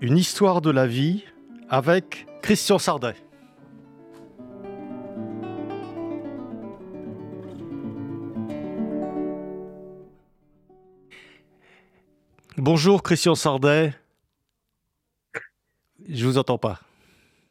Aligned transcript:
une 0.00 0.16
histoire 0.16 0.62
de 0.62 0.70
la 0.70 0.86
vie 0.86 1.24
avec 1.68 2.26
Christian 2.42 2.78
Sardet. 2.78 3.14
Bonjour 12.56 13.02
Christian 13.02 13.34
Sardet. 13.34 13.94
Je 16.08 16.26
vous 16.26 16.38
entends 16.38 16.58
pas. 16.58 16.80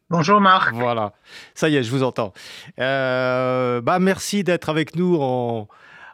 Bonjour 0.10 0.42
Marc. 0.42 0.74
Voilà, 0.74 1.14
ça 1.54 1.70
y 1.70 1.76
est, 1.76 1.84
je 1.84 1.92
vous 1.92 2.02
entends. 2.02 2.34
Euh, 2.80 3.80
bah, 3.82 4.00
merci 4.00 4.44
d'être 4.44 4.70
avec 4.70 4.96
nous 4.96 5.18
en, 5.22 5.68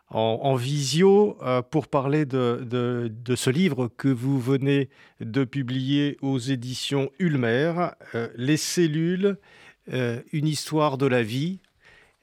en, 0.10 0.56
visio 0.56 1.38
euh, 1.42 1.62
pour 1.62 1.88
parler 1.88 2.26
de, 2.26 3.12
ce 3.36 3.50
livre 3.50 3.90
que 3.98 4.08
vous 4.08 4.40
venez 4.40 4.90
de 5.20 5.44
publier 5.44 6.18
aux 6.22 6.38
éditions 6.38 7.10
Ulmer, 7.20 7.74
euh, 8.14 8.28
Les 8.36 8.58
cellules, 8.58 9.38
une 9.88 10.48
histoire 10.48 10.98
de 10.98 11.06
la 11.06 11.22
vie. 11.22 11.60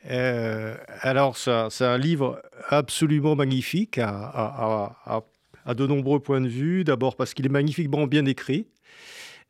alors, 0.04 1.36
c'est 1.36 1.84
un 1.84 1.98
livre 1.98 2.42
absolument 2.68 3.36
magnifique 3.36 3.98
à, 3.98 5.22
de 5.66 5.86
nombreux 5.86 6.18
points 6.18 6.40
de 6.40 6.48
vue. 6.48 6.82
D'abord 6.82 7.14
parce 7.14 7.34
qu'il 7.34 7.46
est 7.46 7.50
magnifiquement 7.50 8.06
bien 8.06 8.26
écrit. 8.26 8.66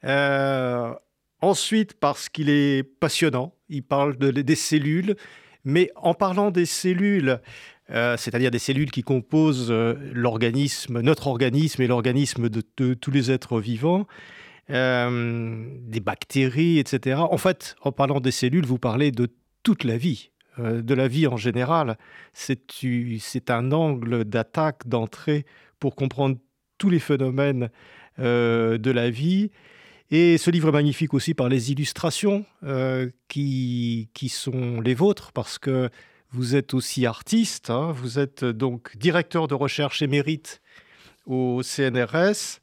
Euh, 0.05 0.94
ensuite, 1.41 1.94
parce 1.94 2.28
qu'il 2.28 2.48
est 2.48 2.83
passionnant, 2.83 3.55
il 3.69 3.83
parle 3.83 4.17
de, 4.17 4.30
des 4.30 4.56
cellules, 4.56 5.17
mais 5.64 5.91
en 5.96 6.14
parlant 6.14 6.50
des 6.50 6.67
cellules, 6.67 7.41
euh, 7.91 8.16
c'est-à-dire 8.16 8.50
des 8.50 8.58
cellules 8.58 8.91
qui 8.91 9.02
composent 9.02 9.70
euh, 9.70 9.94
l'organisme, 10.12 11.00
notre 11.00 11.27
organisme 11.27 11.83
et 11.83 11.86
l'organisme 11.86 12.48
de, 12.48 12.62
tous 12.94 13.11
les 13.11 13.30
êtres 13.30 13.61
vivants, 13.61 14.06
des 14.69 16.00
bactéries, 16.00 16.78
etc. 16.78 17.16
En 17.19 17.36
fait, 17.36 17.77
en 17.83 17.92
parlant 17.92 18.20
des 18.20 18.30
cellules, 18.30 18.64
vous 18.64 18.78
parlez 18.78 19.11
de 19.11 19.28
toute 19.62 19.84
la 19.84 19.98
vie, 19.98 20.30
de 20.56 20.94
la 20.94 21.08
vie 21.08 21.27
en 21.27 21.36
général. 21.36 21.98
C'est 22.33 23.50
un 23.50 23.72
angle 23.72 24.24
d'attaque, 24.24 24.86
d'entrée 24.86 25.44
pour 25.78 25.94
comprendre 25.94 26.36
tous 26.78 26.89
les 26.89 27.00
phénomènes 27.00 27.70
de 28.19 28.91
la 28.91 29.11
vie 29.11 29.50
et 30.12 30.36
ce 30.36 30.50
livre 30.50 30.69
est 30.69 30.72
magnifique 30.72 31.14
aussi 31.14 31.33
par 31.33 31.48
les 31.48 31.72
illustrations 31.72 32.44
euh, 32.64 33.08
qui 33.28 34.11
sont 34.28 34.83
les 34.83 34.92
vôtres, 34.92 35.33
parce 35.33 35.58
que 35.58 35.89
vous 36.33 36.56
êtes 36.56 36.75
aussi 36.75 37.05
artiste, 37.06 37.70
hein. 37.70 37.92
vous 37.92 38.19
êtes 38.19 38.44
donc 38.44 38.97
directeur 38.97 39.48
de 39.48 39.55
recherche 39.55 40.02
émérite 40.02 40.61
au 41.27 41.62
CNRS. 41.62 42.61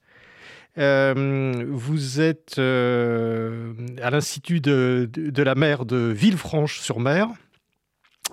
Euh, 0.78 1.66
vous 1.70 2.22
êtes 2.22 2.56
euh, 2.58 3.73
à 4.02 4.10
l'Institut 4.10 4.60
de, 4.61 5.10
la 5.36 5.55
mer 5.55 5.86
de 5.86 5.98
Villefranche-sur-Mer. 6.16 7.27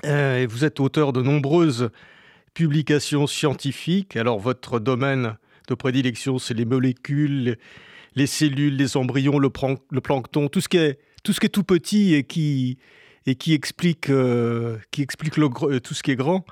vous 0.05 0.65
êtes 0.65 0.81
auteur 0.81 1.13
de 1.13 1.23
nombreuses 1.23 1.91
publications 2.55 3.27
scientifiques. 3.27 4.17
Alors, 4.17 4.39
votre 4.39 4.79
domaine 4.79 5.37
de 5.69 5.75
prédilection, 5.75 6.39
c'est 6.39 6.55
les 6.55 6.65
molécules, 6.65 7.59
les 8.15 8.27
cellules, 8.27 8.77
les 8.77 8.97
embryons, 8.97 9.39
le, 9.39 9.51
plancton, 9.51 10.49
tout, 10.49 10.61
ce 10.63 10.69
qui 10.69 10.79
est 10.79 10.99
tout 11.25 11.65
petit 11.65 12.15
et 12.15 12.25
qui, 12.25 12.79
et 13.27 13.35
qui 13.35 13.53
explique, 13.53 14.09
euh, 14.09 14.79
tout 14.93 15.95
ce 15.95 16.03
qui 16.03 16.11
est 16.13 16.17
grand. 16.17 16.45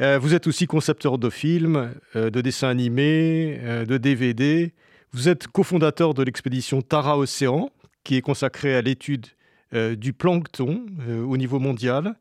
Euh, 0.00 0.18
vous 0.18 0.34
êtes 0.34 0.46
aussi 0.46 0.66
concepteur 0.66 1.18
de 1.18 1.30
films, 1.30 1.94
euh, 2.16 2.30
de 2.30 2.40
dessins 2.40 2.68
animés, 2.68 3.58
de 3.86 3.96
DVD. 3.96 4.74
Vous 5.12 5.28
êtes 5.28 5.46
cofondateur 5.46 6.14
de 6.14 6.22
l'expédition 6.22 6.82
Tara 6.82 7.16
Océan, 7.16 7.70
qui 8.04 8.16
est 8.16 8.20
consacrée 8.20 8.74
à 8.74 8.82
l'étude 8.82 9.26
du 9.72 10.14
plancton 10.14 10.86
au 11.26 11.36
niveau 11.36 11.58
mondial. 11.58 12.14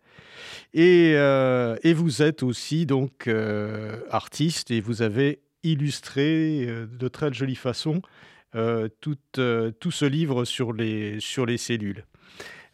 Et, 0.74 1.16
vous 1.94 2.22
êtes 2.22 2.44
aussi 2.44 2.86
donc 2.86 3.30
artiste 4.10 4.72
et 4.72 4.82
vous 4.82 5.02
avez 5.02 5.40
illustré 5.64 6.68
de 6.92 7.08
très 7.08 7.34
jolie 7.34 7.56
façon 7.56 8.02
tout, 8.54 9.18
ce 9.32 10.06
livre 10.06 10.46
sur 10.46 10.74
les 10.74 11.58
cellules. 11.58 12.06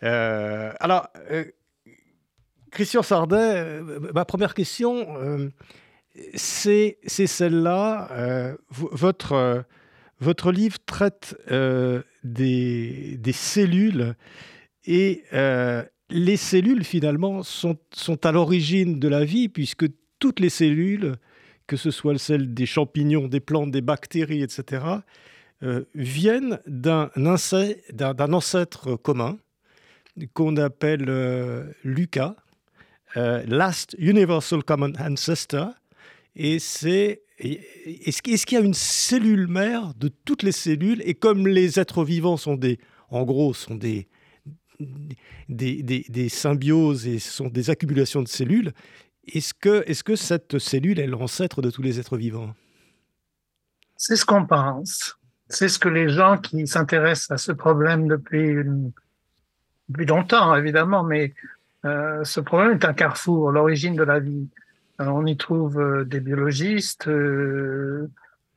Euh, 0.04 0.72
alors, 0.80 1.08
Christian 2.72 3.04
Sardet, 3.04 3.82
ma 4.14 4.26
première 4.26 4.54
question, 4.54 5.52
c'est 6.36 6.98
celle-là. 7.06 8.56
votre, 8.70 10.52
livre 10.52 10.78
traite 10.86 11.36
des, 12.24 13.34
cellules 13.34 14.16
et 14.86 15.24
les 16.14 16.38
cellules, 16.38 16.84
finalement, 16.84 17.44
sont, 17.44 17.78
à 18.24 18.32
l'origine 18.32 19.00
de 19.00 19.08
la 19.08 19.26
vie, 19.26 19.50
puisque 19.50 19.86
toutes 20.20 20.40
les 20.40 20.50
cellules, 20.50 21.16
que 21.68 21.76
ce 21.76 21.92
soit 21.92 22.18
celles 22.18 22.54
des 22.54 22.66
champignons, 22.66 23.28
des 23.28 23.40
plantes, 23.40 23.72
des 23.72 23.82
bactéries, 23.82 24.44
etc., 24.44 24.86
euh, 25.64 25.86
viennent 25.96 26.60
d'un 26.68 27.10
ancêtre, 27.26 28.96
commun 28.96 29.38
qu'on 30.34 30.58
appelle 30.58 31.06
euh, 31.08 31.72
Lucas, 31.84 32.36
euh, 33.18 33.44
Last 33.48 33.96
Universal 33.98 34.64
Common 34.64 34.94
Ancestor. 35.00 35.72
Et 36.36 36.60
c'est 36.60 37.22
est-ce 37.40 38.22
qu'il 38.22 38.58
y 38.58 38.62
a 38.62 38.64
une 38.64 38.74
cellule 38.74 39.48
mère 39.48 39.94
de 39.96 40.08
toutes 40.08 40.44
les 40.44 40.52
cellules? 40.52 41.02
Et 41.06 41.14
comme 41.14 41.48
les 41.48 41.80
êtres 41.80 42.04
vivants 42.04 42.38
sont 42.38 42.56
des, 42.56 42.80
en 43.10 43.24
gros, 43.24 43.54
sont 43.54 43.76
des, 43.76 44.08
des, 45.50 45.84
des, 45.84 46.30
symbioses 46.30 47.08
et 47.08 47.20
sont 47.20 47.50
des 47.50 47.70
accumulations 47.70 48.22
de 48.22 48.28
cellules, 48.28 48.72
est-ce 49.28 49.54
que, 49.54 49.84
est 49.88 49.94
-ce 49.94 50.04
que 50.04 50.16
cette 50.16 50.60
cellule 50.60 51.00
est 51.00 51.08
l'ancêtre 51.08 51.62
de 51.62 51.72
tous 51.72 51.82
les 51.82 52.00
êtres 52.00 52.18
vivants? 52.18 52.54
C'est 53.98 54.16
ce 54.16 54.26
qu'on 54.26 54.46
pense. 54.46 55.18
C'est 55.50 55.70
ce 55.70 55.80
que 55.80 55.90
les 55.90 56.10
gens 56.10 56.38
qui 56.38 56.68
s'intéressent 56.68 57.32
à 57.32 57.38
ce 57.38 57.52
problème 57.52 58.08
depuis, 58.08 58.54
depuis 59.90 60.06
longtemps, 60.06 60.56
évidemment, 60.56 61.04
mais 61.04 61.34
euh, 61.86 62.24
ce 62.24 62.40
problème 62.40 62.74
est 62.74 62.86
un 62.86 62.94
carrefour, 62.94 63.52
l'origine 63.52 63.96
de 63.96 64.04
la 64.04 64.20
vie. 64.20 64.48
on 65.00 65.26
y 65.26 65.38
trouve 65.38 65.80
euh, 65.80 66.06
des 66.06 66.20
biologistes, 66.20 67.08
euh, 67.08 68.10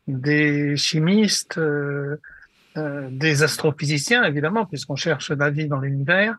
des 0.06 0.76
chimistes, 0.76 1.58
des 2.76 3.42
astrophysiciens, 3.42 4.22
évidemment, 4.22 4.66
puisqu'on 4.66 4.96
cherche 4.96 5.30
la 5.30 5.50
vie 5.50 5.66
dans 5.66 5.80
l'univers. 5.80 6.36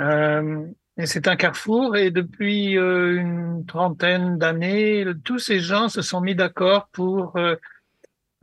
et 0.00 1.06
c'est 1.06 1.28
un 1.28 1.36
carrefour, 1.36 1.96
et 1.96 2.10
depuis 2.10 2.72
une 2.72 3.64
trentaine 3.66 4.38
d'années, 4.38 5.04
tous 5.24 5.38
ces 5.38 5.60
gens 5.60 5.90
se 5.90 6.00
sont 6.00 6.22
mis 6.22 6.34
d'accord 6.34 6.88
pour 6.92 7.36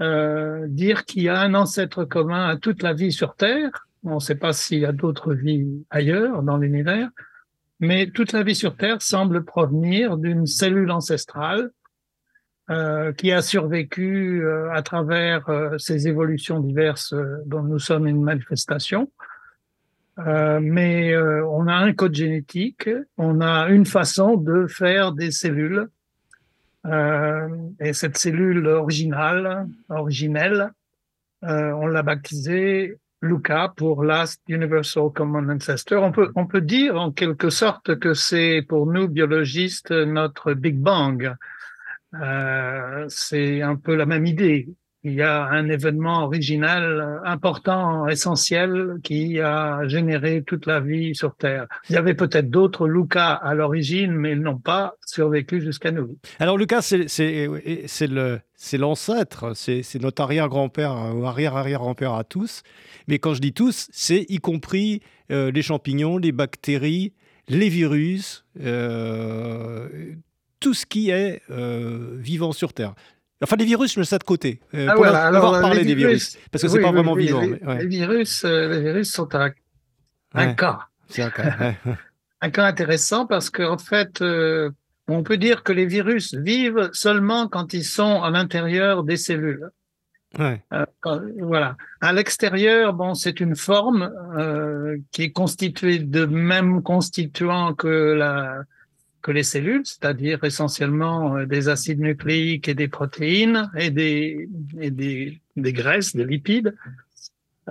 euh, 0.02 0.68
dire 0.68 1.06
qu'il 1.06 1.24
y 1.24 1.30
a 1.30 1.40
un 1.40 1.54
ancêtre 1.54 2.04
commun 2.04 2.50
à 2.50 2.58
toute 2.58 2.84
la 2.84 2.94
vie 2.94 3.14
sur 3.14 3.36
Terre. 3.36 3.88
On 4.06 4.16
ne 4.16 4.20
sait 4.20 4.36
pas 4.36 4.54
s'il 4.54 4.80
y 4.80 4.86
a 4.86 4.92
d'autres 4.92 5.34
vies 5.34 5.84
ailleurs 5.90 6.44
dans 6.44 6.58
l'univers, 6.58 7.10
mais 7.80 8.08
toute 8.08 8.34
la 8.34 8.44
vie 8.44 8.54
sur 8.54 8.78
Terre 8.78 9.02
semble 9.02 9.44
provenir 9.44 10.18
d'une 10.18 10.46
cellule 10.46 10.92
ancestrale 10.92 11.72
euh, 12.70 13.14
qui 13.14 13.32
a 13.32 13.42
survécu 13.42 14.44
euh, 14.44 14.72
à 14.72 14.84
travers 14.84 15.50
euh, 15.50 15.78
ces 15.78 16.08
évolutions 16.08 16.60
diverses 16.60 17.16
dont 17.46 17.64
nous 17.64 17.80
sommes 17.80 18.08
une 18.08 18.24
manifestation. 18.24 19.12
mais 20.18 21.18
on 21.18 21.68
a 21.68 21.74
un 21.74 21.92
code 21.94 22.16
génétique, 22.16 22.90
on 23.18 23.42
a 23.42 23.68
une 23.70 23.86
façon 23.86 24.38
de 24.38 24.66
faire 24.66 25.12
des 25.12 25.32
cellules 25.32 25.90
et 26.86 27.92
cette 27.92 28.18
cellule 28.18 28.66
originale, 28.68 29.68
originelle, 29.90 30.72
on 31.42 31.88
l'a 31.88 32.02
baptisée 32.02 32.98
Luca 33.26 33.74
pour 33.76 34.04
Last 34.04 34.42
Universal 34.48 35.10
Common 35.14 35.50
Ancestor. 35.50 36.04
On 36.04 36.12
peut, 36.12 36.32
on 36.36 36.46
peut 36.46 36.62
dire 36.62 36.96
en 36.96 37.12
quelque 37.12 37.50
sorte 37.50 38.00
que 38.00 38.14
c'est 38.14 38.62
pour 38.68 38.86
nous 38.86 39.08
biologistes 39.08 39.92
notre 39.92 40.54
Big 40.54 40.78
Bang. 40.78 41.36
Euh, 42.14 43.06
c'est 43.10 43.62
un 43.62 43.76
peu 43.76 43.96
la 43.96 44.06
même 44.06 44.26
idée. 44.26 44.70
Il 45.06 45.14
y 45.14 45.22
a 45.22 45.46
un 45.46 45.70
événement 45.70 46.24
original 46.24 47.22
important, 47.26 48.08
essentiel, 48.08 48.96
qui 49.04 49.40
a 49.40 49.88
généré 49.88 50.42
toute 50.42 50.66
la 50.66 50.80
vie 50.80 51.14
sur 51.14 51.36
Terre. 51.36 51.68
Il 51.90 51.94
y 51.94 51.98
avait 51.98 52.16
peut-être 52.16 52.50
d'autres 52.50 52.88
Lucas 52.88 53.34
à 53.34 53.54
l'origine, 53.54 54.14
mais 54.14 54.32
ils 54.32 54.42
n'ont 54.42 54.58
pas 54.58 54.96
survécu 55.06 55.62
jusqu'à 55.62 55.92
nous. 55.92 56.18
Alors 56.40 56.58
Lucas, 56.58 56.82
c'est 56.82 57.48
l'ancêtre, 58.78 59.54
c'est 59.56 60.02
notre 60.02 60.24
arrière-grand-père 60.24 61.14
ou 61.16 61.24
arrière-arrière-grand-père 61.26 62.16
à 62.16 62.24
tous. 62.24 62.64
Mais 63.08 63.20
quand 63.20 63.36
je 63.36 63.42
dis 63.42 63.54
tous, 63.54 63.88
c'est 63.92 64.26
y 64.28 64.40
compris 64.40 65.04
euh, 65.32 65.52
les 65.52 65.62
champignons, 65.62 66.18
les 66.18 66.32
bactéries, 66.32 67.14
les 67.48 67.70
virus, 67.70 68.44
euh, 68.60 69.88
tout 70.60 70.74
ce 70.74 70.88
qui 70.88 71.12
est 71.12 71.44
euh, 71.52 72.16
vivant 72.18 72.54
sur 72.54 72.74
Terre. 72.74 72.96
Enfin, 73.44 73.58
les 73.58 73.66
virus, 73.66 73.94
je 73.94 74.00
mets 74.00 74.06
ça 74.06 74.18
de 74.18 74.24
côté. 74.24 74.62
Euh, 74.74 74.88
ah, 74.90 74.96
voilà, 74.96 75.26
alors, 75.26 75.50
on 75.50 75.52
va 75.52 75.62
parler 75.62 75.84
des 75.84 75.96
virus, 75.96 76.38
parce 76.52 76.64
que 76.64 76.70
c'est 76.70 76.82
pas 76.82 76.92
vraiment 76.92 77.16
vivant. 77.16 77.42
Les, 77.42 77.88
virus, 77.88 78.46
euh, 78.46 78.70
les 78.70 78.82
virus 78.82 79.12
sont 79.12 79.34
un, 79.36 79.52
un 80.34 80.54
cas. 80.54 80.80
C'est 81.10 81.22
un 81.22 81.30
cas. 81.30 81.76
un 82.42 82.50
cas 82.50 82.66
intéressant 82.66 83.26
parce 83.26 83.50
qu'en 83.50 83.74
en 83.74 83.78
fait, 83.78 84.22
euh, 84.22 84.70
on 85.08 85.22
peut 85.22 85.38
dire 85.38 85.64
que 85.64 85.74
les 85.74 85.86
virus 85.86 86.34
vivent 86.34 86.90
seulement 86.94 87.48
quand 87.48 87.74
ils 87.74 87.84
sont 87.84 88.24
à 88.24 88.30
l'intérieur 88.30 89.04
des 89.04 89.18
cellules. 89.18 89.70
Voilà. 91.40 91.78
À 92.02 92.14
l'extérieur, 92.14 92.94
bon, 92.94 93.14
c'est 93.14 93.40
une 93.40 93.56
forme 93.56 94.12
qui 95.12 95.24
est 95.24 95.32
constituée 95.32 96.00
de 96.00 96.26
mêmes 96.26 96.82
constituants 96.84 97.74
que 97.74 98.14
la 98.14 98.64
que 99.26 99.32
les 99.32 99.42
cellules, 99.42 99.82
c'est-à-dire 99.86 100.44
essentiellement 100.44 101.36
euh, 101.36 101.46
des 101.48 101.68
acides 101.68 102.00
nucléiques 102.00 102.68
et 102.68 102.76
des 102.76 102.88
protéines 102.88 103.72
et 103.76 103.90
des, 103.90 104.48
et 104.80 104.92
des, 104.92 105.42
des 105.56 105.74
graisses, 105.74 106.16
des 106.16 106.26
lipides 106.26 106.76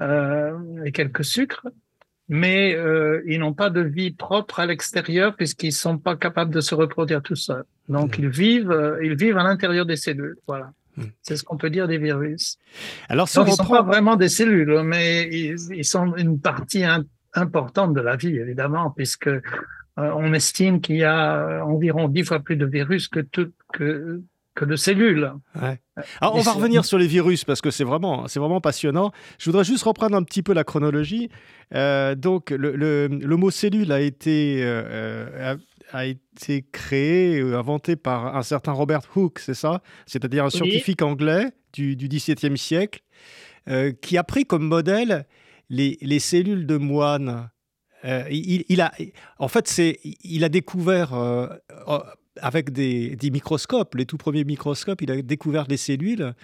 euh, 0.01 0.85
et 0.85 0.91
quelques 0.91 1.25
sucres. 1.25 1.69
Mais 2.29 2.75
euh, 2.75 3.23
ils 3.29 3.39
n'ont 3.39 3.53
pas 3.53 3.71
de 3.71 3.83
vie 3.83 4.11
propre 4.11 4.59
à 4.59 4.67
l'extérieur 4.67 5.37
puisqu'ils 5.37 5.73
sont 5.73 5.97
pas 5.97 6.17
capables 6.17 6.53
de 6.53 6.61
se 6.61 6.75
reproduire 6.75 7.23
tout 7.23 7.37
seuls. 7.37 7.67
Donc 7.89 8.19
ils 8.19 8.29
vivent, 8.29 8.77
ils 9.01 9.15
vivent 9.15 9.39
à 9.39 9.45
l'intérieur 9.45 9.87
des 9.87 9.97
cellules. 9.97 10.39
Voilà. 10.49 10.73
Hmm. 10.97 11.05
C'est 11.23 11.37
ce 11.37 11.45
qu'on 11.45 11.57
peut 11.57 11.71
dire 11.71 11.87
des 11.87 11.99
virus. 11.99 12.59
Alors, 13.09 13.29
si 13.29 13.37
Donc, 13.37 13.47
ils 13.47 13.51
ne 13.53 13.57
sont 13.57 13.67
pas 13.67 13.83
vraiment 13.83 14.17
des 14.17 14.29
cellules, 14.29 14.83
mais 14.83 15.29
ils, 15.31 15.57
ils 15.73 15.85
sont 15.85 16.17
une 16.17 16.41
partie 16.41 16.85
importante 17.33 17.95
de 17.95 18.01
la 18.01 18.17
vie, 18.17 18.37
évidemment, 18.39 18.91
puisque 18.91 19.31
on 19.97 20.33
estime 20.33 20.81
qu'il 20.81 20.97
y 20.97 21.05
a 21.05 21.37
euh, 21.37 21.61
environ 21.61 22.09
dix 22.09 22.25
fois 22.25 22.41
plus 22.41 22.57
de 22.57 22.67
virus 22.67 23.09
que, 23.09 23.21
que, 23.73 24.23
que 24.55 24.65
de 24.65 24.77
cellules. 24.77 25.33
Alors, 26.21 26.35
on 26.35 26.41
va 26.41 26.53
revenir 26.53 26.85
sur 26.85 26.99
les 26.99 27.07
virus 27.07 27.45
parce 27.45 27.61
que 27.61 27.71
c'est 27.71 27.85
vraiment, 27.85 28.27
c'est 28.27 28.41
vraiment 28.41 28.61
passionnant. 28.61 29.13
Je 29.39 29.47
voudrais 29.47 29.65
juste 29.65 29.85
reprendre 29.85 30.17
un 30.17 30.23
petit 30.23 30.43
peu 30.43 30.53
la 30.53 30.65
chronologie. 30.65 31.29
Euh, 31.75 32.15
donc, 32.15 32.51
le, 32.51 32.75
le, 33.07 33.37
mot 33.37 33.51
cellule 33.51 33.93
a 33.93 34.01
été, 34.01 34.65
a, 35.93 36.07
été 36.07 36.65
créé, 36.73 37.41
inventé 37.41 37.95
par 37.97 38.37
un 38.37 38.43
certain 38.43 38.73
Robert 38.73 39.03
Hooke, 39.15 39.39
c'est 39.39 39.55
ça? 39.55 39.83
C'est-à-dire 40.07 40.45
un 40.45 40.51
scientifique 40.51 41.03
anglais 41.03 41.53
du, 41.73 41.95
du 41.95 42.09
XVIIe 42.09 42.59
siècle 42.59 43.03
qui 44.03 44.19
a 44.19 44.25
pris 44.25 44.45
comme 44.45 44.67
modèle 44.67 45.27
les, 45.71 45.99
les 46.03 46.19
cellules 46.19 46.67
de 46.67 46.77
moines 46.77 47.49
euh, 48.05 48.25
il, 48.31 48.81
a, 48.81 48.93
en 49.39 49.49
fait, 49.49 49.67
c'est, 49.69 49.99
il 50.23 50.45
a 50.45 50.49
découvert 50.49 51.15
euh, 51.15 51.49
euh, 51.89 51.99
avec 52.41 52.71
des, 52.71 53.17
microscopes, 53.33 53.95
les 53.95 54.07
tout 54.07 54.19
premiers 54.19 54.45
microscopes, 54.45 55.01
il 55.03 55.11
a 55.11 55.23
découvert 55.23 55.67
les 55.69 55.77
cellules 55.77 56.35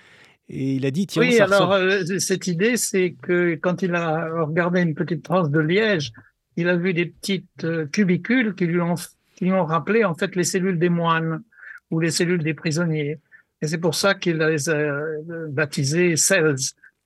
et 0.49 0.75
il 0.75 0.87
a 0.87 0.91
dit 0.91 1.07
tiens. 1.07 1.23
Oui, 1.23 1.39
alors 1.39 1.77
cette 2.19 2.47
idée, 2.47 2.77
c'est 2.77 3.15
que 3.23 3.57
quand 3.57 3.83
il 3.83 3.95
a 3.95 4.45
regardé 4.45 4.81
une 4.81 4.95
petite 4.95 5.23
tranche 5.23 5.51
de 5.51 5.61
liège, 5.61 6.13
il 6.57 6.69
a 6.69 6.77
vu 6.77 6.95
des 6.95 7.07
petites 7.07 7.67
cubicules 7.93 8.55
qui 8.55 8.67
lui 8.67 8.81
ont, 8.81 8.97
qui 9.37 9.53
ont 9.53 9.65
rappelé 9.65 10.05
en 10.05 10.15
fait 10.15 10.35
les 10.37 10.45
cellules 10.45 10.79
des 10.79 10.89
moines 10.89 11.43
ou 11.91 12.01
les 12.01 12.11
cellules 12.11 12.43
des 12.43 12.55
prisonniers. 12.55 13.19
Et 13.63 13.67
c'est 13.67 13.79
pour 13.79 13.95
ça 13.95 14.15
qu'il 14.15 14.39
les 14.39 14.71
a 14.71 15.03
baptisées 15.49 16.17
cells. 16.17 16.57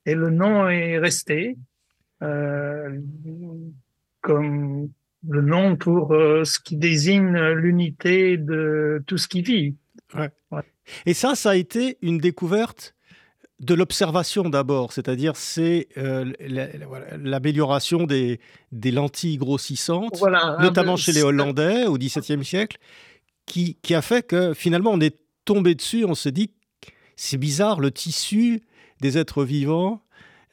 Et 0.07 0.15
le 0.15 0.31
nom 0.31 0.69
est 0.69 0.99
resté. 0.99 1.57
Euh, 2.23 2.99
comme 4.25 4.89
le 5.29 5.43
nom 5.43 5.77
pour 5.77 6.13
euh, 6.13 6.45
ce 6.45 6.59
qui 6.59 6.77
désigne 6.77 7.37
l'unité 7.53 8.37
de 8.39 9.05
tout 9.07 9.19
ce 9.19 9.29
qui 9.29 9.43
vit. 9.43 9.77
Et 11.07 11.15
ça, 11.15 11.35
ça 11.35 11.51
a 11.51 11.57
été 11.57 11.99
une 12.03 12.19
découverte 12.19 12.95
de 13.61 13.75
l'observation 13.75 14.49
d'abord, 14.49 14.93
c'est-à-dire 14.93 15.37
c'est 15.37 15.89
euh, 15.97 16.33
l'amélioration 17.23 18.05
des, 18.05 18.41
des, 18.73 18.91
lentilles 18.91 19.37
grossissantes, 19.37 20.21
notamment 20.61 20.97
chez 20.97 21.13
les 21.13 21.23
Hollandais 21.23 21.87
au 21.87 21.97
XVIIe 21.97 22.45
siècle, 22.45 22.79
qui, 23.47 23.77
qui, 23.83 23.95
a 23.95 24.03
fait 24.03 24.27
que 24.27 24.55
finalement 24.55 24.91
on 24.91 25.01
est 25.01 25.17
tombé 25.45 25.75
dessus, 25.75 26.05
on 26.05 26.15
s'est 26.15 26.33
dit 26.33 26.51
c'est 27.17 27.39
bizarre, 27.39 27.81
le 27.81 27.91
tissu 27.91 28.63
des 29.01 29.19
êtres 29.19 29.45
vivants, 29.45 30.03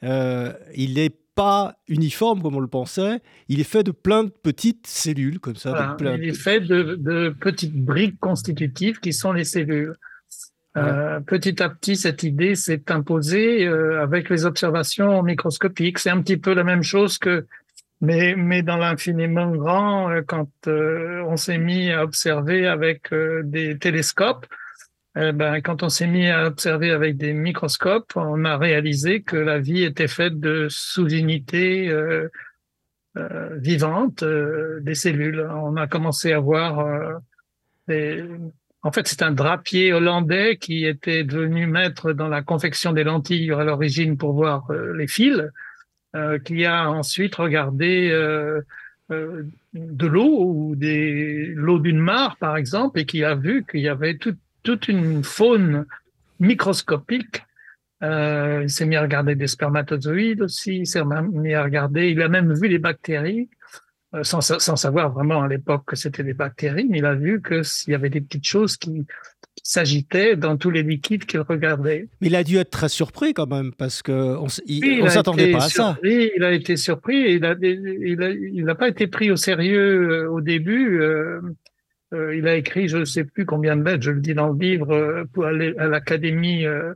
euh, 0.04 0.52
il 0.74 0.98
est 0.98 1.21
pas 1.34 1.76
uniforme 1.88 2.42
comme 2.42 2.56
on 2.56 2.60
le 2.60 2.66
pensait. 2.66 3.20
Il 3.48 3.60
est 3.60 3.64
fait 3.64 3.82
de 3.82 3.90
plein 3.90 4.24
de 4.24 4.30
petites 4.30 4.86
cellules 4.86 5.40
comme 5.40 5.56
ça. 5.56 5.96
il 6.00 6.24
est 6.24 6.32
fait 6.38 6.60
de, 6.60 7.34
petites 7.40 7.76
briques 7.76 8.18
constitutives 8.20 9.00
qui 9.00 9.12
sont 9.12 9.32
les 9.32 9.44
cellules. 9.44 9.94
Euh, 10.76 11.20
petit 11.20 11.62
à 11.62 11.68
petit, 11.68 11.96
cette 11.96 12.22
idée 12.22 12.54
s'est 12.54 12.90
imposée 12.90 13.66
euh, 13.66 14.02
avec 14.02 14.30
les 14.30 14.46
observations 14.46 15.22
microscopiques. 15.22 15.98
C'est 15.98 16.10
un 16.10 16.22
petit 16.22 16.38
peu 16.38 16.54
la 16.54 16.64
même 16.64 16.82
chose 16.82 17.18
que, 17.18 17.46
mais, 18.00 18.34
mais 18.36 18.62
dans 18.62 18.78
l'infiniment 18.78 19.50
grand, 19.50 20.10
euh, 20.10 20.22
quand 20.26 20.48
on 20.66 21.36
s'est 21.36 21.58
mis 21.58 21.90
à 21.90 22.02
observer 22.02 22.66
avec 22.66 23.10
des 23.44 23.76
télescopes, 23.78 24.46
eh 25.14 25.32
ben, 25.32 25.60
quand 25.60 25.82
on 25.82 25.90
s'est 25.90 26.06
mis 26.06 26.28
à 26.28 26.46
observer 26.46 26.90
avec 26.90 27.18
des 27.18 27.34
microscopes, 27.34 28.12
on 28.16 28.46
a 28.46 28.56
réalisé 28.56 29.22
que 29.22 29.36
la 29.36 29.58
vie 29.58 29.82
était 29.82 30.08
faite 30.08 30.40
de 30.40 30.68
sous-unités 30.70 31.88
euh, 31.88 32.28
euh, 33.18 33.58
vivantes 33.58 34.22
euh, 34.22 34.80
des 34.80 34.94
cellules. 34.94 35.46
On 35.50 35.76
a 35.76 35.86
commencé 35.86 36.32
à 36.32 36.40
voir 36.40 37.20
des... 37.88 38.24
En 38.84 38.90
fait, 38.90 39.06
c'est 39.06 39.22
un 39.22 39.32
drapier 39.32 39.92
hollandais 39.92 40.56
qui 40.56 40.86
était 40.86 41.24
devenu 41.24 41.66
maître 41.66 42.12
dans 42.12 42.28
la 42.28 42.42
confection 42.42 42.92
des 42.92 43.04
lentilles 43.04 43.52
à 43.52 43.64
l'origine 43.64 44.16
pour 44.16 44.32
voir 44.32 44.66
les 44.96 45.06
fils, 45.06 45.40
qui 46.44 46.64
a 46.64 46.90
ensuite 46.90 47.36
regardé 47.36 48.10
de 49.08 50.06
l'eau 50.06 50.42
ou 50.42 50.74
des 50.74 51.52
l'eau 51.54 51.78
d'une 51.78 52.00
mare, 52.00 52.36
par 52.38 52.56
exemple, 52.56 52.98
et 52.98 53.06
qui 53.06 53.22
a 53.22 53.36
vu 53.36 53.64
qu'il 53.70 53.82
y 53.82 53.88
avait 53.88 54.16
tout, 54.16 54.36
toute 54.62 54.88
une 54.88 55.24
faune 55.24 55.86
microscopique. 56.40 57.42
Euh, 58.02 58.60
il 58.64 58.70
s'est 58.70 58.86
mis 58.86 58.96
à 58.96 59.02
regarder 59.02 59.36
des 59.36 59.46
spermatozoïdes 59.46 60.42
aussi, 60.42 60.78
il 60.78 60.86
s'est 60.86 61.02
mis 61.04 61.54
à 61.54 61.62
regarder, 61.62 62.10
il 62.10 62.20
a 62.20 62.28
même 62.28 62.52
vu 62.52 62.66
les 62.66 62.80
bactéries, 62.80 63.48
euh, 64.14 64.24
sans, 64.24 64.40
sans, 64.40 64.74
savoir 64.74 65.12
vraiment 65.12 65.42
à 65.42 65.46
l'époque 65.46 65.84
que 65.86 65.94
c'était 65.94 66.24
des 66.24 66.34
bactéries, 66.34 66.88
mais 66.90 66.98
il 66.98 67.06
a 67.06 67.14
vu 67.14 67.40
qu'il 67.40 67.92
y 67.92 67.94
avait 67.94 68.10
des 68.10 68.20
petites 68.20 68.44
choses 68.44 68.76
qui, 68.76 69.06
s'agitaient 69.62 70.36
dans 70.36 70.56
tous 70.56 70.70
les 70.70 70.82
liquides 70.82 71.24
qu'il 71.24 71.40
regardait. 71.40 72.08
Mais 72.20 72.28
il 72.28 72.36
a 72.36 72.44
dû 72.44 72.56
être 72.56 72.70
très 72.70 72.88
surpris 72.88 73.32
quand 73.32 73.46
même, 73.46 73.72
parce 73.72 74.02
qu'on 74.02 74.44
ne 74.44 75.08
s'attendait 75.08 75.52
pas 75.52 75.64
à 75.64 75.68
ça. 75.68 75.98
Il 76.02 76.42
a 76.42 76.52
été 76.52 76.76
surpris, 76.76 77.34
il 77.34 77.40
n'a 77.40 77.54
il 77.60 78.68
a, 78.68 78.74
pas 78.74 78.88
été 78.88 79.06
pris 79.06 79.30
au 79.30 79.36
sérieux 79.36 80.24
euh, 80.24 80.30
au 80.30 80.40
début. 80.40 81.00
Euh, 81.00 81.40
euh, 82.12 82.36
il 82.36 82.46
a 82.46 82.56
écrit, 82.56 82.88
je 82.88 82.98
ne 82.98 83.04
sais 83.04 83.24
plus 83.24 83.46
combien 83.46 83.76
de 83.76 83.84
lettres, 83.84 84.02
je 84.02 84.10
le 84.10 84.20
dis 84.20 84.34
dans 84.34 84.48
le 84.48 84.58
livre, 84.58 84.92
euh, 84.92 85.24
pour 85.32 85.46
aller 85.46 85.74
à 85.78 85.86
l'Académie 85.86 86.66
euh, 86.66 86.94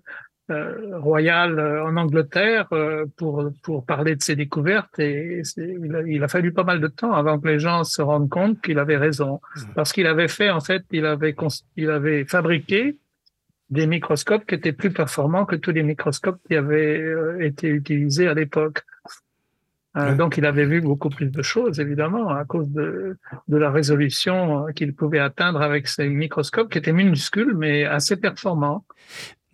royale 0.99 1.59
en 1.59 1.97
Angleterre 1.97 2.69
pour 3.17 3.51
pour 3.65 3.85
parler 3.85 4.15
de 4.15 4.23
ses 4.23 4.37
découvertes 4.37 4.97
et 5.01 5.43
il 5.57 5.97
a, 5.97 6.03
il 6.03 6.23
a, 6.23 6.29
fallu 6.29 6.53
pas 6.53 6.63
mal 6.63 6.81
de 6.81 6.87
temps 6.87 7.11
avant 7.15 7.41
que 7.41 7.49
les 7.49 7.59
gens 7.59 7.83
se 7.83 8.01
rendent 8.01 8.29
compte 8.29 8.63
qu'il 8.63 8.79
avait 8.79 8.97
raison 8.97 9.41
mmh. 9.57 9.61
parce 9.75 9.93
qu'il 9.93 10.07
avait 10.07 10.29
fait 10.29 10.51
en 10.51 10.61
fait 10.61 10.85
il 10.93 11.05
avait 11.05 11.35
il 11.77 11.91
avait 11.91 12.25
fabriqué 12.27 12.97
des 13.71 13.89
microscopes 13.89 14.47
qui 14.47 14.55
étaient 14.55 14.73
plus 14.73 14.93
performants 14.93 15.47
que 15.47 15.57
tous 15.57 15.73
les 15.73 15.83
microscopes 15.83 16.39
qui 16.47 16.55
avaient 16.55 17.45
été 17.45 17.67
utilisés 17.67 18.29
à 18.29 18.35
l'époque. 18.35 18.85
Euh, 19.97 20.15
donc, 20.15 20.37
il 20.37 20.45
avait 20.45 20.67
vu 20.67 20.81
beaucoup 20.81 21.09
plus 21.09 21.31
de 21.31 21.43
choses, 21.43 21.81
évidemment, 21.81 22.29
à 22.29 22.45
cause 22.45 22.69
de, 22.69 23.17
de 23.49 23.57
la 23.57 23.71
résolution 23.71 24.67
euh, 24.67 24.73
qu'il 24.73 24.95
pouvait 24.95 25.19
atteindre 25.19 25.63
avec 25.63 25.89
ses 25.89 26.09
microscopes, 26.09 26.71
qui 26.71 26.79
étaient 26.79 26.93
minuscules, 26.93 27.55
mais 27.57 27.85
assez 27.85 28.17
performants. 28.17 28.85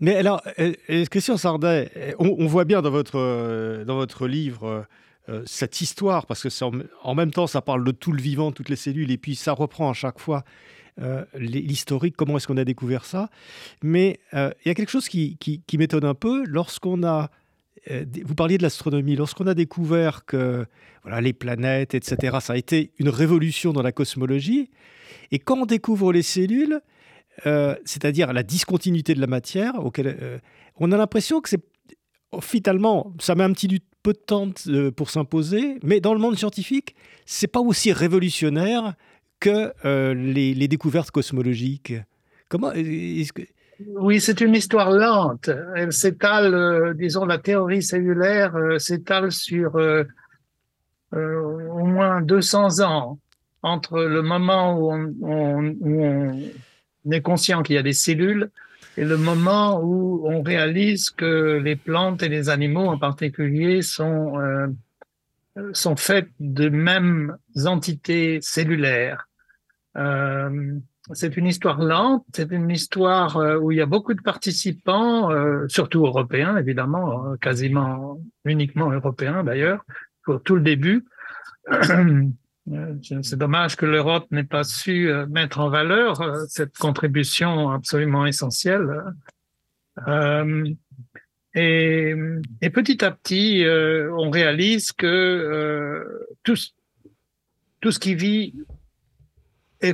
Mais 0.01 0.17
alors, 0.17 0.43
euh, 0.59 0.73
Christian 1.11 1.37
Sardet, 1.37 2.17
on, 2.19 2.47
voit 2.47 2.65
bien 2.65 2.83
dans 2.83 2.91
votre, 2.91 3.85
dans 3.85 3.97
votre 3.97 4.27
livre 4.27 4.85
cette 5.47 5.81
histoire, 5.81 6.27
parce 6.27 6.43
que 6.43 6.65
en, 6.65 6.73
en, 7.05 7.15
même 7.15 7.31
temps, 7.31 7.47
ça 7.47 7.63
parle 7.63 7.85
de 7.85 7.93
tout 7.93 8.11
le 8.11 8.21
vivant, 8.21 8.51
toutes 8.51 8.69
les 8.69 8.77
cellules, 8.77 9.13
et 9.13 9.19
puis 9.19 9.37
ça 9.37 9.53
reprend 9.53 9.89
à 9.89 9.93
chaque 9.93 10.19
fois 10.19 10.43
l'historique, 11.35 12.17
comment 12.17 12.37
est-ce 12.37 12.49
qu'on 12.49 12.57
a 12.57 12.65
découvert 12.65 13.05
ça. 13.05 13.31
Mais 13.85 14.19
il 14.33 14.67
y 14.67 14.71
a 14.71 14.75
quelque 14.75 14.91
chose 14.91 15.09
qui, 15.09 15.37
qui, 15.37 15.63
qui 15.65 15.79
m'étonne 15.79 16.05
un 16.05 16.15
peu 16.15 16.45
lorsqu'on 16.47 17.05
a 17.05 17.31
vous 17.89 18.35
parliez 18.35 18.59
de 18.59 18.63
l'astronomie. 18.63 19.17
Lorsqu'on 19.17 19.47
a 19.47 19.55
découvert 19.55 20.25
que 20.25 20.67
voilà, 21.03 21.21
les 21.21 21.33
planètes, 21.33 21.95
etc., 21.95 22.39
ça 22.41 22.53
a 22.53 22.57
été 22.57 22.93
une 22.99 23.09
révolution 23.09 23.73
dans 23.73 23.83
la 23.83 23.93
cosmologie. 23.93 24.71
Et 25.31 25.39
quand 25.39 25.63
on 25.63 25.67
découvre 25.67 26.13
les 26.13 26.23
cellules, 26.23 26.81
euh, 27.47 27.75
c'est-à-dire 27.85 28.33
la 28.33 28.43
discontinuité 28.43 29.15
de 29.15 29.21
la 29.21 29.27
matière, 29.27 29.75
euh, 29.99 30.39
on 30.77 30.93
a 30.93 30.97
l'impression 30.97 31.41
que 31.41 31.49
c'est 31.49 31.63
finalement, 32.41 33.13
ça 33.21 33.35
met 33.35 33.45
un 33.45 33.53
petit 33.53 33.83
peu 34.03 34.13
de 34.13 34.19
temps 34.19 34.49
euh, 34.69 34.91
pour 34.91 35.11
s'imposer, 35.11 35.79
mais 35.83 36.01
dans 36.01 36.15
le 36.15 36.21
monde 36.21 36.37
scientifique, 36.37 36.95
c'est 37.27 37.47
pas 37.47 37.61
aussi 37.61 37.93
révolutionnaire 37.93 38.95
que 39.39 39.73
les, 40.15 40.69
découvertes 40.69 41.11
cosmologiques. 41.11 41.95
Comment. 42.49 42.73
Oui, 43.89 44.21
c'est 44.21 44.41
une 44.41 44.55
histoire 44.55 44.91
lente. 44.91 45.51
Elle 45.77 45.93
s'étale, 45.93 46.95
disons, 46.97 47.25
la 47.25 47.39
théorie 47.39 47.83
cellulaire 47.83 48.55
s'étale 48.79 49.33
sur 49.33 49.77
au 51.13 51.85
moins 51.85 52.23
200 52.23 52.81
ans 52.81 53.19
entre 53.63 54.03
le 54.03 54.23
moment 54.23 54.79
où 54.79 54.93
on, 55.23 56.37
est 57.11 57.21
conscient 57.21 57.63
qu'il 57.63 57.77
y 57.77 57.79
a 57.79 57.83
des 57.83 57.93
cellules 57.93 58.51
et 58.97 59.05
le 59.05 59.17
moment 59.17 59.81
où 59.83 60.27
on 60.29 60.43
réalise 60.43 61.11
que 61.11 61.61
les 61.63 61.77
plantes 61.77 62.23
et 62.23 62.29
les 62.29 62.49
animaux 62.49 62.87
en 62.87 62.99
particulier 62.99 63.83
sont, 63.83 64.39
euh, 64.39 64.69
sont 65.73 65.97
faits 65.97 66.29
de 66.41 66.69
mêmes 66.69 67.37
entités 67.65 68.41
cellulaires. 68.41 69.29
Euh, 69.97 70.79
c'est 71.15 71.37
une 71.37 71.47
histoire 71.47 71.81
lente, 71.83 72.25
c'est 72.35 72.51
une 72.51 72.71
histoire 72.71 73.37
euh, 73.37 73.59
où 73.59 73.71
il 73.73 73.79
y 73.79 73.81
a 73.81 73.87
beaucoup 73.87 74.15
de 74.15 74.23
participants, 74.23 75.31
surtout 75.69 76.07
européens 76.07 76.57
évidemment, 76.57 77.37
quasiment 77.41 78.19
uniquement 78.45 78.91
européens 78.91 79.45
d'ailleurs, 79.45 79.85
pour 80.25 80.43
tout 80.43 80.57
le 80.57 80.63
début. 80.63 81.05
Euh, 82.71 82.95
c'est 83.23 83.39
dommage 83.39 83.77
que 83.77 83.87
l'Europe 83.87 84.27
n'ait 84.31 84.45
pas 84.45 84.63
su 84.63 85.11
euh, 85.11 85.27
mettre 85.27 85.59
en 85.59 85.69
valeur 85.69 86.21
euh, 86.21 86.45
cette 86.49 86.77
contribution 86.79 87.71
absolument 87.71 88.27
essentielle. 88.27 89.03
Et, 91.55 92.15
et, 92.63 92.71
petit 92.71 93.05
à 93.05 93.11
petit, 93.11 93.63
on 93.67 94.31
réalise 94.31 94.93
que 94.93 96.27
tout 96.45 96.57
ce 96.57 97.99
qui 97.99 98.15
vit 98.15 98.55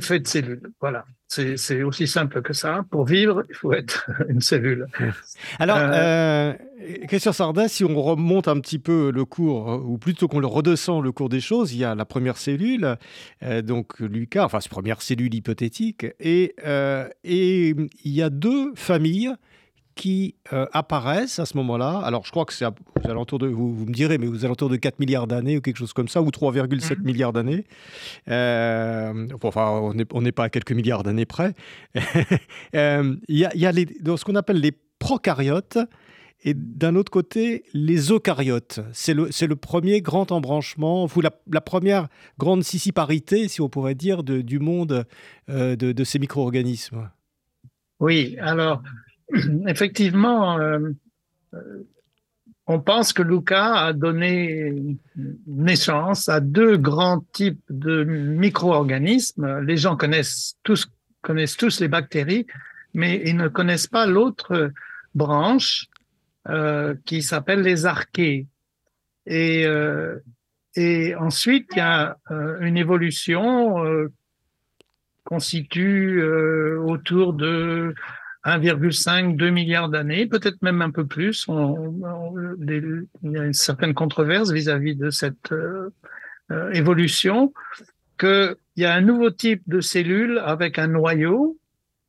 fait 0.01 0.19
de 0.19 0.27
cellules. 0.27 0.71
Voilà. 0.79 1.05
C'est 1.27 1.83
aussi 1.83 2.07
simple 2.07 2.41
que 2.41 2.53
ça. 2.53 2.83
Pour 2.89 3.05
vivre, 3.05 3.43
il 3.49 3.55
faut 3.55 3.71
être 3.71 4.09
une 4.29 4.41
cellule. 4.41 4.87
Alors, 5.59 5.77
euh, 5.77 6.53
euh, 6.81 7.05
question 7.07 7.31
Sardin, 7.31 7.67
si 7.67 7.83
on 7.83 8.01
remonte 8.01 8.47
un 8.47 8.59
petit 8.59 8.79
peu 8.79 9.11
le 9.11 9.25
cours, 9.25 9.67
ou 9.85 9.99
plutôt 9.99 10.27
qu'on 10.27 10.39
le 10.39 10.47
redescend 10.47 11.03
le 11.03 11.11
cours 11.11 11.29
des 11.29 11.39
choses, 11.39 11.71
il 11.73 11.79
y 11.79 11.83
a 11.83 11.93
la 11.93 12.05
première 12.05 12.37
cellule, 12.37 12.97
euh, 13.43 13.61
donc 13.61 13.99
Lucas, 13.99 14.45
enfin, 14.45 14.59
cette 14.59 14.71
première 14.71 15.03
cellule 15.03 15.33
hypothétique, 15.35 16.07
et, 16.19 16.55
et 17.23 17.69
il 17.69 18.11
y 18.11 18.23
a 18.23 18.31
deux 18.31 18.73
familles 18.73 19.35
qui 19.99 20.35
euh, 20.53 20.65
apparaissent 20.71 21.39
à 21.39 21.45
ce 21.45 21.57
moment-là. 21.57 21.99
Alors, 22.05 22.25
je 22.25 22.31
crois 22.31 22.45
que 22.45 22.53
c'est 22.53 22.65
aux 22.65 23.09
alentours 23.09 23.37
de, 23.37 23.47
vous, 23.47 23.75
vous, 23.75 23.85
me 23.85 23.91
direz, 23.91 24.17
mais 24.17 24.27
aux 24.27 24.45
alentours 24.45 24.69
de 24.69 24.77
4 24.77 24.97
milliards 24.97 25.27
d'années 25.27 25.57
ou 25.57 25.61
quelque 25.61 25.75
chose 25.75 25.91
comme 25.91 26.07
ça, 26.07 26.21
ou 26.21 26.29
3,7 26.29 26.99
mhm. 26.99 27.03
milliards 27.03 27.33
d'années. 27.33 27.65
Euh, 28.29 29.27
enfin, 29.43 29.93
on 30.13 30.21
n'est 30.21 30.31
pas 30.31 30.45
à 30.45 30.49
quelques 30.49 30.71
milliards 30.71 31.03
d'années 31.03 31.25
près. 31.25 31.53
Euh, 32.75 33.15
il 33.27 33.37
y 33.37 33.45
a, 33.45 33.55
y 33.55 33.65
a 33.65 33.71
les, 33.71 33.87
ce 34.05 34.23
qu'on 34.23 34.35
appelle 34.35 34.59
les 34.59 34.71
prokaryotes. 34.99 35.79
Et 36.43 36.53
d'un 36.53 36.95
autre 36.95 37.11
côté, 37.11 37.63
les 37.73 38.11
eucaryotes. 38.11 38.79
C'est 38.93 39.13
le, 39.13 39.29
le, 39.41 39.55
premier 39.55 40.01
grand 40.01 40.31
embranchement, 40.31 41.07
ou 41.13 41.21
la, 41.21 41.31
la, 41.51 41.61
première 41.61 42.07
grande 42.37 42.63
sissiparité, 42.63 43.47
si 43.47 43.59
on 43.61 43.69
pourrait 43.69 43.95
dire, 43.95 44.23
de, 44.23 44.41
du 44.41 44.59
monde 44.59 45.05
de, 45.47 45.75
de, 45.75 46.03
ces 46.03 46.19
micro-organismes. 46.19 47.09
Oui, 47.99 48.37
alors 48.39 48.81
effectivement, 49.67 50.59
euh, 50.59 50.79
euh, 51.53 51.87
on 52.67 52.79
pense 52.79 53.13
que 53.13 53.23
Luca 53.23 53.85
a 53.85 53.93
donné 53.93 54.97
naissance 55.47 56.29
à 56.29 56.39
deux 56.39 56.77
grands 56.77 57.21
types 57.33 57.63
de 57.69 58.03
micro-organismes. 58.03 59.61
Les 59.61 59.77
gens 59.77 59.97
connaissent 59.97 60.55
tous, 60.63 60.87
connaissent 61.21 61.57
tous 61.57 61.79
les 61.79 61.87
bactéries, 61.87 62.45
mais 62.93 63.23
ils 63.25 63.35
ne 63.35 63.47
connaissent 63.47 63.87
pas 63.87 64.05
l'autre 64.05 64.71
branche 65.15 65.87
euh, 66.47 66.93
qui 67.05 67.23
s'appelle 67.23 67.61
les 67.61 67.87
archées. 67.87 68.45
Et, 69.25 69.65
et 70.75 71.15
ensuite, 71.15 71.67
il 71.73 71.77
y 71.77 71.81
a 71.81 72.17
une 72.61 72.77
évolution 72.77 73.75
constitue 75.23 76.23
autour 76.23 77.33
de 77.33 77.93
1,5, 78.45 79.35
2 79.35 79.49
milliards 79.49 79.89
d'années, 79.89 80.25
peut-être 80.25 80.61
même 80.61 80.81
un 80.81 80.91
peu 80.91 81.05
plus. 81.05 81.45
il 81.49 83.07
y 83.23 83.37
a 83.37 83.45
une 83.45 83.53
certaine 83.53 83.93
controverse 83.93 84.51
vis-à-vis 84.51 84.95
de 84.95 85.09
cette 85.09 85.51
euh, 85.51 85.89
euh, 86.51 86.71
évolution, 86.71 87.53
qu'il 88.17 88.55
y 88.77 88.85
a 88.85 88.93
un 88.93 89.01
nouveau 89.01 89.29
type 89.29 89.61
de 89.67 89.81
cellules 89.81 90.39
avec 90.39 90.79
un 90.79 90.87
noyau 90.87 91.57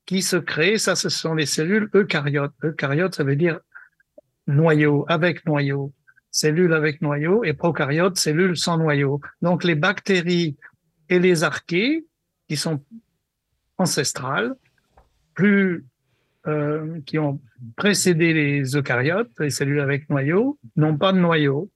qui 0.06 0.22
se 0.22 0.36
crée. 0.36 0.78
Ça, 0.78 0.96
ce 0.96 1.08
sont 1.08 1.34
les 1.34 1.46
cellules 1.46 1.88
eucaryotes. 1.94 2.54
Eucaryotes, 2.62 3.14
ça 3.14 3.24
veut 3.24 3.36
dire 3.36 3.60
noyau, 4.46 5.04
avec 5.08 5.44
noyau. 5.46 5.92
Cellules 6.30 6.72
avec 6.74 7.02
noyau 7.02 7.42
et 7.42 7.52
prokaryotes, 7.52 8.16
cellules 8.16 8.56
sans 8.56 8.78
noyau. 8.78 9.20
Donc 9.42 9.64
les 9.64 9.74
bactéries 9.74 10.56
et 11.08 11.18
les 11.18 11.42
archées, 11.42 12.06
qui 12.48 12.56
sont 12.56 12.84
ancestrales, 13.78 14.54
plus 15.34 15.84
euh, 16.46 17.00
qui 17.06 17.18
ont 17.18 17.40
précédé 17.76 18.32
les 18.32 18.76
eucaryotes, 18.76 19.30
les 19.38 19.50
cellules 19.50 19.80
avec 19.80 20.08
noyau, 20.08 20.58
n'ont 20.76 20.96
pas 20.96 21.12
de 21.12 21.18
noyau. 21.18 21.70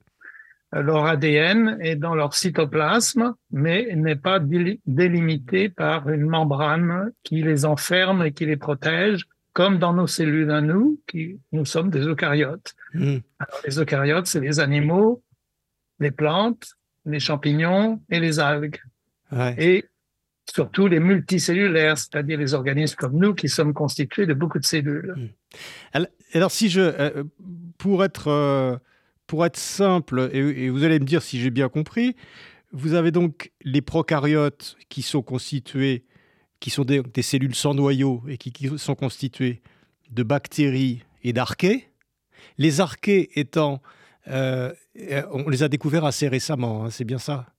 Leur 0.71 1.05
ADN 1.05 1.77
est 1.79 1.95
dans 1.95 2.15
leur 2.15 2.33
cytoplasme, 2.33 3.35
mais 3.51 3.95
n'est 3.95 4.15
pas 4.15 4.39
délimité 4.39 5.69
par 5.69 6.09
une 6.09 6.27
membrane 6.27 7.11
qui 7.23 7.41
les 7.41 7.65
enferme 7.65 8.23
et 8.23 8.31
qui 8.33 8.45
les 8.45 8.57
protège, 8.57 9.25
comme 9.53 9.77
dans 9.77 9.93
nos 9.93 10.07
cellules 10.07 10.51
à 10.51 10.61
nous, 10.61 10.99
qui 11.07 11.39
nous 11.53 11.63
sommes 11.63 11.89
des 11.89 12.01
eucaryotes. 12.01 12.73
Hmm. 12.93 13.19
Alors, 13.39 13.61
les 13.65 13.79
eucaryotes, 13.79 14.25
c'est 14.25 14.41
les 14.41 14.59
animaux, 14.59 15.23
les 15.99 16.11
plantes, 16.11 16.73
les 17.05 17.19
champignons 17.19 18.01
et 18.09 18.19
les 18.19 18.39
algues. 18.39 18.81
Et 19.57 19.85
surtout 20.51 20.87
les 20.87 20.99
multicellulaires, 20.99 21.97
c'est-à-dire 21.97 22.37
les 22.37 22.53
organismes 22.53 22.95
comme 22.95 23.17
nous 23.17 23.33
qui 23.33 23.49
sommes 23.49 23.73
constitués 23.73 24.25
de 24.25 24.33
beaucoup 24.33 24.59
de 24.59 24.65
cellules. 24.65 25.13
Hmm. 25.15 26.03
Alors, 26.33 26.51
si 26.51 26.69
je, 26.69 26.81
euh, 26.81 27.23
pour 27.77 28.03
être, 28.03 28.27
euh, 28.27 28.77
pour 29.27 29.45
être 29.45 29.57
simple, 29.57 30.29
et, 30.33 30.69
vous 30.69 30.83
allez 30.83 30.99
me 30.99 31.05
dire 31.05 31.21
si 31.21 31.39
j'ai 31.39 31.49
bien 31.49 31.69
compris, 31.69 32.15
vous 32.71 32.93
avez 32.93 33.11
donc 33.11 33.51
les 33.63 33.81
prokaryotes 33.81 34.75
qui 34.89 35.01
sont 35.01 35.21
constitués, 35.21 36.05
qui 36.59 36.69
sont 36.69 36.83
des, 36.83 37.03
cellules 37.21 37.55
sans 37.55 37.73
noyau 37.73 38.23
et 38.27 38.37
qui, 38.37 38.69
sont 38.77 38.95
constituées 38.95 39.61
de 40.11 40.23
bactéries 40.23 41.03
et 41.23 41.33
d'archées. 41.33 41.89
Les 42.57 42.81
archées 42.81 43.39
étant, 43.39 43.81
euh, 44.27 44.73
on 45.31 45.49
les 45.49 45.63
a 45.63 45.67
découverts 45.67 46.05
assez 46.05 46.27
récemment, 46.27 46.85
hein, 46.85 46.89
c'est 46.89 47.05
bien 47.05 47.17
ça? 47.17 47.54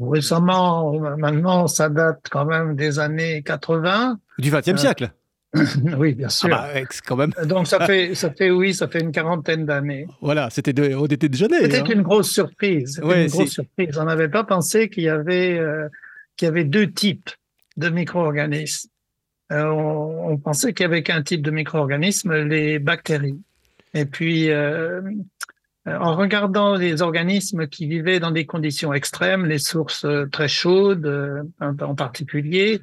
Récemment, 0.00 0.92
maintenant, 1.16 1.66
ça 1.66 1.88
date 1.88 2.26
quand 2.30 2.44
même 2.44 2.76
des 2.76 2.98
années 2.98 3.42
80. 3.42 4.18
Du 4.38 4.50
XXe 4.50 4.68
euh, 4.68 4.76
siècle 4.76 5.10
oui, 5.96 6.14
bien 6.14 6.28
sûr. 6.28 6.50
Ah 6.52 6.68
bah, 6.74 6.80
quand 7.06 7.16
même. 7.16 7.32
Donc 7.46 7.66
ça 7.66 7.86
fait, 7.86 8.14
ça 8.14 8.30
fait, 8.30 8.50
oui, 8.50 8.74
ça 8.74 8.86
fait 8.86 9.00
une 9.00 9.12
quarantaine 9.12 9.64
d'années. 9.64 10.06
Voilà, 10.20 10.50
c'était 10.50 10.94
on 10.94 11.06
était 11.06 11.28
déjeuner. 11.28 11.62
C'était 11.62 11.80
hein. 11.80 11.84
une 11.86 12.02
grosse 12.02 12.30
surprise. 12.30 13.00
une 13.02 13.26
grosse 13.28 13.52
surprise. 13.52 13.96
On 13.98 14.04
n'avait 14.04 14.28
pas 14.28 14.44
pensé 14.44 14.90
qu'il 14.90 15.04
y 15.04 15.08
avait, 15.08 15.58
euh, 15.58 15.88
qu'il 16.36 16.46
y 16.46 16.48
avait 16.50 16.64
deux 16.64 16.90
types 16.90 17.30
de 17.78 17.88
micro-organismes. 17.88 18.90
Euh, 19.50 19.64
on, 19.64 20.36
pensait 20.36 20.74
qu'il 20.74 20.84
y 20.84 20.86
avait 20.86 21.02
qu'un 21.02 21.22
type 21.22 21.40
de 21.40 21.50
micro-organismes, 21.50 22.34
les 22.34 22.78
bactéries. 22.78 23.40
Et 23.94 24.04
puis, 24.04 24.50
euh, 24.50 25.00
en 26.00 26.16
regardant 26.16 26.74
les 26.74 27.02
organismes 27.02 27.66
qui 27.66 27.86
vivaient 27.86 28.20
dans 28.20 28.30
des 28.30 28.46
conditions 28.46 28.92
extrêmes, 28.92 29.46
les 29.46 29.58
sources 29.58 30.04
euh, 30.04 30.26
très 30.26 30.48
chaudes 30.48 31.06
euh, 31.06 31.42
en 31.60 31.94
particulier, 31.94 32.80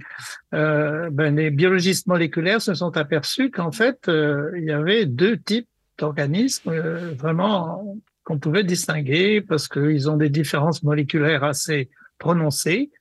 ben, 0.51 1.35
les 1.35 1.49
biologistes 1.49 2.07
moléculaires 2.07 2.61
se 2.61 2.73
sont 2.73 2.95
aperçus 2.95 3.51
qu'en 3.51 3.71
fait, 3.71 4.07
il 4.07 4.63
y 4.63 4.71
avait 4.71 5.05
deux 5.05 5.37
types 5.37 5.67
d'organismes 5.97 6.71
vraiment 7.17 7.97
qu'on 8.23 8.39
pouvait 8.39 8.63
distinguer 8.63 9.41
parce 9.41 9.67
qu'ils 9.67 10.09
ont 10.09 10.15
des 10.15 10.29
différences 10.29 10.83
moléculaires 10.83 11.43
assez 11.43 11.89
prononcées. 12.17 12.91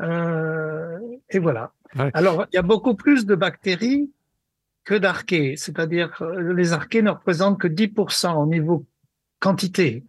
et 0.00 1.38
voilà. 1.38 1.72
Alors, 2.14 2.46
il 2.52 2.56
y 2.56 2.58
a 2.58 2.62
beaucoup 2.62 2.94
plus 2.94 3.26
de 3.26 3.36
bactéries 3.36 4.10
que 4.84 4.94
d'archées, 4.94 5.54
c'est-à-dire 5.56 6.20
les 6.54 6.72
archées 6.72 7.02
ne 7.02 7.10
représentent 7.10 7.60
que 7.60 7.68
10% 7.68 8.34
au 8.34 8.46
niveau 8.46 8.84
quantité. 9.42 10.04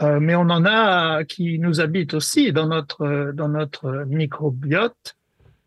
Euh, 0.00 0.20
mais 0.20 0.34
on 0.34 0.48
en 0.48 0.64
a 0.64 1.24
qui 1.24 1.58
nous 1.58 1.80
habitent 1.80 2.14
aussi 2.14 2.52
dans 2.52 2.68
notre, 2.68 3.32
dans 3.34 3.48
notre 3.48 4.04
microbiote, 4.08 5.16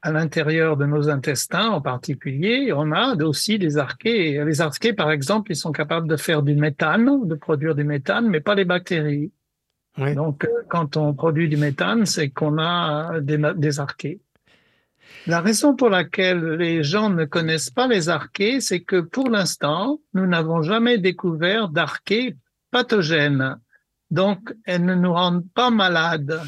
à 0.01 0.11
l'intérieur 0.11 0.75
de 0.75 0.85
nos 0.85 1.09
intestins 1.09 1.69
en 1.69 1.81
particulier. 1.81 2.73
On 2.73 2.91
a 2.91 3.15
aussi 3.23 3.59
des 3.59 3.77
archées. 3.77 4.43
Les 4.43 4.59
archées, 4.59 4.93
par 4.93 5.11
exemple, 5.11 5.51
ils 5.51 5.55
sont 5.55 5.71
capables 5.71 6.07
de 6.07 6.17
faire 6.17 6.41
du 6.41 6.55
méthane, 6.55 7.27
de 7.27 7.35
produire 7.35 7.75
du 7.75 7.83
méthane, 7.83 8.27
mais 8.27 8.41
pas 8.41 8.55
les 8.55 8.65
bactéries. 8.65 9.31
Donc, 9.97 10.45
euh, 10.45 10.49
quand 10.69 10.97
on 10.97 11.13
produit 11.13 11.47
du 11.47 11.57
méthane, 11.57 12.05
c'est 12.05 12.29
qu'on 12.29 12.57
a 12.57 13.19
des, 13.21 13.39
des 13.55 13.79
archées. 13.79 14.19
La 15.27 15.39
raison 15.39 15.75
pour 15.75 15.89
laquelle 15.89 16.43
les 16.55 16.83
gens 16.83 17.09
ne 17.09 17.25
connaissent 17.25 17.69
pas 17.69 17.87
les 17.87 18.09
archées, 18.09 18.59
c'est 18.59 18.81
que 18.81 18.99
pour 18.99 19.29
l'instant, 19.29 19.99
nous 20.13 20.25
n'avons 20.25 20.63
jamais 20.63 20.97
découvert 20.97 21.69
d'archées 21.69 22.35
pathogènes. 22.73 23.55
Donc, 24.11 24.53
elles 24.65 24.83
ne 24.83 24.95
nous 24.95 25.13
rendent 25.13 25.45
pas 25.55 25.69
malades. 25.69 26.41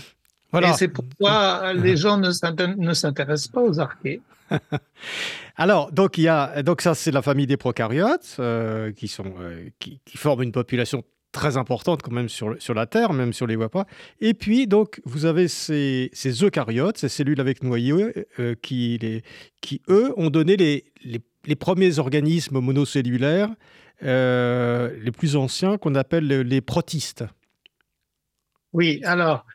Et 0.53 0.74
c'est 0.74 0.89
pourquoi 0.89 1.74
les 1.86 1.96
gens 1.96 2.17
ne 2.17 2.32
s'intéressent 2.32 3.48
pas 3.48 3.62
aux 3.62 3.79
archées. 3.79 4.22
Alors, 5.55 5.91
donc, 5.91 6.17
il 6.17 6.24
y 6.24 6.27
a, 6.27 6.63
donc 6.63 6.82
ça, 6.82 6.96
c'est 6.96 7.12
la 7.12 7.22
famille 7.22 7.48
des 7.48 7.58
prokaryotes 7.58 8.36
euh, 8.39 8.91
qui, 8.91 9.08
sont, 9.08 9.34
euh, 9.39 9.70
qui, 9.79 10.00
forment 10.15 10.44
une 10.44 10.51
population 10.51 11.03
très 11.36 11.58
importante 11.58 12.01
quand 12.01 12.12
même 12.12 12.30
sur, 12.30 12.56
sur 12.60 12.74
la 12.74 12.86
Terre, 12.86 13.13
même 13.13 13.32
ne 13.39 13.48
les 13.48 13.56
voit 13.56 13.70
pas. 13.70 13.86
Et 14.22 14.34
puis, 14.34 14.68
donc, 14.68 15.01
vous 15.04 15.25
avez 15.25 15.48
ces, 15.48 16.10
ces 16.13 16.44
eucaryotes, 16.44 16.98
ces 16.98 17.10
cellules 17.10 17.42
avec 17.42 17.62
noyau, 17.62 18.10
euh, 18.39 18.56
qui, 18.62 18.98
les, 19.01 19.22
qui, 19.62 19.82
eux, 19.89 20.13
ont 20.18 20.30
donné 20.30 20.56
les, 20.56 20.86
les, 21.04 21.56
premiers 21.56 22.00
organismes 22.00 22.60
monocellulaires 22.60 23.50
les 24.01 25.12
plus 25.12 25.36
anciens 25.36 25.77
qu'on 25.77 25.96
appelle 25.96 26.27
les 26.27 26.62
protistes. 26.62 27.24
Oui, 28.74 29.01
alors, 29.04 29.46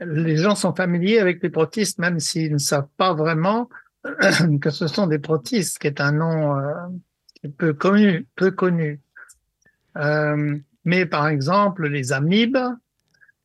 les 0.00 0.36
gens 0.36 0.54
sont 0.54 0.74
familiers 0.74 1.18
avec 1.18 1.42
les 1.42 1.50
protistes, 1.50 1.98
même 1.98 2.20
s'ils 2.20 2.52
ne 2.52 2.58
savent 2.58 2.88
pas 2.96 3.14
vraiment 3.14 3.68
que 4.60 4.70
ce 4.70 4.86
sont 4.86 5.06
des 5.06 5.18
protistes, 5.18 5.78
qui 5.78 5.86
est 5.86 6.00
un 6.00 6.12
nom 6.12 6.56
euh, 6.56 6.72
peu 7.58 7.72
connu. 7.72 8.26
Peu 8.36 8.50
connu. 8.50 9.00
Euh, 9.96 10.56
mais 10.84 11.06
par 11.06 11.28
exemple, 11.28 11.88
les 11.88 12.12
amibes, 12.12 12.58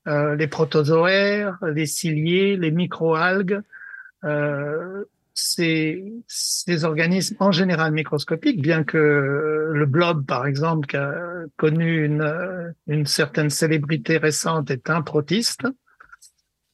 euh, 0.08 0.36
les 0.36 0.48
protozoaires, 0.48 1.58
les 1.64 1.86
ciliés, 1.86 2.58
les 2.58 2.72
microalgues, 2.72 3.62
euh, 4.24 5.04
ces, 5.34 6.24
organismes 6.84 7.36
en 7.40 7.52
général 7.52 7.92
microscopiques, 7.92 8.62
bien 8.62 8.84
que 8.84 9.72
le 9.74 9.86
blob, 9.86 10.26
par 10.26 10.48
exemple, 10.48 10.88
qui 10.88 10.96
a 10.96 11.14
connu 11.58 12.06
une, 12.06 13.06
certaine 13.06 13.50
célébrité 13.50 14.18
récente, 14.18 14.72
est 14.72 14.90
un 14.90 15.02
protiste, 15.02 15.68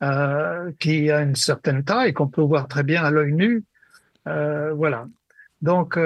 euh, 0.03 0.71
qui 0.79 1.09
a 1.09 1.21
une 1.21 1.35
certaine 1.35 1.83
taille 1.83 2.13
qu'on 2.13 2.27
peut 2.27 2.41
voir 2.41 2.67
très 2.67 2.83
bien 2.83 3.03
à 3.03 3.11
l'œil 3.11 3.33
nu. 3.33 3.63
Euh, 4.27 4.73
voilà. 4.73 5.07
Donc, 5.61 5.97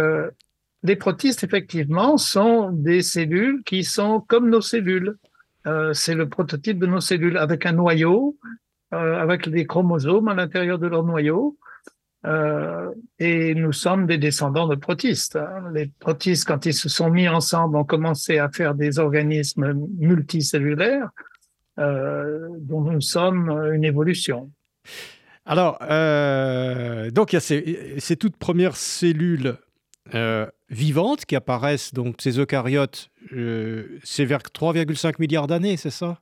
les 0.85 0.95
protistes, 0.95 1.43
effectivement, 1.43 2.17
sont 2.17 2.69
des 2.71 3.01
cellules 3.01 3.63
qui 3.63 3.83
sont 3.83 4.21
comme 4.21 4.49
nos 4.49 4.61
cellules. 4.61 5.17
Euh, 5.67 5.93
c'est 5.93 6.13
le 6.13 6.29
prototype 6.29 6.77
de 6.77 6.85
nos 6.85 6.99
cellules 6.99 7.37
avec 7.37 7.65
un 7.65 7.73
noyau, 7.73 8.37
euh, 8.93 9.19
avec 9.19 9.49
des 9.49 9.65
chromosomes 9.65 10.27
à 10.27 10.35
l'intérieur 10.35 10.77
de 10.77 10.87
leur 10.87 11.03
noyau. 11.03 11.57
Euh, 12.25 12.89
et 13.19 13.53
nous 13.55 13.71
sommes 13.71 14.05
des 14.05 14.17
descendants 14.17 14.67
de 14.67 14.75
protistes. 14.75 15.35
Hein. 15.35 15.71
Les 15.73 15.87
protistes, 15.99 16.47
quand 16.47 16.65
ils 16.65 16.73
se 16.73 16.89
sont 16.89 17.09
mis 17.09 17.27
ensemble, 17.27 17.77
ont 17.77 17.83
commencé 17.83 18.37
à 18.37 18.50
faire 18.50 18.75
des 18.75 19.00
organismes 19.00 19.74
multicellulaires 19.98 21.09
dont 21.77 22.81
nous 22.89 23.01
sommes 23.01 23.50
une 23.74 23.83
évolution. 23.83 24.50
Alors, 25.45 25.77
donc 27.11 27.33
il 27.33 27.35
y 27.35 27.37
a 27.37 27.41
ces, 27.41 28.15
toutes 28.15 28.37
premières 28.37 28.77
cellules 28.77 29.57
euh, 30.13 30.46
vivantes 30.70 31.25
qui 31.25 31.35
apparaissent, 31.35 31.94
donc 31.94 32.18
ces 32.20 32.39
eucaryotes, 32.39 33.09
euh, 33.33 34.00
c'est 34.03 34.25
vers 34.25 34.41
3,5 34.41 35.15
milliards 35.20 35.48
d'années, 35.48 35.77
c'est 35.77 35.89
ça? 35.89 36.20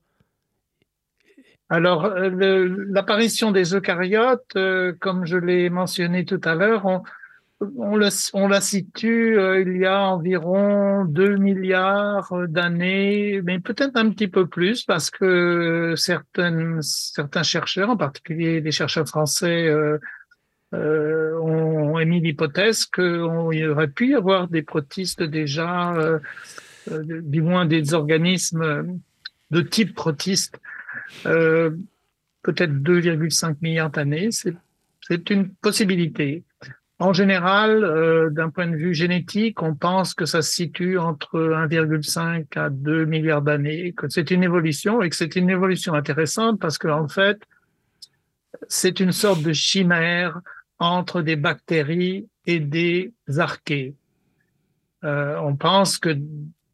Alors, 1.69 2.05
euh, 2.05 2.85
l'apparition 2.89 3.51
des 3.51 3.73
eucaryotes, 3.75 4.57
comme 4.99 5.25
je 5.25 5.37
l'ai 5.37 5.69
mentionné 5.69 6.23
tout 6.23 6.39
à 6.45 6.55
l'heure, 6.55 6.85
on, 7.77 7.97
la 7.97 8.61
situe 8.61 9.37
il 9.65 9.77
y 9.77 9.85
a 9.85 10.01
environ 10.01 11.05
2 11.05 11.37
milliards 11.37 12.33
d'années, 12.47 13.41
mais 13.43 13.59
peut-être 13.59 13.95
un 13.95 14.09
petit 14.09 14.27
peu 14.27 14.47
plus, 14.47 14.83
parce 14.83 15.09
que 15.09 15.93
certains 15.97 16.81
chercheurs, 17.43 17.89
en 17.89 17.97
particulier 17.97 18.61
des 18.61 18.71
chercheurs 18.71 19.07
français, 19.07 19.73
euh, 20.73 21.37
ont 21.39 21.99
émis 21.99 22.21
l'hypothèse 22.21 22.85
qu'il 22.85 23.03
aurait 23.69 23.87
pu 23.87 24.09
y 24.09 24.15
avoir 24.15 24.47
des 24.47 24.61
protistes 24.61 25.23
déjà, 25.23 25.93
du 26.89 27.41
moins 27.41 27.65
des 27.65 27.93
organismes 27.93 28.99
de 29.51 29.61
type 29.61 29.93
protiste 29.95 30.59
euh, 31.25 31.71
peut-être 32.41 32.73
2,5 32.73 33.57
milliards 33.61 33.89
d'années. 33.89 34.29
C'est 34.31 35.29
une 35.29 35.49
possibilité. 35.49 36.43
En 36.99 37.13
général, 37.13 37.83
euh, 37.83 38.29
d'un 38.29 38.49
point 38.49 38.67
de 38.67 38.75
vue 38.75 38.93
génétique, 38.93 39.61
on 39.61 39.75
pense 39.75 40.13
que 40.13 40.25
ça 40.25 40.41
se 40.41 40.51
situe 40.51 40.97
entre 40.97 41.39
1,5 41.39 42.57
à 42.57 42.69
2 42.69 43.05
milliards 43.05 43.41
d'années, 43.41 43.93
que 43.93 44.07
c'est 44.09 44.31
une 44.31 44.43
évolution 44.43 45.01
et 45.01 45.09
que 45.09 45.15
c'est 45.15 45.35
une 45.35 45.49
évolution 45.49 45.93
intéressante 45.93 46.59
parce 46.59 46.77
que 46.77 46.87
en 46.87 47.07
fait, 47.07 47.39
c'est 48.67 48.99
une 48.99 49.11
sorte 49.11 49.41
de 49.41 49.53
chimère 49.53 50.39
entre 50.79 51.21
des 51.21 51.35
bactéries 51.35 52.27
et 52.45 52.59
des 52.59 53.13
archées. 53.37 53.95
Euh, 55.03 55.37
on 55.39 55.55
pense 55.55 55.97
que 55.97 56.17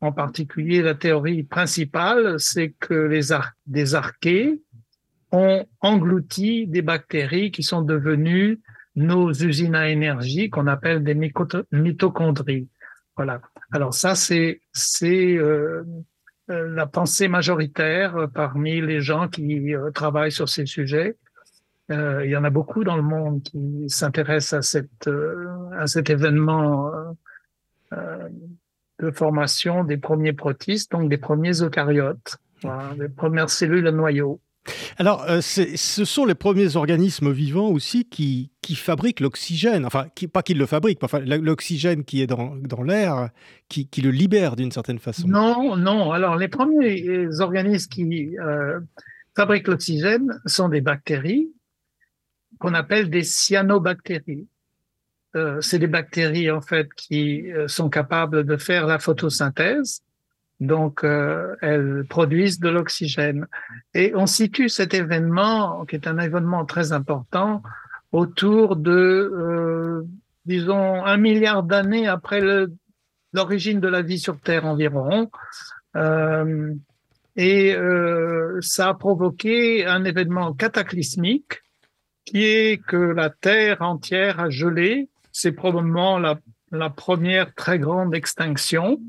en 0.02 0.12
particulier, 0.12 0.82
la 0.82 0.96
théorie 0.96 1.44
principale, 1.44 2.40
c'est 2.40 2.70
que 2.80 2.94
les 2.94 3.36
des 3.68 3.96
archées 3.96 4.62
ont 5.32 5.66
englouti 5.82 6.68
des 6.68 6.82
bactéries 6.82 7.52
qui 7.52 7.64
sont 7.64 7.82
devenues 7.82 8.62
nos 8.96 9.32
usines 9.32 9.76
à 9.76 9.90
énergie 9.90 10.50
qu'on 10.50 10.68
appelle 10.68 11.04
des 11.04 11.16
mitochondries. 11.16 12.68
Voilà. 13.16 13.42
Alors 13.72 13.94
ça, 13.94 14.16
c'est 14.16 14.62
euh, 15.14 15.84
euh, 16.50 16.76
la 16.76 16.88
pensée 16.88 17.28
majoritaire 17.28 18.28
parmi 18.34 18.82
les 18.82 19.02
gens 19.02 19.28
qui 19.28 19.76
euh, 19.76 19.92
travaillent 19.92 20.32
sur 20.32 20.50
ces 20.50 20.66
sujets. 20.66 21.18
Euh, 21.91 22.25
il 22.25 22.32
y 22.32 22.36
en 22.36 22.43
a 22.43 22.49
beaucoup 22.49 22.84
dans 22.84 22.95
le 22.95 23.02
monde 23.02 23.41
qui 23.43 23.86
s'intéressent 23.88 24.60
à 24.60 24.62
cette 24.62 25.10
à 25.78 25.88
cet 25.88 26.10
événement 26.10 26.91
de 28.99 29.12
formation 29.12 29.84
des 29.84 29.97
premiers 29.97 30.34
protistes, 30.34 30.91
donc 30.91 31.10
des 31.10 31.17
premiers 31.17 31.62
eucaryotes, 31.62 32.38
les 32.97 33.10
premières 33.10 33.49
cellules 33.49 33.88
à 33.88 33.91
noyau. 33.91 34.39
Alors, 34.97 35.23
euh, 35.30 35.39
ce 35.41 36.06
sont 36.06 36.25
les 36.25 36.36
premiers 36.36 36.75
organismes 36.75 37.32
vivants 37.32 37.69
aussi 37.69 38.06
qui, 38.06 38.52
qui 38.62 38.75
fabriquent 38.75 39.21
l'oxygène, 39.21 39.86
enfin, 39.86 40.08
qui, 40.13 40.28
pas 40.28 40.43
qu'ils 40.43 40.58
le 40.58 40.65
fabriquent, 40.65 41.04
enfin, 41.04 41.19
l'oxygène 41.19 42.04
qui 42.04 42.21
est 42.21 42.28
dans, 42.28 42.56
dans 42.56 42.84
l'air, 42.84 43.30
qui, 43.67 43.88
qui, 43.88 44.02
le 44.02 44.12
libère 44.12 44.56
d'une 44.56 44.71
certaine 44.71 44.99
façon. 44.99 45.28
Non, 45.28 45.75
non. 45.75 46.12
Alors, 46.12 46.36
les 46.36 46.49
premiers 46.49 47.39
organismes 47.39 47.89
qui 47.89 48.38
euh, 48.38 48.80
fabriquent 49.36 49.69
l'oxygène 49.69 50.39
sont 50.45 50.69
des 50.69 50.82
bactéries 50.82 51.49
qu'on 52.60 52.74
appelle 52.74 53.10
des 53.10 53.24
cyanobactéries. 53.24 54.48
Euh, 55.36 55.62
c'est 55.62 55.80
des 55.80 55.88
bactéries 55.88 56.52
en 56.52 56.62
fait 56.62 56.93
qui 56.93 57.52
euh, 57.52 57.67
sont 57.67 57.89
capables 57.89 58.43
de 58.43 58.58
faire 58.58 58.86
la 58.86 59.00
photosynthèse. 59.00 60.02
Donc, 60.60 61.06
euh, 61.06 61.56
elles 61.62 62.04
produisent 62.10 62.60
de 62.60 62.67
l'oxygène. 62.67 63.48
Et 63.93 64.12
on 64.13 64.26
situe 64.26 64.67
cet 64.67 64.93
événement, 64.93 65.86
qui 65.86 65.95
est 65.95 66.06
un 66.06 66.17
événement 66.17 66.65
très 66.65 66.91
important, 66.91 67.63
autour 68.12 68.76
de, 68.76 70.04
disons, 70.45 71.06
un 71.06 71.15
milliard 71.15 71.63
d'années 71.63 72.08
après 72.08 72.41
l'origine 73.32 73.80
de 73.80 73.88
la 73.88 74.02
vie 74.02 74.19
sur 74.19 74.38
Terre 74.41 74.65
environ. 74.65 75.32
et 77.38 77.78
ça 78.60 78.89
a 78.89 78.93
provoqué 78.95 79.86
un 79.86 80.04
événement 80.04 80.54
cataclysmique 80.54 81.62
est 82.34 82.82
que 82.86 82.98
la 82.98 83.30
Terre 83.30 83.82
entière 83.82 84.39
a 84.39 84.50
gelé 84.50 85.10
c'est 85.32 85.52
probablement 85.52 86.20
la, 86.20 86.89
première 86.89 87.54
très 87.56 87.80
grande 87.80 88.13
extinction, 88.13 89.00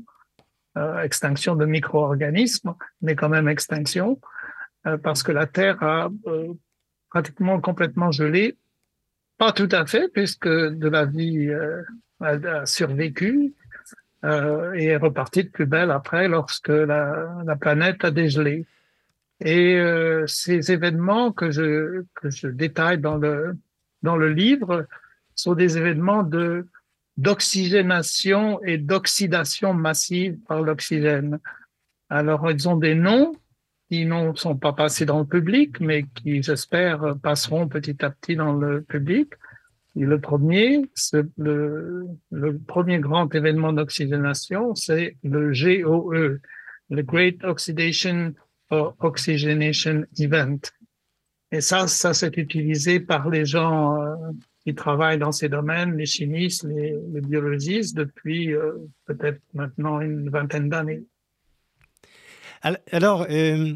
euh, 0.77 1.01
extinction 1.01 1.55
de 1.55 1.65
micro-organismes, 1.65 2.73
mais 3.01 3.15
quand 3.15 3.29
même 3.29 3.47
extinction, 3.47 4.19
euh, 4.87 4.97
parce 4.97 5.23
que 5.23 5.31
la 5.31 5.45
Terre 5.45 5.81
a 5.83 6.09
euh, 6.27 6.53
pratiquement 7.09 7.59
complètement 7.59 8.11
gelé. 8.11 8.57
Pas 9.37 9.51
tout 9.51 9.69
à 9.71 9.85
fait, 9.85 10.07
puisque 10.07 10.47
de 10.47 10.87
la 10.87 11.05
vie 11.05 11.51
a, 12.21 12.65
survécu 12.65 13.53
et 14.23 14.85
est 14.85 14.97
repartie 14.97 15.43
de 15.43 15.49
plus 15.49 15.65
belle 15.65 15.89
après 15.89 16.27
lorsque 16.27 16.69
la 16.69 17.55
planète 17.59 18.05
a 18.05 18.11
dégelé. 18.11 18.67
Et 19.43 19.81
ces 20.27 20.71
événements 20.71 21.31
que 21.31 21.49
je, 21.49 22.03
que 22.15 22.29
je 22.29 22.47
détaille 22.47 22.99
dans 22.99 23.17
le, 23.17 23.57
dans 24.03 24.15
le 24.15 24.31
livre 24.31 24.87
sont 25.35 25.55
des 25.55 25.77
événements 25.77 26.23
de 26.23 26.67
d'oxygénation 27.17 28.61
et 28.63 28.77
d'oxydation 28.77 29.73
massive 29.73 30.37
par 30.47 30.61
l'oxygène. 30.61 31.39
Alors, 32.09 32.49
ils 32.49 32.67
ont 32.67 32.77
des 32.77 32.95
noms 32.95 33.33
qui 33.89 34.05
ne 34.05 34.33
sont 34.35 34.57
pas 34.57 34.73
passés 34.73 35.05
dans 35.05 35.19
le 35.19 35.25
public, 35.25 35.79
mais 35.81 36.05
qui, 36.15 36.41
j'espère, 36.41 37.15
passeront 37.21 37.67
petit 37.67 38.03
à 38.03 38.09
petit 38.09 38.35
dans 38.35 38.53
le 38.53 38.81
public. 38.81 39.33
Et 39.97 40.05
le 40.05 40.19
premier, 40.21 40.89
le, 41.37 42.07
le 42.31 42.57
premier 42.59 42.99
grand 42.99 43.33
événement 43.35 43.73
d'oxygénation, 43.73 44.73
c'est 44.73 45.17
le 45.23 45.51
GOE, 45.51 46.39
le 46.89 47.01
Great 47.03 47.43
Oxidation 47.43 48.33
Oxygenation 48.71 50.05
Event. 50.17 50.59
Et 51.51 51.61
ça, 51.61 51.87
ça 51.87 52.13
s'est 52.13 52.31
utilisé 52.37 52.99
par 52.99 53.29
les 53.29 53.45
gens 53.45 54.01
euh, 54.01 54.15
qui 54.63 54.73
travaillent 54.73 55.17
dans 55.17 55.33
ces 55.33 55.49
domaines, 55.49 55.97
les 55.97 56.05
chimistes, 56.05 56.63
les, 56.63 56.95
biologistes, 57.21 57.95
depuis 57.95 58.53
euh, 58.53 58.73
peut-être 59.05 59.41
maintenant 59.53 59.99
une 59.99 60.29
vingtaine 60.29 60.69
d'années. 60.69 61.03
Alors, 62.91 63.25
euh, 63.29 63.73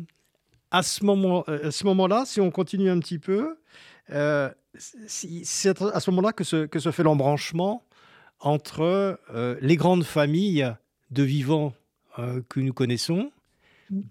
à 0.72 0.84
ce 0.84 1.04
moment-là, 1.04 2.24
si 2.26 2.40
on 2.40 2.52
continue 2.52 2.90
un 2.90 3.00
petit 3.00 3.20
peu, 3.20 3.58
c'est 4.08 5.82
à 5.82 6.00
ce 6.00 6.12
moment-là 6.12 6.32
que 6.34 6.44
se 6.44 6.92
fait 6.92 7.04
l'embranchement 7.04 7.84
entre 8.40 9.20
les 9.62 9.76
grandes 9.76 10.04
familles 10.04 10.72
de 11.10 11.24
vivants 11.24 11.74
que 12.18 12.60
nous 12.60 12.74
connaissons. 12.74 13.32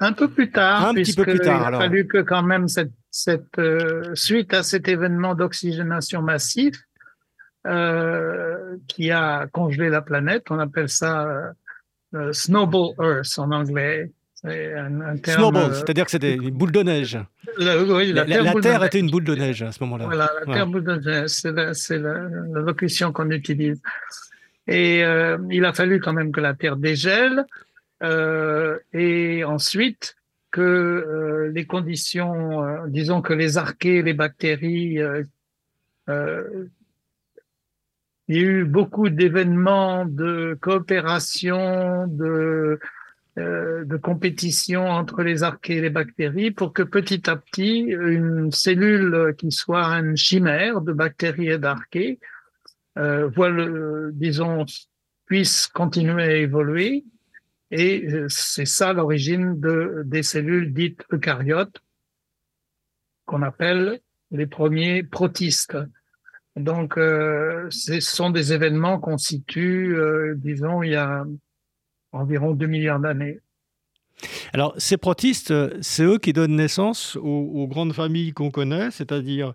Un 0.01 0.13
peu 0.13 0.29
plus 0.29 0.51
tard, 0.51 0.89
un 0.89 0.95
petit 0.95 1.15
peu 1.15 1.25
plus 1.25 1.41
tard. 1.41 1.69
Il 1.71 1.75
a 1.75 1.79
fallu 1.79 2.07
que 2.07 2.19
quand 2.19 2.43
même 2.43 2.69
cette 2.69 2.93
cette, 3.15 3.61
euh, 3.61 4.13
suite 4.15 4.53
à 4.55 4.65
cet 4.65 4.89
événement 4.89 5.37
d'oxygénation 5.37 6.21
massif 6.21 6.75
euh, 7.65 8.77
qui 8.89 9.13
a 9.13 9.47
congelé 9.53 9.89
la 9.89 10.03
planète, 10.03 10.47
on 10.51 10.59
appelle 10.59 10.89
ça 10.89 11.55
euh, 12.15 12.33
snowball 12.33 12.95
Earth 12.99 13.39
en 13.39 13.53
anglais. 13.53 14.11
Un, 14.43 15.17
snowball, 15.25 15.75
c'est-à-dire 15.75 16.05
que 16.05 16.11
c'était 16.11 16.35
une 16.35 16.51
boule 16.51 16.73
de 16.73 16.83
neige. 16.83 17.19
oui, 17.59 18.13
la, 18.13 18.27
Terre, 18.27 18.85
était 18.85 18.99
une 18.99 19.11
boule 19.11 19.25
de 19.25 19.37
neige 19.37 19.63
à 19.63 19.73
ce 19.73 19.83
moment-là. 19.85 20.05
Voilà, 20.05 20.31
la 20.45 20.53
Terre 20.53 20.67
boule 20.67 20.85
de 20.85 20.97
neige, 20.97 21.31
c'est 21.73 21.99
la, 21.99 22.13
locution 22.61 23.13
qu'on 23.13 23.31
utilise. 23.31 23.81
Et 24.67 25.01
il 25.51 25.65
a 25.65 25.73
fallu 25.73 25.99
quand 25.99 26.13
même 26.13 26.31
que 26.31 26.41
la 26.41 26.53
Terre 26.53 26.77
dégèle. 26.77 27.47
Et 28.03 29.45
ensuite, 29.45 30.17
que 30.55 30.61
euh, 30.61 31.51
les 31.53 31.67
conditions, 31.67 32.65
euh, 32.65 32.87
disons 32.87 33.23
que 33.23 33.33
les 33.33 33.59
archées, 33.59 34.03
les 34.03 34.15
bactéries, 34.15 35.01
euh, 35.01 35.25
il 38.29 38.37
y 38.37 38.39
a 38.39 38.43
eu 38.43 38.65
beaucoup 38.65 39.09
d'événements 39.09 40.07
de 40.07 40.57
coopération, 40.61 42.07
de, 42.07 42.79
de 43.37 43.97
compétition 43.97 44.87
entre 44.87 45.23
les 45.23 45.43
archées 45.43 45.79
et 45.79 45.81
les 45.81 45.91
bactéries 45.91 46.53
pour 46.53 46.73
que 46.73 46.85
petit 46.85 47.29
à 47.29 47.35
petit, 47.35 47.81
une 47.81 48.53
cellule 48.53 49.35
qui 49.37 49.51
soit 49.51 49.87
une 49.99 50.17
chimère 50.17 50.83
de 50.83 50.93
bactéries 50.93 51.51
et 51.51 51.59
d'archées, 51.59 52.21
voilà, 52.97 53.67
disons, 54.13 54.65
puisse 55.27 55.67
continuer 55.67 56.23
à 56.23 56.37
évoluer 56.37 57.05
et 57.77 58.07
euh, 58.07 58.27
c'est 58.29 58.67
ça 58.67 58.93
l'origine 58.93 59.59
de, 59.59 60.03
des 60.07 60.23
cellules 60.23 60.73
dites 60.73 61.05
eucaryotes, 61.13 61.83
qu'on 63.27 63.43
appelle 63.43 64.01
les 64.31 64.47
premiers 64.47 65.03
protistes. 65.03 65.77
Donc, 66.55 66.97
euh, 66.97 67.67
ce 67.71 67.99
sont 67.99 68.31
des 68.31 68.53
événements 68.53 69.01
qu'on 69.01 69.19
situe, 69.19 69.97
euh, 69.97 70.35
disons, 70.37 70.85
il 70.85 70.93
y 70.93 70.95
a 70.95 71.25
environ 72.13 72.53
2 72.53 72.65
milliards 72.67 73.01
d'années. 73.01 73.41
Alors, 74.53 74.75
ces 74.79 74.97
protistes, 74.97 75.53
c'est 75.83 76.05
eux 76.05 76.19
qui 76.19 76.33
donnent 76.33 76.55
naissance 76.55 77.17
aux, 77.17 77.67
grandes 77.67 77.93
familles 77.93 78.33
qu'on 78.33 78.53
connaît, 78.53 78.93
c'est-à-dire 78.93 79.53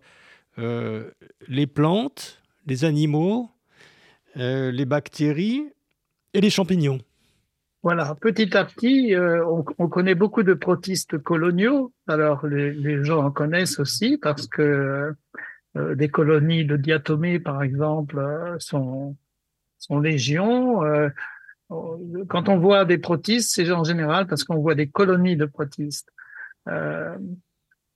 les 0.57 1.67
plantes, 1.67 2.41
les 2.67 2.83
animaux, 2.83 3.49
les 4.35 4.85
bactéries 4.85 5.63
et 6.33 6.41
les 6.41 6.49
champignons. 6.49 6.99
Voilà, 7.81 8.13
petit 8.19 8.57
à 8.57 8.65
petit, 8.65 9.15
euh, 9.15 9.45
on, 9.45 9.63
on, 9.77 9.87
connaît 9.87 10.15
beaucoup 10.15 10.43
de 10.43 10.53
protistes 10.53 11.17
coloniaux. 11.17 11.93
Alors, 12.07 12.45
les, 12.45 12.73
les, 12.73 13.03
gens 13.05 13.23
en 13.23 13.31
connaissent 13.31 13.79
aussi 13.79 14.17
parce 14.17 14.47
que 14.47 15.15
euh, 15.77 15.95
des 15.95 16.09
colonies 16.09 16.65
de 16.65 16.77
diatomées, 16.77 17.39
par 17.39 17.61
exemple, 17.61 18.17
euh, 18.17 18.55
sont, 18.59 19.15
sont 19.77 19.99
légion. 19.99 20.83
Euh, 20.83 21.09
quand 22.27 22.49
on 22.49 22.57
voit 22.57 22.85
des 22.85 22.97
protistes, 22.97 23.51
c'est 23.53 23.69
en 23.71 23.83
général 23.83 24.25
parce 24.25 24.43
qu'on 24.43 24.57
voit 24.57 24.73
des 24.73 24.89
colonies 24.89 25.37
de 25.37 25.45
protistes, 25.45 26.09
de, 26.67 27.17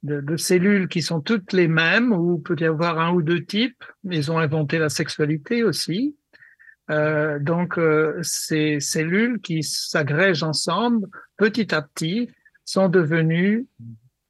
de, 0.04 0.38
cellules 0.38 0.88
qui 0.88 1.02
sont 1.02 1.22
toutes 1.22 1.54
les 1.54 1.68
mêmes, 1.68 2.12
ou 2.12 2.38
peut 2.38 2.56
y 2.60 2.66
avoir 2.66 3.00
un 3.00 3.12
ou 3.14 3.24
deux 3.24 3.44
types. 3.44 3.84
Ils 4.04 4.32
ont 4.32 4.38
inventé 4.38 4.78
la 4.78 4.90
sexualité 4.90 5.64
aussi. 5.64 6.16
Euh, 6.90 7.40
donc, 7.40 7.78
euh, 7.78 8.20
ces 8.24 8.80
cellules 8.80 9.40
qui 9.40 9.64
s'agrègent 9.64 10.44
ensemble, 10.44 11.08
petit 11.38 11.74
à 11.74 11.82
petit, 11.82 12.30
sont 12.66 12.90
devenues 12.90 13.68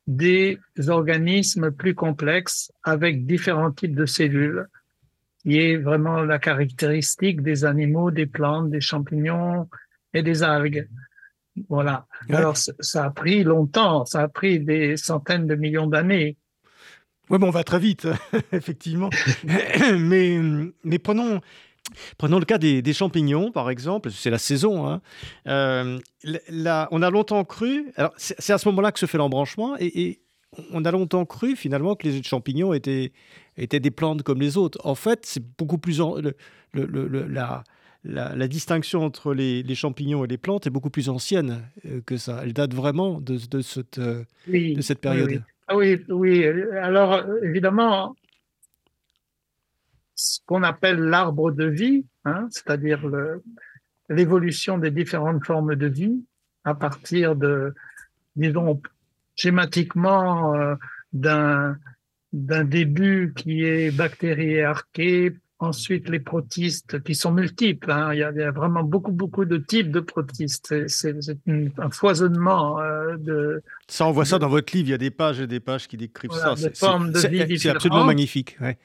des 0.07 0.59
organismes 0.87 1.71
plus 1.71 1.95
complexes 1.95 2.71
avec 2.83 3.25
différents 3.25 3.71
types 3.71 3.95
de 3.95 4.05
cellules, 4.05 4.67
qui 5.39 5.59
est 5.59 5.77
vraiment 5.77 6.21
la 6.21 6.39
caractéristique 6.39 7.41
des 7.41 7.65
animaux, 7.65 8.11
des 8.11 8.25
plantes, 8.25 8.69
des 8.69 8.81
champignons 8.81 9.69
et 10.13 10.21
des 10.21 10.43
algues. 10.43 10.87
Voilà. 11.69 12.07
Alors, 12.29 12.57
ça 12.57 13.05
a 13.05 13.09
pris 13.11 13.43
longtemps, 13.43 14.05
ça 14.05 14.21
a 14.21 14.27
pris 14.27 14.59
des 14.59 14.97
centaines 14.97 15.47
de 15.47 15.55
millions 15.55 15.87
d'années. 15.87 16.37
Oui, 17.29 17.37
bon, 17.39 17.47
on 17.47 17.51
va 17.51 17.63
très 17.63 17.79
vite, 17.79 18.07
effectivement. 18.51 19.09
mais, 19.97 20.39
mais 20.83 20.99
prenons, 20.99 21.41
Prenons 22.17 22.39
le 22.39 22.45
cas 22.45 22.57
des, 22.57 22.93
champignons, 22.93 23.51
par 23.51 23.69
exemple, 23.69 24.11
c'est 24.11 24.29
la 24.29 24.37
saison. 24.37 24.87
Hein. 24.87 25.01
Euh, 25.47 25.99
on 26.91 27.01
a 27.01 27.09
longtemps 27.09 27.43
cru, 27.43 27.91
c'est 28.17 28.53
à 28.53 28.57
ce 28.57 28.67
moment-là 28.69 28.91
que 28.91 28.99
se 28.99 29.05
fait 29.05 29.17
l'embranchement, 29.17 29.75
et, 29.79 30.19
on 30.71 30.85
a 30.85 30.91
longtemps 30.91 31.25
cru 31.25 31.55
finalement 31.55 31.95
que 31.95 32.07
les 32.07 32.21
champignons 32.21 32.73
étaient, 32.73 33.11
étaient 33.57 33.79
des 33.79 33.89
plantes 33.89 34.21
comme 34.21 34.39
les 34.39 34.55
autres. 34.55 34.79
En 34.83 34.93
fait, 34.93 35.25
c'est 35.25 35.43
beaucoup 35.57 35.79
plus 35.79 35.99
la, 36.73 37.63
la, 38.03 38.47
distinction 38.47 39.03
entre 39.03 39.33
les, 39.33 39.75
champignons 39.75 40.23
et 40.23 40.27
les 40.27 40.37
plantes 40.37 40.67
est 40.67 40.69
beaucoup 40.69 40.91
plus 40.91 41.09
ancienne 41.09 41.61
euh, 41.85 42.01
que 42.05 42.17
ça. 42.17 42.41
Elle 42.43 42.53
date 42.53 42.73
vraiment 42.73 43.19
de, 43.19 43.39
de 43.49 43.61
cette, 43.61 43.97
euh, 43.97 44.23
de 44.47 44.81
cette 44.81 44.99
période. 44.99 45.41
Ah 45.67 45.75
oui, 45.75 45.99
oui. 46.09 46.45
Alors, 46.45 47.23
évidemment, 47.41 48.15
ce 50.15 50.39
qu'on 50.45 50.63
appelle 50.63 50.99
l'arbre 50.99 51.51
de 51.51 51.65
vie, 51.65 52.05
hein, 52.25 52.47
c'est-à-dire 52.51 53.01
l'évolution 54.09 54.77
des 54.77 54.91
différentes 54.91 55.45
formes 55.45 55.75
de 55.75 55.87
vie 55.87 56.23
à 56.63 56.75
partir 56.75 57.35
de, 57.35 57.73
disons, 58.35 58.81
schématiquement 59.35 60.55
euh, 60.55 60.75
d'un 61.11 61.77
d'un 62.33 62.63
début 62.63 63.31
qui 63.35 63.63
est 63.63 63.95
bactérie 63.95 64.53
et 64.53 64.63
archée, 64.63 65.35
ensuite 65.59 66.09
les 66.09 66.19
protistes 66.19 67.01
qui 67.03 67.15
sont 67.15 67.31
multiples. 67.31 67.91
Hein. 67.91 68.13
Il, 68.13 68.19
y 68.19 68.23
a, 68.23 68.51
vraiment 68.51 68.83
beaucoup, 68.83 69.11
beaucoup 69.11 69.45
de 69.45 69.57
types 69.57 69.91
de 69.91 69.99
protistes. 69.99 70.87
C'est 70.87 71.15
un 71.77 71.89
foisonnement 71.91 72.79
euh, 72.81 73.17
de... 73.17 73.63
Ça, 73.87 74.07
on 74.07 74.11
voit 74.11 74.25
ça 74.25 74.39
dans 74.39 74.49
votre 74.49 74.75
livre. 74.75 74.89
Il 74.89 74.91
y 74.91 74.95
a 74.95 74.97
des 74.97 75.11
pages 75.11 75.39
et 75.39 75.47
des 75.47 75.59
pages 75.59 75.87
qui 75.87 75.95
décrivent 75.95 76.31
ça. 76.31 76.55
C'est 76.55 77.69
absolument 77.69 78.03
magnifique. 78.03 78.57
Ouais. 78.59 78.77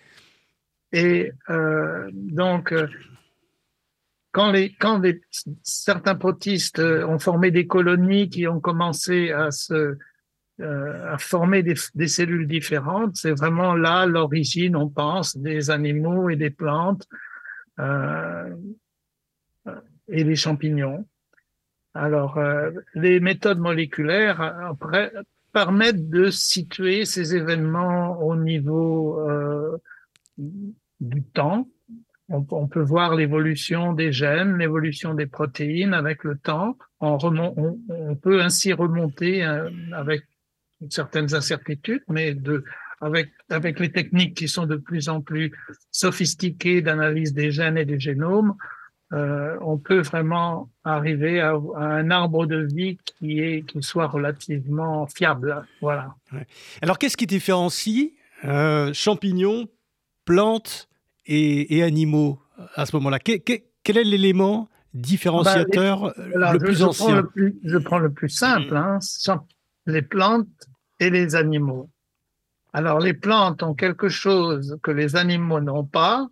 Et 0.93 1.33
euh, 1.51 2.09
donc, 2.13 2.73
euh, 2.73 2.87
quand, 4.33 4.51
les, 4.51 4.75
quand 4.75 4.99
les, 4.99 5.21
certains 5.63 6.15
protistes 6.15 6.81
ont 6.81 7.19
formé 7.19 7.51
des 7.51 7.67
colonies 7.67 8.31
qui 8.31 8.47
ont 8.47 8.61
commencé 8.61 9.33
à 9.33 9.51
se 9.51 9.97
euh, 10.61 11.13
à 11.13 11.19
former 11.19 11.63
des, 11.63 11.75
des 11.95 12.09
cellules 12.09 12.49
différentes, 12.49 13.17
c'est 13.17 13.31
vraiment 13.31 13.77
là 13.77 14.07
l'origine, 14.07 14.75
on 14.75 14.89
pense, 14.89 15.37
des 15.37 15.71
animaux 15.71 16.31
et 16.31 16.37
des 16.37 16.51
plantes 16.51 17.07
euh, 17.79 18.57
et 20.09 20.25
des 20.25 20.35
champignons. 20.35 21.07
Alors, 21.95 22.39
euh, 22.39 22.73
les 22.95 23.21
méthodes 23.21 23.61
moléculaires 23.61 24.41
après, 24.41 25.13
permettent 25.53 26.11
de 26.11 26.29
situer 26.31 27.05
ces 27.05 27.37
événements 27.37 28.21
au 28.21 28.35
niveau 28.35 29.21
euh, 29.21 29.79
du 31.01 31.23
temps. 31.23 31.69
On, 32.31 32.69
peut 32.69 32.83
voir 32.83 33.15
l'évolution 33.15 33.95
des 33.95 34.13
gènes, 34.13 34.59
l'évolution 34.59 35.15
des 35.15 35.27
protéines 35.27 35.95
avec 35.95 36.25
le 36.25 36.37
temps. 36.37 36.77
On, 37.01 37.17
peut 38.21 38.43
ainsi 38.43 38.75
remonter 38.75 39.43
euh, 39.43 39.71
avec 39.95 40.25
certaines 40.91 41.35
incertitudes, 41.35 42.03
mais 42.07 42.37
avec, 43.01 43.31
avec 43.49 43.81
les 43.81 43.91
techniques 43.91 44.37
qui 44.37 44.47
sont 44.47 44.67
de 44.67 44.77
plus 44.77 45.09
en 45.09 45.23
plus 45.23 45.53
sophistiquées 45.91 46.83
d'analyse 46.83 47.33
des 47.33 47.51
gènes 47.51 47.79
et 47.79 47.87
des 47.87 47.99
génomes, 47.99 48.55
euh, 49.15 49.57
on 49.63 49.79
peut 49.79 50.01
vraiment 50.01 50.71
arriver 50.85 51.41
à, 51.41 51.55
un 51.77 52.11
arbre 52.11 52.45
de 52.45 52.67
vie 52.75 52.99
qui, 53.07 53.41
est, 53.41 53.63
qui 53.67 53.83
soit 53.83 54.07
relativement 54.07 55.07
fiable. 55.07 55.65
Voilà. 55.81 56.15
Alors, 56.83 56.99
qu'est-ce 56.99 57.17
qui 57.17 57.27
différencie 57.27 58.13
euh, 58.45 58.93
champignons, 58.93 59.67
plantes 60.29 60.91
et, 61.25 61.83
animaux 61.83 62.39
à 62.75 62.85
ce 62.85 62.95
moment-là 62.97 63.19
Quel 63.19 63.97
est 63.97 64.05
l'élément 64.05 64.69
différenciateur 64.93 66.13
bah, 66.35 66.53
le 66.53 66.59
plus 66.59 66.79
je 66.79 66.85
ancien 66.85 67.07
prends 67.07 67.15
le 67.15 67.29
plus, 67.29 67.61
Je 67.65 67.79
prends 67.79 67.99
le 67.99 68.13
plus 68.13 68.29
simple, 68.29 68.77
hein, 68.77 68.99
les 69.87 70.03
plantes 70.03 70.69
et 71.01 71.09
les 71.09 71.35
animaux. 71.35 71.89
Alors, 72.75 72.99
les 72.99 73.15
plantes 73.15 73.63
ont 73.63 73.75
quelque 73.75 74.11
chose 74.11 74.79
que 74.83 74.91
les 74.91 75.17
animaux 75.17 75.61
n'ont 75.61 75.85
pas, 75.87 76.29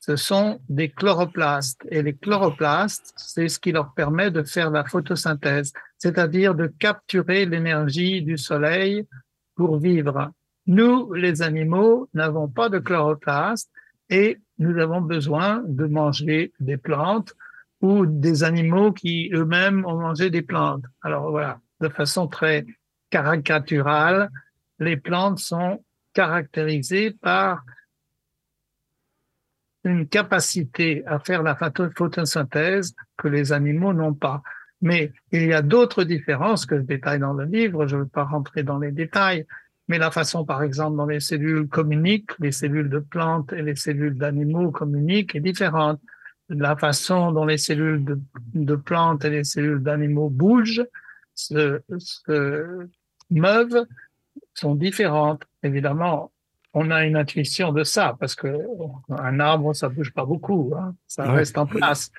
ce 0.00 0.16
sont 0.16 0.60
des 0.68 0.88
chloroplastes. 0.88 1.86
Et 1.88 2.02
les 2.02 2.16
chloroplastes, 2.16 3.12
c'est 3.16 3.48
ce 3.48 3.60
qui 3.60 3.70
leur 3.70 3.94
permet 3.94 4.32
de 4.32 4.42
faire 4.42 4.70
la 4.72 4.84
photosynthèse, 4.84 5.72
c'est-à-dire 5.98 6.56
de 6.56 6.66
capturer 6.66 7.46
l'énergie 7.46 8.22
du 8.22 8.36
soleil 8.36 9.06
pour 9.54 9.78
vivre. 9.78 10.32
Nous, 10.70 11.12
les 11.14 11.42
animaux, 11.42 12.08
n'avons 12.14 12.46
pas 12.46 12.68
de 12.68 12.78
chloroplastes 12.78 13.72
et 14.08 14.38
nous 14.58 14.78
avons 14.78 15.00
besoin 15.00 15.64
de 15.66 15.86
manger 15.86 16.52
des 16.60 16.76
plantes 16.76 17.34
ou 17.80 18.06
des 18.06 18.44
animaux 18.44 18.92
qui 18.92 19.32
eux-mêmes 19.34 19.84
ont 19.84 19.96
mangé 19.96 20.30
des 20.30 20.42
plantes. 20.42 20.84
Alors 21.02 21.28
voilà, 21.32 21.58
de 21.80 21.88
façon 21.88 22.28
très 22.28 22.66
caricaturale, 23.10 24.30
les 24.78 24.96
plantes 24.96 25.40
sont 25.40 25.84
caractérisées 26.12 27.10
par 27.20 27.64
une 29.82 30.06
capacité 30.06 31.04
à 31.04 31.18
faire 31.18 31.42
la 31.42 31.56
photosynthèse 31.56 32.94
que 33.16 33.26
les 33.26 33.52
animaux 33.52 33.92
n'ont 33.92 34.14
pas. 34.14 34.40
Mais 34.82 35.12
il 35.32 35.46
y 35.46 35.52
a 35.52 35.62
d'autres 35.62 36.04
différences 36.04 36.64
que 36.64 36.76
je 36.76 36.82
détaille 36.82 37.18
dans 37.18 37.32
le 37.32 37.46
livre, 37.46 37.88
je 37.88 37.96
ne 37.96 38.02
veux 38.02 38.08
pas 38.08 38.22
rentrer 38.22 38.62
dans 38.62 38.78
les 38.78 38.92
détails, 38.92 39.48
mais 39.90 39.98
la 39.98 40.12
façon, 40.12 40.44
par 40.44 40.62
exemple, 40.62 40.96
dont 40.98 41.06
les 41.06 41.18
cellules 41.18 41.66
communiquent, 41.66 42.38
les 42.38 42.52
cellules 42.52 42.88
de 42.88 43.00
plantes 43.00 43.52
et 43.52 43.60
les 43.60 43.74
cellules 43.74 44.16
d'animaux 44.16 44.70
communiquent 44.70 45.34
est 45.34 45.40
différente. 45.40 46.00
La 46.48 46.76
façon 46.76 47.32
dont 47.32 47.44
les 47.44 47.58
cellules 47.58 48.04
de, 48.54 48.76
plantes 48.76 49.24
et 49.24 49.30
les 49.30 49.42
cellules 49.42 49.82
d'animaux 49.82 50.30
bougent, 50.30 50.86
se, 51.34 51.80
se 51.98 52.86
meuvent, 53.30 53.84
sont 54.54 54.76
différentes. 54.76 55.42
Évidemment, 55.64 56.30
on 56.72 56.92
a 56.92 57.04
une 57.04 57.16
intuition 57.16 57.72
de 57.72 57.82
ça 57.82 58.16
parce 58.20 58.36
que 58.36 58.60
un 59.08 59.40
arbre 59.40 59.74
ça 59.74 59.88
bouge 59.88 60.12
pas 60.12 60.24
beaucoup, 60.24 60.72
hein, 60.78 60.94
ça 61.08 61.32
reste 61.32 61.58
en 61.58 61.66
place. 61.66 62.12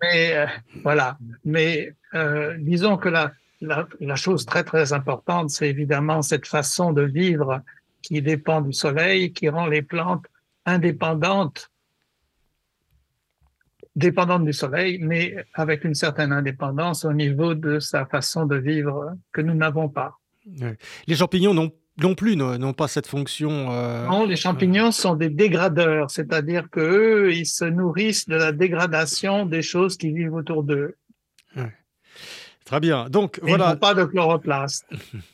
Mais 0.00 0.36
euh, 0.36 0.46
voilà. 0.84 1.18
Mais 1.44 1.92
euh, 2.14 2.56
disons 2.60 2.98
que 2.98 3.08
la, 3.08 3.32
la, 3.60 3.86
la 4.00 4.16
chose 4.16 4.46
très 4.46 4.64
très 4.64 4.92
importante, 4.92 5.50
c'est 5.50 5.68
évidemment 5.68 6.22
cette 6.22 6.46
façon 6.46 6.92
de 6.92 7.02
vivre 7.02 7.60
qui 8.02 8.22
dépend 8.22 8.60
du 8.60 8.72
soleil, 8.72 9.32
qui 9.32 9.48
rend 9.48 9.66
les 9.66 9.82
plantes 9.82 10.24
indépendantes 10.66 11.70
dépendantes 13.96 14.44
du 14.44 14.52
soleil, 14.52 14.98
mais 15.00 15.44
avec 15.54 15.84
une 15.84 15.94
certaine 15.94 16.32
indépendance 16.32 17.04
au 17.04 17.12
niveau 17.12 17.54
de 17.54 17.78
sa 17.80 18.06
façon 18.06 18.46
de 18.46 18.56
vivre 18.56 19.12
que 19.32 19.40
nous 19.40 19.54
n'avons 19.54 19.88
pas. 19.88 20.18
Les 21.06 21.16
champignons 21.16 21.54
n'ont 21.54 21.72
non 21.98 22.14
plus 22.14 22.34
n'ont 22.34 22.72
pas 22.72 22.88
cette 22.88 23.06
fonction. 23.06 23.72
Euh, 23.72 24.06
non, 24.06 24.24
les 24.24 24.36
champignons 24.36 24.90
sont 24.90 25.16
des 25.16 25.28
dégradeurs, 25.28 26.10
c'est-à-dire 26.10 26.70
que 26.70 27.30
ils 27.30 27.46
se 27.46 27.66
nourrissent 27.66 28.26
de 28.26 28.36
la 28.36 28.52
dégradation 28.52 29.44
des 29.44 29.60
choses 29.60 29.98
qui 29.98 30.10
vivent 30.10 30.32
autour 30.32 30.62
d'eux. 30.62 30.96
Très 32.70 32.78
bien. 32.78 33.10
Donc 33.10 33.40
voilà. 33.42 33.64
Ils 33.64 33.70
n'ont 33.70 33.76
pas 33.78 33.94
de 33.94 34.04
chloroplaste. 34.04 34.86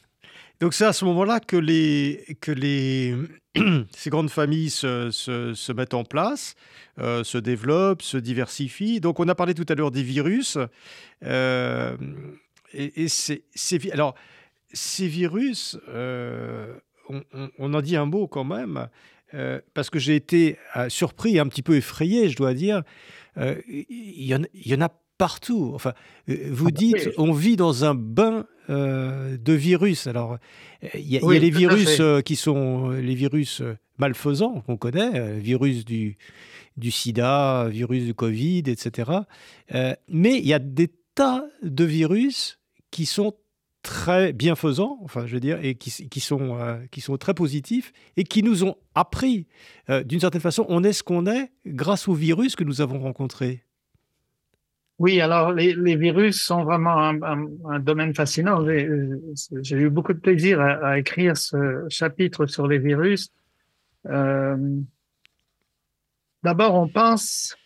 Donc 0.61 0.73
c'est 0.73 0.87
à 0.87 0.95
ce 0.95 1.05
moment-là 1.05 1.39
que 1.39 1.59
les 1.59 2.39
que 2.41 2.51
les 2.51 3.15
ces 3.91 4.09
grandes 4.09 4.31
familles 4.31 4.71
se, 4.71 5.11
se, 5.11 5.73
mettent 5.73 5.93
en 5.93 6.05
place, 6.05 6.55
euh, 6.99 7.25
se 7.25 7.37
développent, 7.37 8.01
se 8.01 8.17
diversifient. 8.17 9.01
Donc 9.01 9.21
on 9.21 9.29
a 9.29 9.35
parlé 9.35 9.53
tout 9.53 9.67
à 9.69 9.75
l'heure 9.75 9.91
des 9.91 10.03
virus. 10.03 10.57
Euh, 11.27 11.95
et, 12.73 13.03
et 13.03 13.09
c'est 13.09 13.43
alors 13.93 14.15
ces 14.73 15.07
virus, 15.07 15.79
euh, 15.91 16.75
on, 17.59 17.75
en 17.75 17.83
dit 17.83 17.97
un 17.97 18.07
mot 18.07 18.29
quand 18.29 18.45
même, 18.45 18.89
parce 19.75 19.91
que 19.91 19.99
j'ai 19.99 20.17
été 20.17 20.59
surpris, 20.89 21.39
un 21.39 21.49
petit 21.49 21.63
peu 21.63 21.77
effrayé, 21.77 22.31
je 22.31 22.37
dois 22.37 22.55
dire. 22.55 22.83
Il 23.37 24.25
y, 24.25 24.75
en 24.75 24.81
a 24.81 24.89
partout. 25.19 25.73
Enfin, 25.75 25.93
vous 26.27 26.69
ah, 26.69 26.73
dites, 26.73 27.11
on 27.19 27.33
vit 27.33 27.57
dans 27.57 27.85
un 27.85 27.95
bain 27.95 28.47
de 28.69 29.53
virus. 29.53 30.07
Alors, 30.07 30.39
il 30.95 31.09
y, 31.09 31.19
a 31.19 31.39
les 31.39 31.51
virus 31.51 32.01
qui 32.25 32.37
sont 32.37 32.91
les 32.91 33.15
virus 33.15 33.63
malfaisants 33.99 34.63
qu'on 34.63 34.77
connaît, 34.77 35.39
virus 35.39 35.85
du, 35.85 36.17
du 36.77 36.91
sida, 36.91 37.69
virus 37.69 38.05
du 38.05 38.15
Covid, 38.15 38.65
etc. 38.67 39.11
mais 40.09 40.39
il 40.39 40.47
y 40.47 40.55
a 40.55 40.59
des 40.59 40.91
tas 41.15 41.45
de 41.63 41.85
virus 41.85 42.59
qui 42.91 43.07
sont 43.07 43.35
très 43.87 44.33
bienfaisants, 44.33 44.99
enfin 45.03 45.27
je 45.27 45.35
veux 45.35 45.41
dire, 45.41 45.65
et 45.65 45.77
qui, 45.77 45.91
sont, 46.21 46.59
euh, 46.59 46.85
qui 46.91 47.01
sont 47.01 47.17
très 47.19 47.35
positifs 47.35 47.93
et 48.17 48.25
qui 48.25 48.43
nous 48.43 48.65
ont 48.65 48.75
appris, 48.97 49.47
euh, 49.91 50.03
d'une 50.03 50.19
certaine 50.19 50.41
façon, 50.41 50.67
on 50.69 50.83
est 50.83 50.93
ce 50.93 51.05
qu'on 51.05 51.27
est 51.27 51.53
grâce 51.67 52.09
aux 52.09 52.15
virus 52.15 52.57
que 52.57 52.65
nous 52.65 52.81
avons 52.81 52.99
rencontrés. 52.99 53.63
Oui, 54.99 55.21
alors 55.21 55.53
les, 55.53 55.97
virus 55.97 56.43
sont 56.43 56.65
vraiment 56.65 56.99
un, 56.99 57.81
domaine 57.81 58.15
fascinant. 58.15 58.65
J'ai 58.65 59.77
eu 59.77 59.91
beaucoup 59.91 60.15
de 60.15 60.21
plaisir 60.21 60.61
à, 60.61 60.99
écrire 60.99 61.37
ce 61.37 61.85
chapitre 61.91 62.47
sur 62.47 62.67
les 62.67 62.79
virus. 62.79 63.29
Euh, 64.07 64.57
d'abord, 66.43 66.77
on 66.77 66.89
pense 66.89 67.57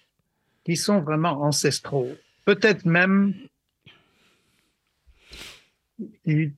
qu'ils 0.64 0.78
sont 0.78 1.00
vraiment 1.00 1.42
ancestraux. 1.42 2.08
Peut-être 2.44 2.84
même 2.84 3.34
ils 6.24 6.52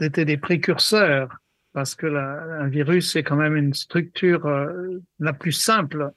étaient 0.00 0.24
des 0.24 0.36
précurseurs 0.36 1.38
parce 1.72 1.94
que 1.94 2.06
un 2.06 2.68
virus 2.68 3.16
est 3.16 3.22
quand 3.22 3.36
même 3.36 3.56
une 3.56 3.74
structure 3.74 4.46
euh, 4.46 5.00
la 5.18 5.32
plus 5.32 5.52
simple 5.52 6.12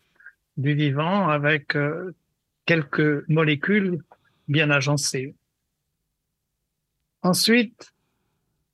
du 0.58 0.74
vivant 0.74 1.30
avec 1.30 1.76
euh, 1.76 2.12
quelques 2.66 3.28
molécules 3.30 4.00
bien 4.48 4.70
agencées. 4.70 5.36
Ensuite, 7.22 7.94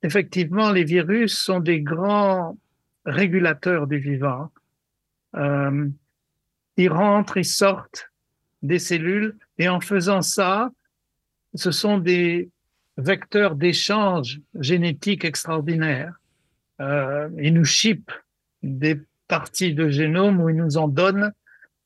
effectivement, 0.02 0.70
les 0.70 0.84
virus 0.84 1.38
sont 1.38 1.60
des 1.60 1.80
grands 1.80 2.58
régulateurs 3.04 3.86
du 3.86 3.98
vivant. 3.98 4.50
Euh, 5.36 5.88
ils 6.76 6.90
rentrent, 6.90 7.36
ils 7.36 7.44
sortent 7.44 8.10
des 8.62 8.78
cellules 8.78 9.36
et 9.58 9.68
en 9.68 9.80
faisant 9.80 10.22
ça, 10.22 10.70
ce 11.54 11.70
sont 11.70 11.98
des 11.98 12.50
vecteurs 12.96 13.56
d'échange 13.56 14.40
génétique 14.58 15.24
extraordinaires. 15.24 16.14
Euh, 16.80 17.28
ils 17.40 17.54
nous 17.54 17.64
chipent 17.64 18.12
des 18.62 19.00
parties 19.28 19.74
de 19.74 19.88
génome 19.88 20.40
où 20.40 20.48
ils 20.48 20.56
nous 20.56 20.76
en 20.76 20.88
donnent 20.88 21.32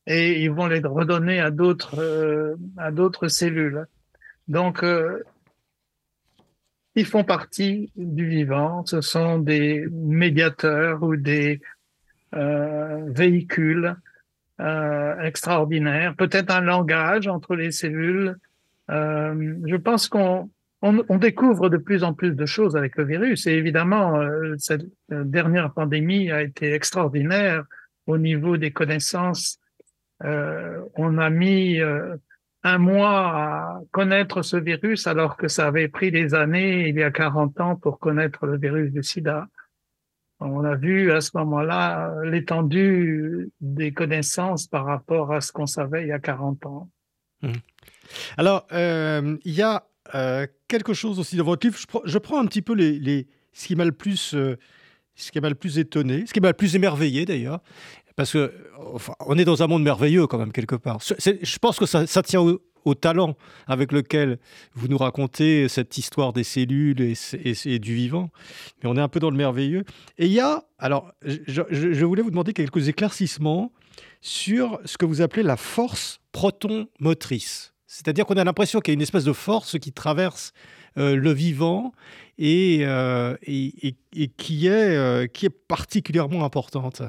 et 0.06 0.42
ils 0.42 0.50
vont 0.50 0.66
les 0.66 0.80
redonner 0.80 1.40
à 1.40 1.50
d'autres 1.50 1.98
euh, 1.98 2.56
à 2.76 2.90
d'autres 2.90 3.28
cellules. 3.28 3.86
Donc 4.48 4.82
euh, 4.82 5.22
ils 6.94 7.06
font 7.06 7.24
partie 7.24 7.92
du 7.96 8.28
vivant. 8.28 8.84
Ce 8.86 9.00
sont 9.00 9.38
des 9.38 9.86
médiateurs 9.90 11.02
ou 11.02 11.16
des 11.16 11.60
euh, 12.34 13.04
véhicules 13.08 13.96
euh, 14.60 15.20
extraordinaires. 15.20 16.14
Peut-être 16.16 16.50
un 16.50 16.62
langage 16.62 17.28
entre 17.28 17.54
les 17.54 17.70
cellules. 17.70 18.36
je 18.88 19.76
pense 19.76 20.08
qu'on 20.08 20.48
on, 20.82 21.18
découvre 21.18 21.68
de 21.68 21.76
plus 21.76 22.04
en 22.04 22.14
plus 22.14 22.32
de 22.32 22.46
choses 22.46 22.76
avec 22.76 22.96
le 22.96 23.04
virus. 23.04 23.46
Et 23.46 23.52
évidemment, 23.52 24.20
euh, 24.20 24.54
cette 24.58 24.86
euh, 25.12 25.24
dernière 25.24 25.72
pandémie 25.72 26.30
a 26.30 26.42
été 26.42 26.72
extraordinaire 26.72 27.64
au 28.06 28.18
niveau 28.18 28.56
des 28.56 28.70
connaissances. 28.70 29.58
Euh, 30.24 30.80
on 30.94 31.18
a 31.18 31.30
mis 31.30 31.78
un 32.62 32.78
mois 32.78 33.36
à 33.36 33.80
connaître 33.92 34.42
ce 34.42 34.56
virus 34.56 35.06
alors 35.06 35.36
que 35.36 35.48
ça 35.48 35.66
avait 35.66 35.88
pris 35.88 36.10
des 36.10 36.34
années, 36.34 36.88
il 36.88 36.96
y 36.96 37.02
a 37.02 37.10
40 37.10 37.60
ans, 37.60 37.76
pour 37.76 37.98
connaître 37.98 38.46
le 38.46 38.58
virus 38.58 38.92
du 38.92 39.02
sida. 39.02 39.46
On 40.40 40.64
a 40.64 40.74
vu 40.74 41.12
à 41.12 41.20
ce 41.20 41.30
moment-là 41.34 42.12
l'étendue 42.24 43.50
des 43.60 43.92
connaissances 43.92 44.66
par 44.66 44.84
rapport 44.84 45.32
à 45.32 45.40
ce 45.40 45.52
qu'on 45.52 45.66
savait 45.66 46.02
il 46.02 46.08
y 46.08 46.12
a 46.12 46.18
40 46.18 46.66
ans. 46.66 46.90
Mmh. 47.42 47.52
Alors, 48.36 48.66
euh, 48.72 49.36
il 49.44 49.52
y 49.52 49.62
a 49.62 49.86
euh, 50.14 50.46
quelque 50.68 50.94
chose 50.94 51.18
aussi 51.18 51.36
dans 51.36 51.44
votre 51.44 51.66
livre. 51.66 51.78
Je, 52.04 52.18
prends 52.18 52.40
un 52.40 52.46
petit 52.46 52.62
peu 52.62 52.74
les, 52.74 53.26
ce 53.52 53.66
qui 53.66 53.76
m'a 53.76 53.84
le 53.84 53.92
plus, 53.92 54.34
euh, 54.34 54.56
ce 55.16 55.32
qui 55.32 55.40
m'a 55.40 55.48
le 55.48 55.54
plus 55.54 55.78
étonné, 55.78 56.24
ce 56.26 56.32
qui 56.32 56.40
m'a 56.40 56.48
le 56.48 56.54
plus 56.54 56.76
émerveillé 56.76 57.24
d'ailleurs, 57.24 57.60
parce 58.16 58.32
que 58.32 58.52
on 59.20 59.36
est 59.38 59.44
dans 59.44 59.62
un 59.62 59.66
monde 59.66 59.82
merveilleux 59.82 60.26
quand 60.26 60.38
même 60.38 60.52
quelque 60.52 60.76
part. 60.76 60.98
je 61.00 61.58
pense 61.58 61.78
que 61.78 61.86
ça, 61.86 62.22
tient 62.22 62.40
au, 62.40 62.94
talent 62.94 63.36
avec 63.66 63.90
lequel 63.90 64.38
vous 64.74 64.86
nous 64.86 64.96
racontez 64.96 65.68
cette 65.68 65.98
histoire 65.98 66.32
des 66.32 66.44
cellules 66.44 67.00
et, 67.00 67.78
du 67.80 67.94
vivant. 67.94 68.30
Mais 68.82 68.88
on 68.88 68.96
est 68.96 69.00
un 69.00 69.08
peu 69.08 69.18
dans 69.18 69.30
le 69.30 69.36
merveilleux. 69.36 69.82
Et 70.18 70.26
il 70.26 70.32
y 70.32 70.38
a, 70.38 70.62
alors, 70.78 71.10
je, 71.24 72.04
voulais 72.04 72.22
vous 72.22 72.30
demander 72.30 72.52
quelques 72.52 72.88
éclaircissements 72.88 73.72
sur 74.20 74.78
ce 74.84 74.96
que 74.98 75.04
vous 75.04 75.20
appelez 75.20 75.42
la 75.42 75.56
force 75.56 76.20
proton 76.30 76.86
motrice. 77.00 77.74
C'est-à-dire 77.86 78.24
qu'on 78.24 78.36
a 78.36 78.44
l'impression 78.44 78.80
qu'il 78.80 78.92
y 78.92 78.94
a 78.94 78.98
une 78.98 79.02
espèce 79.02 79.24
de 79.24 79.32
force 79.32 79.78
qui 79.78 79.92
traverse 79.92 80.52
le 80.96 81.32
vivant 81.32 81.92
et, 82.38 82.80
euh, 82.82 83.36
et, 83.42 83.96
qui, 84.36 84.66
est, 84.66 84.96
euh, 84.96 85.26
qui 85.26 85.46
est 85.46 85.50
particulièrement 85.68 86.44
importante. 86.44 87.02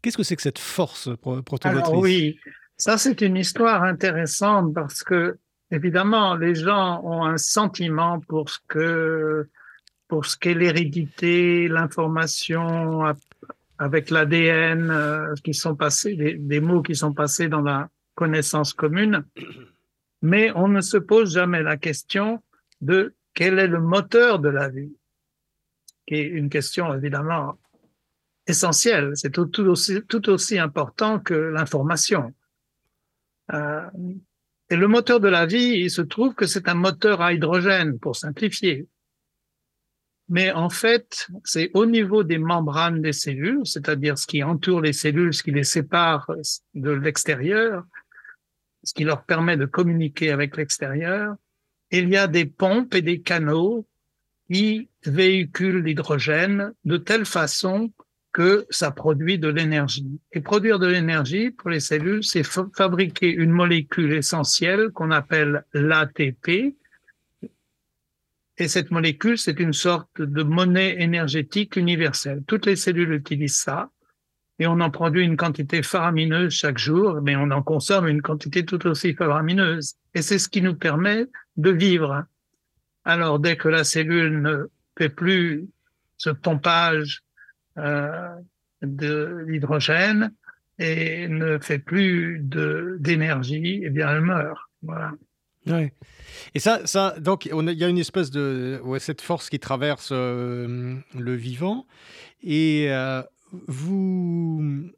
Qu'est-ce 0.00 0.16
que 0.16 0.22
c'est 0.22 0.36
que 0.36 0.42
cette 0.42 0.58
force 0.58 1.10
protomotrice? 1.44 1.94
Oui, 1.94 2.38
ça 2.76 2.98
c'est 2.98 3.20
une 3.20 3.36
histoire 3.36 3.84
intéressante 3.84 4.74
parce 4.74 5.04
que 5.04 5.38
évidemment 5.70 6.34
les 6.34 6.54
gens 6.54 7.00
ont 7.04 7.24
un 7.24 7.38
sentiment 7.38 8.20
pour 8.20 8.50
ce 8.50 8.58
que 8.66 9.48
pour 10.08 10.26
qu'est 10.40 10.54
l'hérédité, 10.54 11.68
l'information 11.68 13.14
avec 13.78 14.10
l'ADN, 14.10 15.34
qui 15.42 15.54
sont 15.54 15.74
passés, 15.74 16.36
des 16.38 16.60
mots 16.60 16.82
qui 16.82 16.94
sont 16.94 17.14
passés 17.14 17.48
dans 17.48 17.62
la 17.62 17.88
connaissance 18.14 18.74
commune 18.74 19.24
mais 20.20 20.52
on 20.54 20.68
ne 20.68 20.80
se 20.80 20.96
pose 20.96 21.34
jamais 21.34 21.62
la 21.62 21.76
question 21.76 22.42
de 22.82 23.14
quel 23.32 23.58
est 23.58 23.66
le 23.66 23.80
moteur 23.80 24.38
de 24.38 24.50
la 24.50 24.68
vie, 24.68 24.94
qui 26.06 26.16
est 26.16 26.28
une 26.28 26.50
question 26.50 26.92
évidemment 26.94 27.58
essentielle. 28.46 29.12
C'est 29.14 29.30
tout, 29.30 30.28
aussi, 30.28 30.58
important 30.58 31.18
que 31.18 31.34
l'information. 31.34 32.34
Euh, 33.52 33.88
et 34.68 34.76
le 34.76 34.88
moteur 34.88 35.20
de 35.20 35.28
la 35.28 35.46
vie, 35.46 35.80
il 35.84 35.90
se 35.90 36.02
trouve 36.02 36.34
que 36.34 36.46
c'est 36.46 36.68
un 36.68 36.74
moteur 36.74 37.20
à 37.20 37.32
hydrogène, 37.32 37.98
pour 37.98 38.16
simplifier. 38.16 38.86
Mais 40.28 40.50
en 40.50 40.70
fait, 40.70 41.28
c'est 41.44 41.70
au 41.74 41.84
niveau 41.84 42.24
des 42.24 42.38
membranes 42.38 43.02
des 43.02 43.12
cellules, 43.12 43.66
c'est-à-dire 43.66 44.16
ce 44.16 44.26
qui 44.26 44.42
entoure 44.42 44.80
les 44.80 44.92
cellules, 44.92 45.34
ce 45.34 45.42
qui 45.42 45.50
les 45.50 45.64
sépare 45.64 46.30
de 46.74 46.90
l'extérieur, 46.90 47.84
ce 48.82 48.94
qui 48.94 49.04
leur 49.04 49.24
permet 49.24 49.56
de 49.56 49.66
communiquer 49.66 50.30
avec 50.30 50.56
l'extérieur. 50.56 51.36
Il 51.92 52.08
y 52.08 52.16
a 52.16 52.26
des 52.26 52.46
pompes 52.46 52.94
et 52.94 53.02
des 53.02 53.20
canaux 53.20 53.86
qui 54.50 54.88
véhiculent 55.04 55.84
l'hydrogène 55.84 56.72
de 56.84 56.96
telle 56.96 57.26
façon 57.26 57.92
que 58.32 58.66
ça 58.70 58.90
produit 58.90 59.38
de 59.38 59.48
l'énergie. 59.48 60.18
Et 60.32 60.40
produire 60.40 60.78
de 60.78 60.86
l'énergie 60.86 61.50
pour 61.50 61.68
les 61.68 61.80
cellules, 61.80 62.24
c'est 62.24 62.42
fabriquer 62.42 63.30
une 63.30 63.50
molécule 63.50 64.14
essentielle 64.14 64.88
qu'on 64.90 65.10
appelle 65.10 65.64
l'ATP. 65.74 66.74
Et 68.56 68.68
cette 68.68 68.90
molécule, 68.90 69.36
c'est 69.36 69.60
une 69.60 69.74
sorte 69.74 70.20
de 70.20 70.42
monnaie 70.42 70.96
énergétique 71.02 71.76
universelle. 71.76 72.42
Toutes 72.46 72.64
les 72.64 72.76
cellules 72.76 73.12
utilisent 73.12 73.56
ça 73.56 73.90
et 74.58 74.66
on 74.66 74.80
en 74.80 74.90
produit 74.90 75.24
une 75.24 75.36
quantité 75.36 75.82
faramineuse 75.82 76.54
chaque 76.54 76.78
jour, 76.78 77.20
mais 77.22 77.36
on 77.36 77.50
en 77.50 77.62
consomme 77.62 78.08
une 78.08 78.22
quantité 78.22 78.64
tout 78.64 78.86
aussi 78.86 79.12
faramineuse. 79.12 79.94
Et 80.14 80.22
c'est 80.22 80.38
ce 80.38 80.48
qui 80.48 80.62
nous 80.62 80.74
permet 80.74 81.26
de 81.56 81.70
vivre. 81.70 82.24
Alors, 83.04 83.38
dès 83.38 83.56
que 83.56 83.68
la 83.68 83.84
cellule 83.84 84.40
ne 84.40 84.70
fait 84.96 85.08
plus 85.08 85.68
ce 86.16 86.30
pompage 86.30 87.22
euh, 87.78 88.28
de 88.82 89.44
l'hydrogène 89.46 90.32
et 90.78 91.28
ne 91.28 91.58
fait 91.58 91.78
plus 91.78 92.40
d'énergie, 92.42 93.82
eh 93.84 93.90
bien, 93.90 94.10
elle 94.10 94.20
meurt. 94.20 94.58
Voilà. 94.82 95.12
Et 96.54 96.58
ça, 96.58 96.86
ça 96.86 97.14
donc, 97.20 97.46
il 97.46 97.78
y 97.78 97.84
a 97.84 97.88
une 97.88 97.98
espèce 97.98 98.30
de 98.30 98.80
cette 98.98 99.20
force 99.20 99.48
qui 99.48 99.60
traverse 99.60 100.10
euh, 100.12 100.96
le 101.16 101.34
vivant. 101.34 101.86
Et 102.42 102.86
euh, 102.88 103.22
vous, 103.68 104.90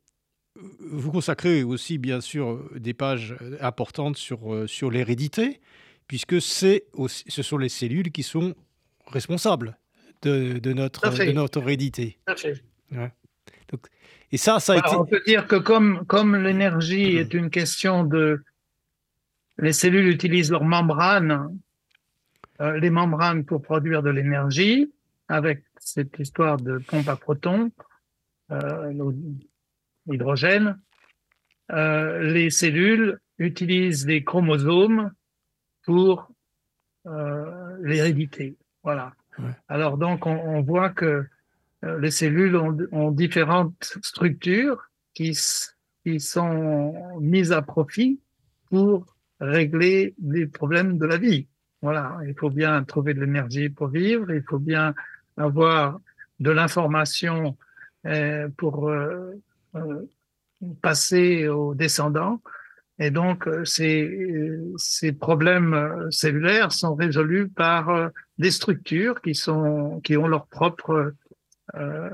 vous 0.80 1.10
consacrez 1.10 1.62
aussi, 1.62 1.98
bien 1.98 2.20
sûr, 2.20 2.66
des 2.74 2.94
pages 2.94 3.36
importantes 3.60 4.16
sur, 4.16 4.64
sur 4.66 4.90
l'hérédité, 4.90 5.60
puisque 6.06 6.40
c'est 6.40 6.84
ce 7.08 7.42
sont 7.42 7.58
les 7.58 7.68
cellules 7.68 8.10
qui 8.10 8.22
sont 8.22 8.54
responsables 9.06 9.78
de, 10.22 10.58
de 10.58 10.72
notre, 10.72 11.08
de 11.10 11.32
notre 11.32 11.60
hérédité. 11.62 12.18
Donc, 12.90 13.86
et 14.32 14.36
ça, 14.36 14.60
ça 14.60 14.74
a 14.74 14.76
été... 14.78 14.96
On 14.96 15.04
peut 15.04 15.22
dire 15.26 15.46
que 15.46 15.56
comme, 15.56 16.04
comme 16.06 16.36
l'énergie 16.36 17.16
est 17.16 17.34
une 17.34 17.50
question 17.50 18.04
de... 18.04 18.42
Les 19.58 19.72
cellules 19.72 20.08
utilisent 20.08 20.50
leurs 20.50 20.64
membranes, 20.64 21.56
euh, 22.60 22.78
les 22.80 22.90
membranes 22.90 23.44
pour 23.44 23.62
produire 23.62 24.02
de 24.02 24.10
l'énergie, 24.10 24.92
avec 25.28 25.62
cette 25.78 26.18
histoire 26.18 26.56
de 26.56 26.78
pompe 26.78 27.08
à 27.08 27.16
protons. 27.16 27.70
Euh, 28.50 28.92
l'hydrogène, 30.06 30.80
euh, 31.70 32.20
les 32.32 32.50
cellules 32.50 33.18
utilisent 33.38 34.04
des 34.04 34.24
chromosomes 34.24 35.12
pour 35.84 36.28
euh, 37.06 37.76
l'hérédité. 37.82 38.56
Voilà. 38.82 39.12
Alors 39.68 39.98
donc 39.98 40.26
on, 40.26 40.36
on, 40.36 40.62
voit 40.62 40.90
que 40.90 41.26
les 41.82 42.10
cellules 42.10 42.56
ont, 42.56 42.76
ont 42.92 43.10
différentes 43.10 43.98
structures 44.02 44.82
qui, 45.12 45.36
qui, 46.04 46.20
sont 46.20 47.18
mises 47.20 47.52
à 47.52 47.62
profit 47.62 48.20
pour 48.70 49.06
régler 49.40 50.14
les 50.22 50.46
problèmes 50.46 50.98
de 50.98 51.06
la 51.06 51.16
vie. 51.16 51.48
Voilà, 51.82 52.18
il 52.26 52.34
faut 52.34 52.50
bien 52.50 52.82
trouver 52.84 53.12
de 53.12 53.20
l'énergie 53.20 53.68
pour 53.68 53.88
vivre, 53.88 54.30
il 54.30 54.42
faut 54.42 54.58
bien 54.58 54.94
avoir 55.36 56.00
de 56.40 56.50
l'information 56.50 57.56
euh, 58.06 58.48
pour 58.56 58.88
euh, 58.88 59.32
euh, 59.74 60.02
passer 60.82 61.48
aux 61.48 61.74
descendants. 61.74 62.40
Et 62.98 63.10
donc, 63.10 63.48
ces, 63.64 64.60
ces 64.76 65.12
problèmes 65.12 66.06
cellulaires 66.10 66.70
sont 66.70 66.94
résolus 66.94 67.48
par 67.48 68.10
des 68.38 68.50
structures 68.52 69.20
qui, 69.20 69.34
sont, 69.34 70.00
qui 70.04 70.16
ont 70.16 70.28
leur 70.28 70.46
propre 70.46 71.14
euh, 71.76 72.10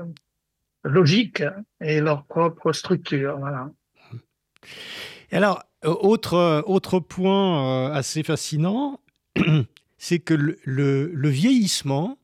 logique 0.83 1.43
et 1.79 2.01
leur 2.01 2.25
propre 2.25 2.71
structure. 2.73 3.37
Voilà. 3.37 3.69
alors, 5.31 5.63
autre, 5.83 6.63
autre 6.65 6.99
point 6.99 7.91
assez 7.91 8.23
fascinant, 8.23 8.99
c'est 9.97 10.19
que 10.19 10.33
le, 10.33 11.29
vieillissement, 11.29 12.17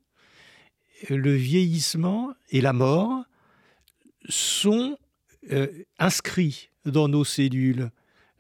le 1.10 1.34
vieillissement 1.34 2.34
et 2.50 2.62
la 2.62 2.74
mort 2.74 3.24
sont 4.30 4.98
euh, 5.52 5.68
inscrits 6.00 6.72
dans 6.86 7.08
nos 7.08 7.24
cellules, 7.24 7.92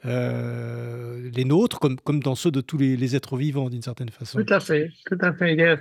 euh, 0.05 1.29
les 1.33 1.45
nôtres, 1.45 1.79
comme, 1.79 1.99
comme 1.99 2.19
dans 2.19 2.35
ceux 2.35 2.51
de 2.51 2.61
tous 2.61 2.77
les, 2.77 3.15
êtres 3.15 3.37
vivants, 3.37 3.69
d'une 3.69 3.81
certaine 3.81 4.09
façon. 4.09 4.43
Tout 4.43 4.53
à 4.53 4.59
fait, 4.59 4.91
tout 5.05 5.17
à 5.21 5.33
fait. 5.33 5.79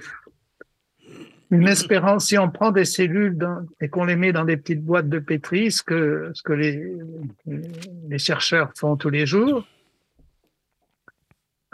une 1.50 1.68
espérance, 1.68 2.26
si 2.26 2.38
on 2.38 2.50
prend 2.50 2.70
des 2.70 2.86
cellules 2.86 3.38
et 3.80 3.88
qu'on 3.88 4.05
les 4.05 4.16
met 4.16 4.32
dans 4.32 4.45
des 4.45 4.57
petites 4.57 4.82
boîtes 4.82 5.09
de 5.09 5.18
pétri, 5.18 5.70
ce 5.70 5.82
que, 5.82 6.30
ce 6.34 6.43
que 6.43 6.53
les, 6.53 6.93
les 8.09 8.18
chercheurs 8.18 8.72
font 8.74 8.97
tous 8.97 9.11
les 9.11 9.26
jours, 9.26 9.66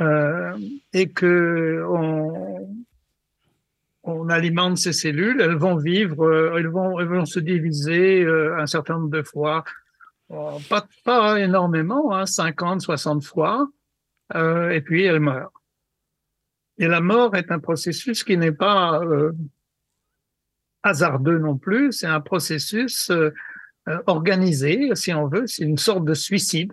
euh, 0.00 0.56
et 0.92 1.08
que 1.10 1.84
on, 1.88 2.68
on 4.02 4.28
alimente 4.28 4.78
ces 4.78 4.92
cellules, 4.92 5.40
elles 5.40 5.54
vont 5.54 5.76
vivre, 5.76 6.24
euh, 6.24 6.56
elles, 6.56 6.66
vont, 6.66 6.98
elles 6.98 7.06
vont 7.06 7.24
se 7.24 7.38
diviser 7.38 8.26
un 8.26 8.66
certain 8.66 8.94
nombre 8.94 9.10
de 9.10 9.22
fois, 9.22 9.62
pas, 10.68 10.86
pas 11.04 11.40
énormément, 11.40 12.14
hein, 12.14 12.26
50, 12.26 12.80
60 12.80 13.24
fois, 13.24 13.68
et 14.34 14.80
puis 14.80 15.04
elles 15.04 15.20
meurent. 15.20 15.62
Et 16.78 16.88
la 16.88 17.00
mort 17.00 17.36
est 17.36 17.52
un 17.52 17.58
processus 17.58 18.24
qui 18.24 18.36
n'est 18.36 18.52
pas 18.52 19.00
hasardeux 20.82 21.38
non 21.38 21.58
plus, 21.58 21.92
c'est 21.92 22.06
un 22.06 22.20
processus 22.20 23.12
organisé, 24.06 24.94
si 24.94 25.12
on 25.12 25.26
veut, 25.28 25.46
c'est 25.46 25.64
une 25.64 25.78
sorte 25.78 26.04
de 26.04 26.14
suicide. 26.14 26.72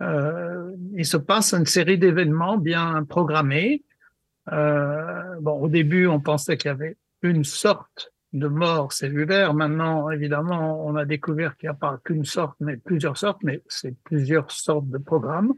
il 0.00 1.04
se 1.04 1.16
passe 1.16 1.54
une 1.54 1.66
série 1.66 1.98
d'événements 1.98 2.58
bien 2.58 3.04
programmés. 3.04 3.84
bon, 4.46 5.60
au 5.60 5.68
début, 5.68 6.06
on 6.06 6.20
pensait 6.20 6.56
qu'il 6.56 6.68
y 6.68 6.72
avait 6.72 6.96
une 7.22 7.44
sorte 7.44 8.12
de 8.32 8.46
mort 8.46 8.92
cellulaire. 8.92 9.54
Maintenant, 9.54 10.10
évidemment, 10.10 10.84
on 10.86 10.94
a 10.96 11.04
découvert 11.04 11.56
qu'il 11.56 11.68
n'y 11.68 11.74
a 11.74 11.78
pas 11.78 12.00
qu'une 12.04 12.24
sorte, 12.24 12.56
mais 12.60 12.76
plusieurs 12.76 13.16
sortes, 13.16 13.42
mais 13.42 13.62
c'est 13.68 13.96
plusieurs 14.04 14.50
sortes 14.50 14.88
de 14.88 14.98
programmes. 14.98 15.54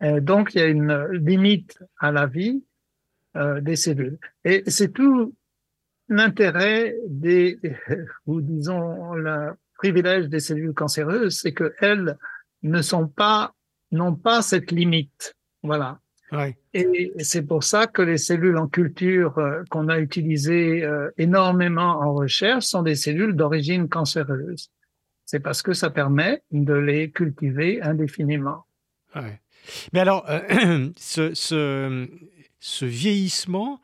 Et 0.00 0.20
donc, 0.20 0.54
il 0.54 0.58
y 0.58 0.62
a 0.62 0.66
une 0.66 1.06
limite 1.12 1.78
à 1.98 2.12
la 2.12 2.26
vie 2.26 2.64
euh, 3.36 3.60
des 3.60 3.76
cellules. 3.76 4.18
Et 4.44 4.62
c'est 4.66 4.92
tout 4.92 5.34
l'intérêt 6.08 6.96
des, 7.08 7.58
ou 8.26 8.40
disons, 8.40 9.14
le 9.14 9.52
privilège 9.78 10.28
des 10.28 10.40
cellules 10.40 10.74
cancéreuses, 10.74 11.40
c'est 11.40 11.54
qu'elles 11.54 12.18
ne 12.62 12.82
sont 12.82 13.08
pas, 13.08 13.54
n'ont 13.92 14.14
pas 14.14 14.42
cette 14.42 14.70
limite. 14.70 15.34
Voilà. 15.62 16.00
Et 16.74 17.12
c'est 17.18 17.42
pour 17.42 17.62
ça 17.62 17.86
que 17.86 18.02
les 18.02 18.18
cellules 18.18 18.56
en 18.56 18.66
culture 18.66 19.38
euh, 19.38 19.62
qu'on 19.70 19.88
a 19.88 19.98
utilisées 19.98 20.82
euh, 20.82 21.10
énormément 21.18 22.00
en 22.00 22.14
recherche 22.14 22.64
sont 22.64 22.82
des 22.82 22.96
cellules 22.96 23.34
d'origine 23.34 23.88
cancéreuse. 23.88 24.70
C'est 25.24 25.40
parce 25.40 25.62
que 25.62 25.72
ça 25.72 25.90
permet 25.90 26.42
de 26.50 26.74
les 26.74 27.10
cultiver 27.10 27.80
indéfiniment. 27.82 28.64
Mais 29.92 30.00
alors, 30.00 30.24
euh, 30.28 30.90
ce, 30.96 31.32
ce, 31.34 32.84
vieillissement 32.84 33.80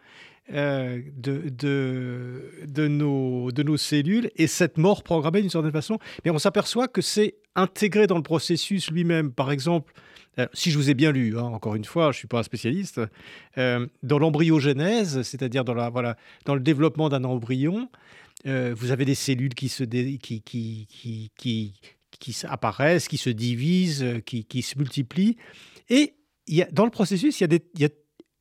de, 0.48 1.02
de, 1.16 2.50
de, 2.66 2.88
nos, 2.88 3.50
de 3.50 3.62
nos 3.62 3.76
cellules 3.76 4.30
et 4.36 4.46
cette 4.46 4.76
mort 4.76 5.02
programmée 5.02 5.40
d'une 5.40 5.50
certaine 5.50 5.72
façon, 5.72 5.98
mais 6.24 6.30
on 6.30 6.38
s'aperçoit 6.38 6.88
que 6.88 7.00
c'est 7.00 7.36
intégré 7.54 8.06
dans 8.06 8.16
le 8.16 8.22
processus 8.22 8.90
lui-même. 8.90 9.32
Par 9.32 9.50
exemple, 9.50 9.94
si 10.54 10.70
je 10.70 10.78
vous 10.78 10.90
ai 10.90 10.94
bien 10.94 11.12
lu, 11.12 11.38
hein, 11.38 11.42
encore 11.42 11.74
une 11.74 11.84
fois, 11.84 12.04
je 12.04 12.16
ne 12.16 12.20
suis 12.20 12.28
pas 12.28 12.38
un 12.38 12.42
spécialiste, 12.42 13.00
euh, 13.58 13.86
dans 14.02 14.18
l'embryogénèse, 14.18 15.22
c'est-à-dire 15.22 15.64
dans, 15.64 15.90
voilà, 15.90 16.16
dans 16.46 16.54
le 16.54 16.60
développement 16.60 17.08
d'un 17.08 17.24
embryon, 17.24 17.88
euh, 18.46 18.74
vous 18.76 18.90
avez 18.90 19.04
des 19.04 19.14
cellules 19.14 19.54
qui, 19.54 19.68
se 19.68 19.84
qui, 19.84 20.40
qui, 20.42 20.88
qui, 21.36 21.74
qui, 22.18 22.36
apparaissent, 22.44 23.08
qui 23.08 23.18
se 23.18 23.30
divisent, 23.30 24.20
qui, 24.24 24.44
qui 24.44 24.62
se 24.62 24.78
multiplient. 24.78 25.36
Et 25.90 26.14
y 26.48 26.62
a, 26.62 26.68
dans 26.72 26.84
le 26.84 26.90
processus, 26.90 27.40
y 27.40 27.44
a 27.44 27.48
des, 27.48 27.62
y 27.76 27.84
a, 27.84 27.88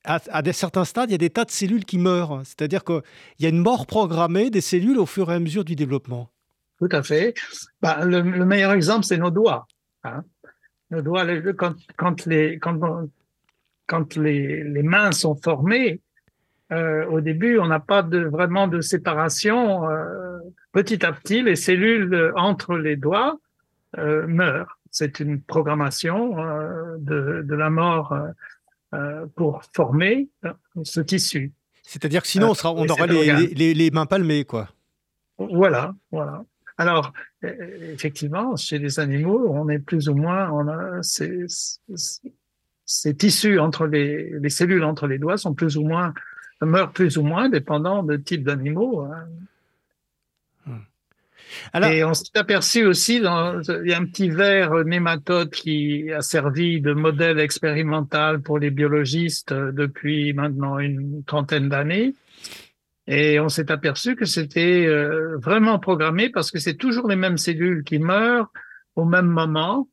à, 0.03 0.53
certains 0.53 0.85
stades, 0.85 1.09
il 1.09 1.13
y 1.13 1.15
a 1.15 1.19
des 1.19 1.29
tas 1.29 1.45
de 1.45 1.51
cellules 1.51 1.85
qui 1.85 1.97
meurent. 1.97 2.41
C'est-à-dire 2.45 2.83
qu'il 2.83 3.01
y 3.39 3.45
a 3.45 3.49
une 3.49 3.59
mort 3.59 3.85
programmée 3.85 4.49
des 4.49 4.61
cellules 4.61 4.97
au 4.97 5.05
fur 5.05 5.31
et 5.31 5.35
à 5.35 5.39
mesure 5.39 5.63
du 5.63 5.75
développement. 5.75 6.31
Tout 6.79 6.89
à 6.91 7.03
fait. 7.03 7.35
Bah, 7.81 8.03
le, 8.05 8.23
meilleur 8.23 8.71
exemple, 8.71 9.05
c'est 9.05 9.17
nos 9.17 9.29
doigts. 9.29 9.67
Hein 10.03 10.23
quand, 10.91 11.75
quand, 11.97 12.25
les, 12.25 12.59
quand, 12.59 13.07
quand 13.87 14.15
les, 14.15 14.63
les 14.63 14.83
mains 14.83 15.11
sont 15.11 15.35
formées, 15.35 16.01
euh, 16.71 17.05
au 17.07 17.19
début, 17.19 17.59
on 17.59 17.67
n'a 17.67 17.79
pas 17.79 18.01
de, 18.01 18.19
vraiment 18.19 18.67
de 18.67 18.81
séparation. 18.81 19.89
Euh, 19.89 20.39
petit 20.71 21.05
à 21.05 21.11
petit, 21.11 21.41
les 21.41 21.55
cellules 21.55 22.31
entre 22.35 22.77
les 22.77 22.95
doigts 22.95 23.39
euh, 23.97 24.25
meurent. 24.27 24.77
C'est 24.89 25.19
une 25.19 25.41
programmation 25.41 26.37
euh, 26.39 26.97
de, 26.99 27.43
de, 27.45 27.55
la 27.55 27.69
mort 27.69 28.17
euh, 28.93 29.25
pour 29.35 29.61
former 29.73 30.29
ce 30.83 31.01
tissu. 31.01 31.51
C'est-à-dire 31.83 32.21
que 32.21 32.27
sinon, 32.27 32.51
on, 32.51 32.53
sera, 32.53 32.71
on 32.73 32.87
aurait 32.87 33.07
les, 33.07 33.47
les, 33.47 33.73
les, 33.73 33.91
mains 33.91 34.05
palmées, 34.05 34.45
quoi. 34.45 34.69
Voilà, 35.37 35.93
voilà. 36.11 36.43
Alors, 36.81 37.13
euh, 37.43 37.93
effectivement, 37.93 38.55
chez 38.55 38.79
les 38.79 38.99
animaux, 38.99 39.49
on 39.49 39.69
est 39.69 39.79
plus 39.79 40.09
ou 40.09 40.15
moins, 40.15 40.49
on 40.51 40.67
a 40.67 41.03
ces, 41.03 41.45
ces 42.85 43.15
tissus 43.15 43.59
entre 43.59 43.85
les, 43.85 44.31
les, 44.39 44.49
cellules 44.49 44.83
entre 44.83 45.07
les 45.07 45.19
doigts 45.19 45.37
sont 45.37 45.53
plus 45.53 45.77
ou 45.77 45.83
moins 45.83 46.13
meurent 46.61 46.91
plus 46.91 47.17
ou 47.17 47.23
moins 47.23 47.49
dépendant 47.49 48.03
de 48.03 48.17
type 48.17 48.43
d'animaux. 48.43 49.01
Hein. 49.01 49.27
Hmm. 50.65 51.83
Et 51.83 52.03
on 52.03 52.13
s'est 52.13 52.35
aperçu 52.35 52.85
aussi, 52.85 53.19
dans, 53.19 53.61
il 53.61 53.89
y 53.89 53.93
a 53.93 53.97
un 53.97 54.05
petit 54.05 54.29
verre 54.29 54.85
nématode 54.85 55.51
qui 55.51 56.11
a 56.11 56.21
servi 56.21 56.81
de 56.81 56.93
modèle 56.93 57.39
expérimental 57.39 58.41
pour 58.41 58.57
les 58.57 58.71
biologistes 58.71 59.53
depuis 59.53 60.33
maintenant 60.33 60.79
une 60.79 61.23
trentaine 61.25 61.69
d'années. 61.69 62.15
Et 63.07 63.39
on 63.39 63.49
s'est 63.49 63.71
aperçu 63.71 64.15
que 64.15 64.25
c'était 64.25 64.85
euh, 64.85 65.37
vraiment 65.37 65.79
programmé 65.79 66.29
parce 66.29 66.51
que 66.51 66.59
c'est 66.59 66.75
toujours 66.75 67.07
les 67.07 67.15
mêmes 67.15 67.37
cellules 67.37 67.83
qui 67.83 67.99
meurent 67.99 68.51
au 68.95 69.05
même 69.05 69.27
moment. 69.27 69.89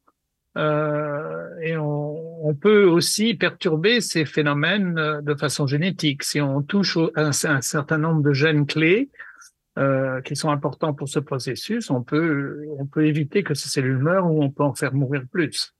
Euh, 0.56 1.48
et 1.62 1.76
on, 1.76 2.54
peut 2.60 2.84
aussi 2.84 3.34
perturber 3.34 4.00
ces 4.00 4.24
phénomènes 4.24 4.98
euh, 4.98 5.20
de 5.20 5.34
façon 5.34 5.66
génétique. 5.66 6.24
Si 6.24 6.40
on 6.40 6.62
touche 6.62 6.98
un, 7.14 7.32
certain 7.32 7.98
nombre 7.98 8.22
de 8.22 8.32
gènes 8.32 8.66
clés 8.66 9.10
qui 10.24 10.34
sont 10.34 10.50
importants 10.50 10.92
pour 10.92 11.08
ce 11.08 11.20
processus, 11.20 11.88
on 11.88 12.02
peut, 12.02 12.66
on 12.80 12.86
peut 12.86 13.06
éviter 13.06 13.44
que 13.44 13.54
ces 13.54 13.68
cellules 13.68 13.98
meurent 13.98 14.28
ou 14.28 14.42
on 14.42 14.50
peut 14.50 14.64
en 14.64 14.74
faire 14.74 14.92
mourir 14.92 15.22
plus. 15.30 15.72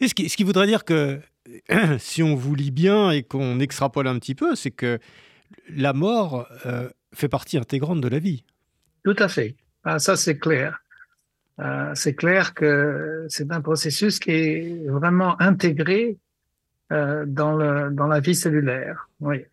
Et 0.00 0.08
ce, 0.08 0.14
qui, 0.14 0.30
ce 0.30 0.36
qui 0.38 0.44
voudrait 0.44 0.66
dire 0.66 0.86
que 0.86 1.20
si 1.98 2.22
on 2.22 2.34
vous 2.34 2.54
lit 2.54 2.70
bien 2.70 3.10
et 3.10 3.22
qu'on 3.22 3.60
extrapole 3.60 4.06
un 4.06 4.18
petit 4.18 4.34
peu, 4.34 4.54
c'est 4.54 4.70
que 4.70 4.98
la 5.68 5.92
mort 5.92 6.46
euh, 6.66 6.88
fait 7.12 7.28
partie 7.28 7.58
intégrante 7.58 8.00
de 8.00 8.08
la 8.08 8.18
vie. 8.18 8.44
Tout 9.04 9.16
à 9.18 9.28
fait. 9.28 9.56
Ah, 9.84 9.98
ça, 9.98 10.16
c'est 10.16 10.38
clair. 10.38 10.82
Euh, 11.58 11.92
c'est 11.94 12.14
clair 12.14 12.54
que 12.54 13.26
c'est 13.28 13.50
un 13.52 13.60
processus 13.60 14.18
qui 14.18 14.30
est 14.30 14.88
vraiment 14.88 15.40
intégré 15.40 16.18
euh, 16.92 17.24
dans, 17.26 17.54
le, 17.54 17.90
dans 17.90 18.06
la 18.06 18.20
vie 18.20 18.34
cellulaire, 18.34 19.08
oui. 19.20 19.44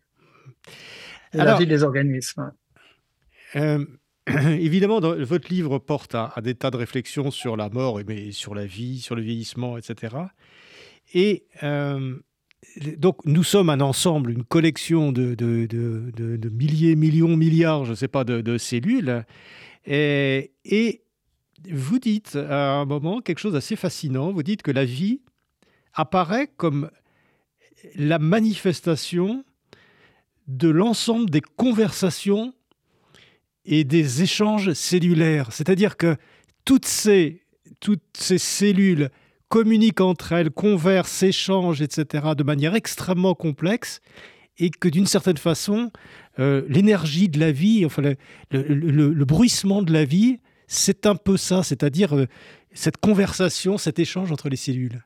la 1.32 1.56
vie 1.56 1.66
des 1.66 1.82
organismes. 1.82 2.50
évidemment, 4.26 5.00
votre 5.00 5.48
livre 5.48 5.78
porte 5.78 6.14
à, 6.14 6.32
des 6.42 6.54
tas 6.54 6.70
de 6.70 6.76
réflexions 6.76 7.30
sur 7.30 7.56
la 7.56 7.68
mort, 7.68 8.00
mais 8.06 8.32
sur 8.32 8.54
la 8.54 8.66
vie, 8.66 9.00
sur 9.00 9.14
le 9.14 9.22
vieillissement, 9.22 9.78
etc. 9.78 10.16
Et 11.14 11.46
donc 12.96 13.24
nous 13.24 13.44
sommes 13.44 13.70
un 13.70 13.80
ensemble, 13.80 14.30
une 14.30 14.44
collection 14.44 15.12
de, 15.12 15.36
milliers, 16.50 16.96
millions, 16.96 17.36
milliards, 17.36 17.84
je 17.84 17.90
ne 17.90 17.96
sais 17.96 18.08
pas, 18.08 18.24
de, 18.24 18.58
cellules. 18.58 19.24
Et, 19.86 20.52
et, 20.64 21.02
vous 21.70 21.98
dites 21.98 22.36
à 22.36 22.74
un 22.74 22.84
moment 22.84 23.20
quelque 23.20 23.38
chose 23.38 23.54
d'assez 23.54 23.74
fascinant. 23.74 24.32
Vous 24.32 24.42
dites 24.42 24.62
que 24.62 24.70
la 24.70 24.84
vie 24.84 25.20
apparaît 25.92 26.48
comme 26.56 26.90
la 27.96 28.18
manifestation 28.18 29.44
de 30.46 30.68
l'ensemble 30.68 31.30
des 31.30 31.40
conversations 31.40 32.54
et 33.64 33.84
des 33.84 34.22
échanges 34.22 34.72
cellulaires. 34.72 35.52
C'est-à-dire 35.52 35.96
que 35.96 36.16
toutes 36.64 36.86
ces, 36.86 37.42
toutes 37.80 38.02
ces 38.16 38.38
cellules 38.38 39.10
communiquent 39.48 40.00
entre 40.00 40.32
elles, 40.32 40.50
conversent, 40.50 41.10
s'échangent, 41.10 41.82
etc., 41.82 42.28
de 42.36 42.42
manière 42.44 42.74
extrêmement 42.74 43.34
complexe, 43.34 44.00
et 44.58 44.70
que 44.70 44.88
d'une 44.88 45.06
certaine 45.06 45.36
façon, 45.36 45.90
euh, 46.38 46.64
l'énergie 46.68 47.28
de 47.28 47.38
la 47.38 47.52
vie, 47.52 47.86
enfin 47.86 48.02
le, 48.50 49.24
bruissement 49.24 49.82
de 49.82 49.92
la 49.92 50.04
vie, 50.04 50.40
c'est 50.66 51.06
un 51.06 51.14
peu 51.14 51.36
ça, 51.36 51.62
c'est-à-dire 51.62 52.16
euh, 52.16 52.26
cette 52.72 52.98
conversation, 52.98 53.78
cet 53.78 53.98
échange 53.98 54.32
entre 54.32 54.48
les 54.48 54.56
cellules. 54.56 55.04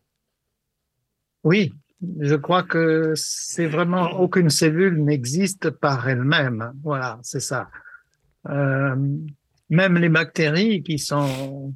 Oui, 1.44 1.72
je 2.20 2.34
crois 2.34 2.62
que 2.62 3.12
c'est 3.14 3.66
vraiment 3.66 4.10
aucune 4.20 4.50
cellule 4.50 5.02
n'existe 5.04 5.70
par 5.70 6.08
elle-même. 6.08 6.72
Voilà, 6.82 7.18
c'est 7.22 7.40
ça. 7.40 7.68
Euh, 8.48 8.96
même 9.70 9.96
les 9.96 10.08
bactéries 10.08 10.82
qui 10.82 10.98
sont 10.98 11.74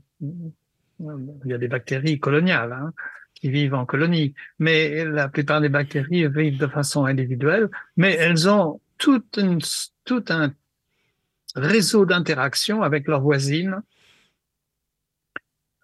il 1.01 1.51
y 1.51 1.55
a 1.55 1.59
des 1.59 1.69
bactéries 1.69 2.19
coloniales 2.19 2.73
hein, 2.73 2.93
qui 3.35 3.51
vivent 3.51 3.75
en 3.75 3.87
colonie, 3.87 4.35
mais 4.59 5.05
la 5.05 5.29
plupart 5.29 5.61
des 5.61 5.69
bactéries 5.69 6.27
vivent 6.29 6.59
de 6.59 6.67
façon 6.67 7.05
individuelle, 7.05 7.69
mais 7.97 8.15
elles 8.15 8.49
ont 8.49 8.81
tout, 8.99 9.23
tout 10.05 10.25
un 10.29 10.53
réseau 11.55 12.07
d'interaction 12.07 12.83
avec 12.83 13.07
leurs 13.09 13.21
voisines 13.23 13.83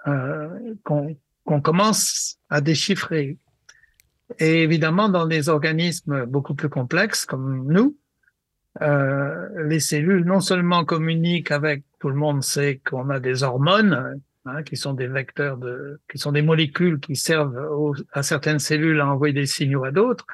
euh, 0.07 0.75
qu'on 0.85 1.61
commence 1.61 2.39
à 2.51 2.61
déchiffrer. 2.61 3.39
Et 4.39 4.63
évidemment, 4.63 5.09
dans 5.09 5.27
des 5.27 5.49
organismes 5.49 6.27
beaucoup 6.27 6.55
plus 6.55 6.69
complexes 6.69 7.25
comme 7.27 7.71
nous, 7.71 7.97
euh, 8.81 9.49
les 9.67 9.81
cellules 9.81 10.25
non 10.25 10.41
seulement 10.41 10.85
communiquent 10.85 11.51
avec, 11.51 11.85
tout 11.99 12.09
le 12.09 12.15
monde 12.15 12.43
sait 12.43 12.81
qu'on 12.89 13.11
a 13.11 13.21
des 13.21 13.43
hormones 13.43 14.21
Hein, 14.45 14.65
qui 14.65 14.77
sont 14.77 14.93
des 14.93 15.07
vecteurs 15.07 15.57
de, 15.57 16.01
qui 16.11 16.19
sont 16.19 16.33
des 16.33 16.43
molécules 16.43 16.99
qui 16.99 17.15
servent 17.15 17.57
à 18.13 18.25
certaines 18.25 18.59
cellules 18.59 19.01
à 19.01 19.07
envoyer 19.07 19.33
des 19.33 19.47
signaux 19.47 19.85
à 19.85 19.93
d'autres, 19.93 20.27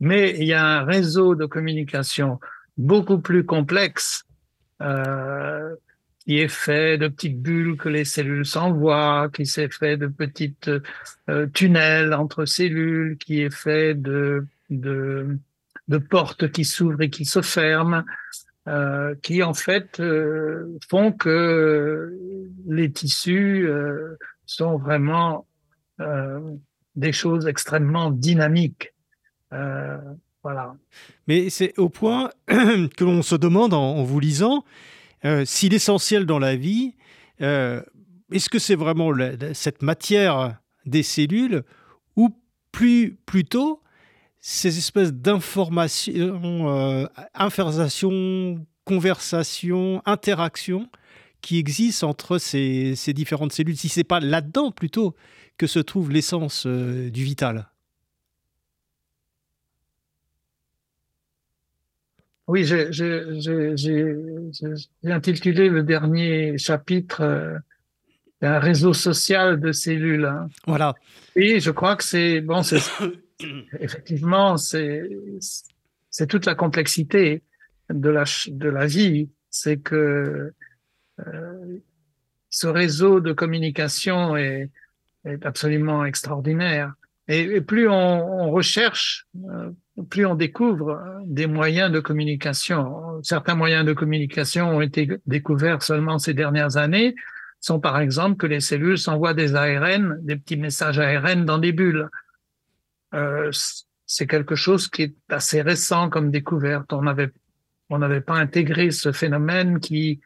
mais 0.00 0.36
il 0.38 0.44
y 0.44 0.52
a 0.52 0.62
un 0.62 0.84
réseau 0.84 1.34
de 1.34 1.46
communication 1.46 2.40
beaucoup 2.76 3.20
plus 3.20 3.46
complexe 3.46 4.26
euh, 4.82 5.74
qui 6.18 6.40
est 6.40 6.48
fait 6.48 6.98
de 6.98 7.08
petites 7.08 7.40
bulles 7.40 7.78
que 7.78 7.88
les 7.88 8.04
cellules 8.04 8.44
s'envoient, 8.44 9.30
qui 9.32 9.46
s'est 9.46 9.70
fait 9.70 9.96
de 9.96 10.08
petites 10.08 10.70
euh, 11.30 11.46
tunnels 11.46 12.12
entre 12.12 12.44
cellules, 12.44 13.16
qui 13.16 13.40
est 13.40 13.54
fait 13.54 13.94
de, 13.94 14.46
de, 14.68 15.38
de 15.88 15.96
portes 15.96 16.50
qui 16.50 16.66
s'ouvrent 16.66 17.00
et 17.00 17.08
qui 17.08 17.24
se 17.24 17.40
ferment, 17.40 18.04
euh, 18.66 19.14
qui 19.22 19.42
en 19.42 19.52
fait 19.52 20.00
euh, 20.00 20.78
font 20.88 21.12
que 21.12 22.18
les 22.66 22.90
tissus 22.90 23.68
euh, 23.68 24.16
sont 24.46 24.78
vraiment 24.78 25.46
des 26.96 27.12
choses 27.12 27.46
extrêmement 27.46 28.10
dynamiques. 28.10 28.92
voilà. 30.42 30.74
Mais 31.28 31.50
c'est 31.50 31.78
au 31.78 31.88
point 31.88 32.30
que 32.48 33.04
l'on 33.04 33.22
se 33.22 33.36
demande 33.36 33.74
en, 33.74 34.02
vous 34.02 34.18
lisant 34.18 34.64
si 35.44 35.68
l'essentiel 35.68 36.26
dans 36.26 36.40
la 36.40 36.56
vie, 36.56 36.96
est-ce 37.38 38.48
que 38.50 38.58
c'est 38.58 38.74
vraiment 38.74 39.12
cette 39.52 39.82
matière 39.82 40.58
des 40.84 41.04
cellules 41.04 41.62
ou 42.16 42.30
plus 42.72 43.16
plutôt 43.24 43.83
ces 44.46 44.76
espèces 44.76 45.14
d'informations, 45.14 46.68
euh, 46.68 47.06
informations, 47.32 48.62
conversations, 48.84 50.02
interactions 50.04 50.90
qui 51.40 51.58
existent 51.58 52.10
entre 52.10 52.36
ces, 52.36 52.94
ces 52.94 53.14
différentes 53.14 53.54
cellules, 53.54 53.78
si 53.78 53.88
c'est 53.88 54.04
pas 54.04 54.20
là-dedans 54.20 54.70
plutôt 54.70 55.16
que 55.56 55.66
se 55.66 55.78
trouve 55.78 56.10
l'essence 56.10 56.66
euh, 56.66 57.08
du 57.10 57.24
vital. 57.24 57.70
Oui, 62.46 62.66
j'ai 62.66 62.82
intitulé 65.04 65.70
le 65.70 65.82
dernier 65.82 66.58
chapitre 66.58 67.22
euh, 67.22 67.56
un 68.42 68.58
réseau 68.58 68.92
social 68.92 69.58
de 69.58 69.72
cellules. 69.72 70.26
Hein. 70.26 70.48
Voilà. 70.66 70.94
Oui, 71.34 71.60
je 71.60 71.70
crois 71.70 71.96
que 71.96 72.04
c'est 72.04 72.42
bon, 72.42 72.62
c'est 72.62 72.82
effectivement 73.80 74.56
c'est 74.56 75.08
toute 76.28 76.46
la 76.46 76.54
complexité 76.54 77.42
de 77.90 78.68
la 78.68 78.86
vie, 78.86 79.30
c'est 79.50 79.78
que 79.78 80.52
euh, 81.20 81.78
ce 82.50 82.66
réseau 82.66 83.20
de 83.20 83.32
communication 83.32 84.36
est, 84.36 84.70
absolument 85.42 86.04
extraordinaire. 86.04 86.92
Et, 87.28 87.62
plus 87.62 87.88
on, 87.88 87.94
on 87.94 88.50
recherche, 88.50 89.26
euh, 89.48 89.70
plus 90.10 90.26
on 90.26 90.34
découvre 90.34 91.02
des 91.24 91.46
moyens 91.46 91.90
de 91.90 91.98
communication. 91.98 93.22
Certains 93.22 93.54
moyens 93.54 93.86
de 93.86 93.94
communication 93.94 94.68
ont 94.68 94.80
été 94.82 95.08
découverts 95.26 95.82
seulement 95.82 96.18
ces 96.18 96.34
dernières 96.34 96.76
années, 96.76 97.14
sont 97.60 97.80
par 97.80 97.98
exemple 97.98 98.36
que 98.36 98.46
les 98.46 98.60
cellules 98.60 98.98
s'envoient 98.98 99.32
des 99.32 99.54
ARN, 99.54 100.18
des 100.20 100.36
petits 100.36 100.58
messages 100.58 100.98
ARN 100.98 101.46
dans 101.46 101.58
des 101.58 101.72
bulles. 101.72 102.10
Euh, 103.14 103.50
c'est 104.06 104.26
quelque 104.26 104.54
chose 104.54 104.88
qui 104.88 105.02
est 105.02 105.14
assez 105.30 105.62
récent 105.62 106.10
comme 106.10 106.30
découverte. 106.30 106.92
On 106.92 107.02
n'avait 107.02 107.30
on 107.90 107.98
n'avait 107.98 108.20
pas 108.20 108.34
intégré 108.34 108.90
ce 108.90 109.12
phénomène 109.12 109.78
qui, 109.78 110.20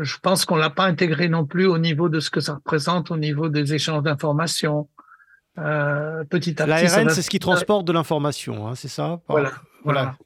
je 0.00 0.16
pense 0.18 0.44
qu'on 0.44 0.56
l'a 0.56 0.70
pas 0.70 0.84
intégré 0.84 1.28
non 1.28 1.46
plus 1.46 1.66
au 1.66 1.78
niveau 1.78 2.08
de 2.08 2.20
ce 2.20 2.30
que 2.30 2.40
ça 2.40 2.54
représente 2.54 3.10
au 3.10 3.16
niveau 3.16 3.48
des 3.48 3.74
échanges 3.74 4.02
d'informations. 4.02 4.88
Euh, 5.58 6.24
petit 6.24 6.60
à 6.60 6.66
petit. 6.66 6.86
L'ARN, 6.86 7.10
c'est 7.10 7.22
ce 7.22 7.30
qui 7.30 7.38
transporte 7.38 7.86
de 7.86 7.92
l'information, 7.92 8.66
hein, 8.66 8.74
c'est 8.74 8.88
ça? 8.88 9.20
Voilà, 9.28 9.52
voilà, 9.84 10.16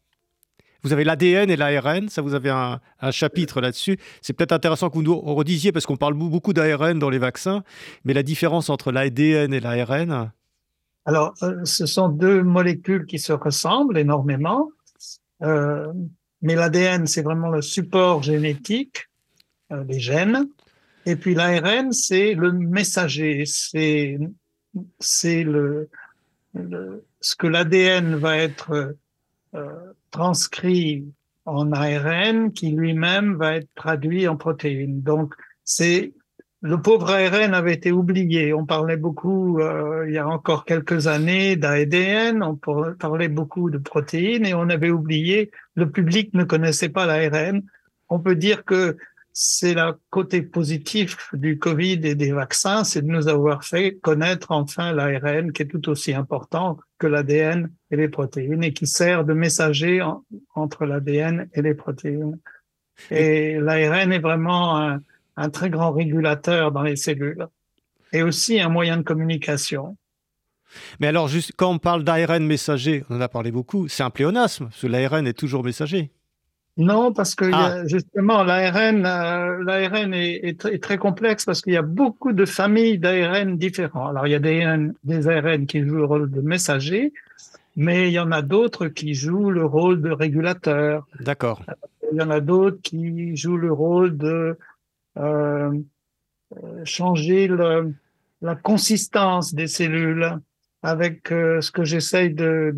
Vous 0.82 0.93
avez 0.93 1.03
l'ADN 1.03 1.51
et 1.51 1.57
l'ARN, 1.57 2.09
ça 2.09 2.22
vous 2.22 2.34
avez 2.34 2.51
un, 2.51 2.80
un 3.01 3.11
chapitre 3.11 3.61
là-dessus. 3.61 3.99
C'est 4.22 4.34
peut-être 4.34 4.53
intéressant 4.53 4.89
que 4.89 4.95
vous 4.95 5.03
nous 5.03 5.18
redisiez, 5.18 5.72
parce 5.72 5.84
qu'on 5.84 5.97
parle 5.97 6.14
beaucoup 6.14 6.53
d'ARN 6.53 6.99
dans 6.99 7.11
les 7.11 7.18
vaccins, 7.18 7.64
mais 8.05 8.14
la 8.14 8.22
différence 8.22 8.70
entre 8.70 8.93
l'ADN 8.93 9.53
et 9.53 9.61
l'ARN 9.61 10.30
Alors, 11.07 11.34
euh, 11.42 11.64
ce 11.64 11.86
sont 11.86 12.09
deux 12.09 12.42
molécules 12.42 13.07
qui 13.07 13.18
se 13.18 13.32
ressemblent 13.32 13.96
énormément, 13.96 14.70
euh, 15.42 15.92
mais 16.42 16.54
l'ADN, 16.54 17.07
c'est 17.07 17.22
vraiment 17.22 17.48
le 17.48 17.62
support 17.62 18.22
génétique, 18.22 19.09
euh, 19.72 19.84
les 19.88 20.00
gènes, 20.00 20.48
et 21.07 21.16
puis 21.16 21.34
l'ARN, 21.34 21.92
c'est 21.92 22.34
le 22.34 22.52
messager, 22.52 23.44
c'est 23.46 24.18
c'est 24.98 25.44
le, 25.44 25.88
ce 27.20 27.36
que 27.36 27.46
l'ADN 27.46 28.16
va 28.16 28.36
être 28.36 28.96
euh, 29.54 29.92
transcrit 30.11 31.07
en 31.44 31.72
ARN 31.72 32.52
qui 32.52 32.70
lui-même 32.70 33.36
va 33.36 33.57
être 33.57 33.68
traduit 33.74 34.26
en 34.26 34.36
protéines. 34.36 35.00
Donc, 35.02 35.34
c'est 35.64 36.12
le 36.62 36.80
pauvre 36.80 37.11
ARN 37.11 37.54
avait 37.54 37.74
été 37.74 37.92
oublié. 37.92 38.52
On 38.54 38.64
parlait 38.64 38.96
beaucoup 38.96 39.61
euh, 39.61 40.04
il 40.09 40.14
y 40.14 40.18
a 40.18 40.26
encore 40.26 40.64
quelques 40.64 41.07
années 41.07 41.57
d'ADN, 41.57 42.42
on 42.42 42.57
parlait 42.57 43.28
beaucoup 43.28 43.70
de 43.70 43.78
protéines 43.78 44.46
et 44.46 44.54
on 44.54 44.68
avait 44.68 44.90
oublié. 44.90 45.50
Le 45.74 45.90
public 45.90 46.32
ne 46.34 46.44
connaissait 46.44 46.88
pas 46.88 47.07
l'ARN. 47.07 47.62
On 48.09 48.20
peut 48.20 48.36
dire 48.36 48.64
que 48.64 48.96
c'est 49.32 49.74
le 49.74 49.92
côté 50.09 50.40
positif 50.40 51.28
du 51.34 51.59
Covid 51.59 52.00
et 52.04 52.14
des 52.14 52.32
vaccins, 52.32 52.84
c'est 52.84 53.02
de 53.02 53.09
nous 53.09 53.28
avoir 53.28 53.64
fait 53.64 53.96
connaître 53.96 54.50
enfin 54.50 54.92
l'ARN 54.92 55.52
qui 55.52 55.62
est 55.62 55.66
tout 55.66 55.90
aussi 55.90 56.14
important 56.14 56.78
que 56.98 57.07
l'ADN 57.07 57.70
et 57.90 57.96
les 57.96 58.09
protéines 58.09 58.64
et 58.64 58.72
qui 58.72 58.86
sert 58.86 59.26
de 59.26 59.34
messager 59.34 60.02
entre 60.54 60.86
l'ADN 60.86 61.50
et 61.52 61.61
les 61.61 61.74
protéines. 61.74 62.38
Et 63.11 63.61
l'ARN 63.61 64.11
est 64.11 64.20
vraiment 64.20 64.78
un, 64.80 65.02
un, 65.37 65.51
très 65.51 65.70
grand 65.70 65.93
régulateur 65.93 66.72
dans 66.72 66.82
les 66.82 66.97
cellules 66.97 67.47
et 68.12 68.22
aussi 68.22 68.61
un 68.61 68.68
moyen 68.68 68.97
de 68.97 69.03
communication. 69.03 69.97
Mais 71.01 71.07
alors, 71.07 71.28
juste 71.28 71.53
quand 71.57 71.70
on 71.70 71.78
parle 71.78 72.05
d'ARN 72.05 72.45
messager, 72.45 73.05
on 73.09 73.16
en 73.16 73.20
a 73.20 73.28
parlé 73.28 73.51
beaucoup, 73.51 73.89
c'est 73.89 74.03
un 74.03 74.11
pléonasme, 74.11 74.66
parce 74.66 74.80
que 74.80 74.87
l'ARN 74.87 75.26
est 75.26 75.32
toujours 75.39 75.64
messager. 75.64 76.11
Non, 76.78 77.12
parce 77.12 77.34
que 77.34 77.47
ah. 77.53 77.87
justement, 77.87 78.45
l'ARN 78.45 79.07
euh, 79.07 79.64
l'ARN 79.64 80.12
est, 80.12 80.41
est, 80.43 80.64
est, 80.66 80.82
très 80.82 80.99
complexe 80.99 81.47
parce 81.47 81.62
qu'il 81.62 81.72
y 81.72 81.78
a 81.78 81.82
beaucoup 81.82 82.32
de 82.32 82.45
familles 82.45 82.99
d'ARN 82.99 83.57
différents. 83.57 84.09
Alors, 84.09 84.26
il 84.26 84.32
y 84.32 84.34
a 84.34 84.39
des, 84.39 84.91
des 85.05 85.28
ARN 85.28 85.66
qui 85.66 85.80
jouent 85.80 85.97
le 85.97 86.05
rôle 86.05 86.30
de 86.30 86.43
messager, 86.43 87.14
mais 87.76 88.09
il 88.09 88.12
y 88.12 88.18
en 88.18 88.30
a 88.30 88.43
d'autres 88.43 88.89
qui 88.89 89.14
jouent 89.14 89.51
le 89.51 89.64
rôle 89.64 90.03
de 90.03 90.11
régulateur. 90.11 91.07
D'accord. 91.20 91.62
Il 92.12 92.18
y 92.18 92.22
en 92.22 92.30
a 92.30 92.41
d'autres 92.41 92.78
qui 92.82 93.34
jouent 93.37 93.57
le 93.57 93.72
rôle 93.72 94.16
de 94.16 94.59
changer 96.84 97.48
le, 97.48 97.94
la 98.42 98.54
consistance 98.54 99.54
des 99.54 99.66
cellules 99.66 100.38
avec 100.82 101.32
euh, 101.32 101.60
ce 101.60 101.70
que 101.70 101.84
j'essaye 101.84 102.32
de 102.32 102.76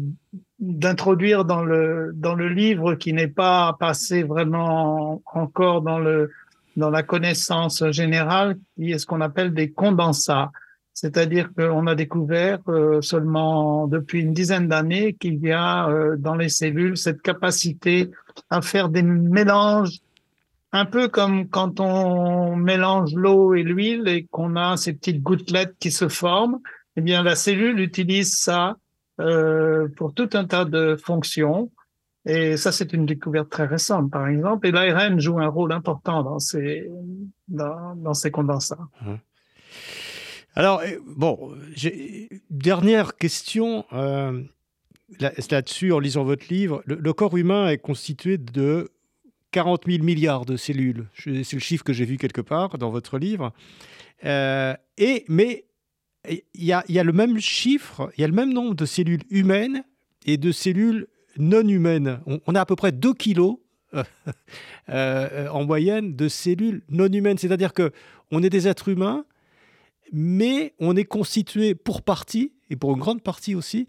d'introduire 0.58 1.44
dans 1.44 1.62
le 1.62 2.12
dans 2.14 2.34
le 2.34 2.48
livre 2.48 2.94
qui 2.94 3.12
n'est 3.12 3.28
pas 3.28 3.76
passé 3.78 4.22
vraiment 4.22 5.22
encore 5.26 5.82
dans 5.82 5.98
le 5.98 6.30
dans 6.76 6.90
la 6.90 7.02
connaissance 7.02 7.84
générale 7.90 8.56
qui 8.76 8.92
est 8.92 8.98
ce 8.98 9.06
qu'on 9.06 9.20
appelle 9.20 9.52
des 9.52 9.70
condensats. 9.70 10.50
C'est-à-dire 10.94 11.50
qu'on 11.54 11.86
a 11.86 11.94
découvert 11.94 12.58
euh, 12.68 13.00
seulement 13.02 13.86
depuis 13.86 14.20
une 14.20 14.32
dizaine 14.32 14.66
d'années 14.66 15.12
qu'il 15.12 15.38
y 15.38 15.52
a 15.52 15.88
euh, 15.88 16.16
dans 16.16 16.34
les 16.34 16.48
cellules 16.48 16.96
cette 16.96 17.22
capacité 17.22 18.10
à 18.50 18.62
faire 18.62 18.88
des 18.88 19.02
mélanges 19.02 19.98
un 20.78 20.86
peu 20.86 21.08
comme 21.08 21.48
quand 21.48 21.80
on 21.80 22.56
mélange 22.56 23.14
l'eau 23.14 23.54
et 23.54 23.62
l'huile 23.62 24.08
et 24.08 24.26
qu'on 24.30 24.56
a 24.56 24.76
ces 24.76 24.92
petites 24.92 25.22
gouttelettes 25.22 25.76
qui 25.78 25.90
se 25.90 26.08
forment 26.08 26.60
eh 26.98 27.00
bien 27.00 27.22
la 27.22 27.36
cellule 27.36 27.78
utilise 27.78 28.34
ça 28.34 28.76
euh, 29.20 29.86
pour 29.96 30.14
tout 30.14 30.30
un 30.32 30.44
tas 30.44 30.64
de 30.64 30.96
fonctions. 30.96 31.70
Et 32.26 32.56
ça, 32.56 32.72
c'est 32.72 32.92
une 32.92 33.06
découverte 33.06 33.48
très 33.48 33.66
récente, 33.66 34.10
par 34.10 34.26
exemple. 34.26 34.66
Et 34.66 34.72
l'ARN 34.72 35.20
joue 35.20 35.38
un 35.38 35.46
rôle 35.46 35.72
important 35.72 36.24
dans 36.24 36.40
ces, 36.40 36.90
dans, 37.46 38.14
ces 38.14 38.32
condensats. 38.32 38.88
Mmh. 39.00 39.14
Alors, 40.56 40.80
euh, 40.80 40.98
bon, 41.16 41.54
dernière 42.50 43.16
question 43.16 43.84
euh, 43.92 44.42
là-dessus, 45.20 45.92
en 45.92 46.00
lisant 46.00 46.24
votre 46.24 46.48
livre. 46.48 46.82
Le, 46.84 47.12
corps 47.12 47.36
humain 47.36 47.68
est 47.68 47.78
constitué 47.78 48.38
de 48.38 48.90
40 49.52 49.82
000 49.86 50.04
milliards 50.04 50.44
de 50.44 50.56
cellules. 50.56 51.06
C'est 51.16 51.52
le 51.52 51.58
chiffre 51.60 51.84
que 51.84 51.92
j'ai 51.92 52.04
vu 52.04 52.16
quelque 52.16 52.40
part 52.40 52.78
dans 52.78 52.90
votre 52.90 53.18
livre. 53.18 53.52
Euh, 54.24 54.74
et, 54.96 55.24
mais 55.28 55.66
il 56.28 56.64
y, 56.64 56.72
a, 56.72 56.84
y 56.88 56.98
a 56.98 57.04
le 57.04 57.12
même 57.12 57.38
chiffre, 57.40 58.10
il 58.16 58.20
y 58.20 58.24
a 58.24 58.28
le 58.28 58.34
même 58.34 58.52
nombre 58.52 58.74
de 58.74 58.84
cellules 58.84 59.22
humaines 59.30 59.84
et 60.26 60.36
de 60.36 60.52
cellules 60.52 61.06
non 61.38 61.66
humaines. 61.66 62.20
On, 62.26 62.40
on 62.46 62.54
a 62.54 62.60
à 62.60 62.66
peu 62.66 62.76
près 62.76 62.92
2 62.92 63.14
kilos 63.14 63.58
euh, 63.94 64.02
euh, 64.90 65.48
en 65.48 65.64
moyenne 65.64 66.14
de 66.14 66.28
cellules 66.28 66.82
non 66.88 67.06
humaines. 67.06 67.38
C'est-à-dire 67.38 67.72
que 67.72 67.92
on 68.30 68.42
est 68.42 68.50
des 68.50 68.68
êtres 68.68 68.88
humains, 68.88 69.24
mais 70.12 70.74
on 70.78 70.96
est 70.96 71.04
constitué 71.04 71.74
pour 71.74 72.02
partie, 72.02 72.52
et 72.70 72.76
pour 72.76 72.92
une 72.92 72.98
grande 72.98 73.22
partie 73.22 73.54
aussi, 73.54 73.88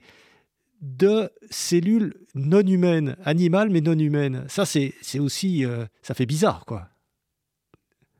de 0.82 1.30
cellules 1.50 2.14
non 2.36 2.62
humaines, 2.62 3.16
animales 3.26 3.70
mais 3.70 3.82
non 3.82 3.98
humaines. 3.98 4.46
Ça, 4.48 4.66
c'est 4.66 4.94
aussi, 5.20 5.66
euh, 5.66 5.86
ça 6.02 6.14
fait 6.14 6.26
bizarre, 6.26 6.66
quoi. 6.66 6.88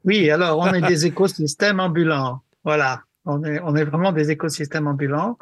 Oui, 0.06 0.30
alors 0.30 0.60
on 0.60 0.74
est 0.74 0.82
des 0.82 1.06
écosystèmes 1.08 1.80
ambulants. 1.80 2.42
Voilà, 2.64 3.04
on 3.26 3.44
est, 3.44 3.60
on 3.62 3.76
est 3.76 3.84
vraiment 3.84 4.12
des 4.12 4.32
écosystèmes 4.32 4.88
ambulants. 4.88 5.38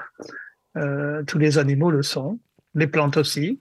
Euh, 0.78 1.24
tous 1.24 1.40
les 1.40 1.58
animaux 1.58 1.92
le 1.92 2.04
sont, 2.04 2.40
les 2.76 2.88
plantes 2.88 3.18
aussi. 3.18 3.60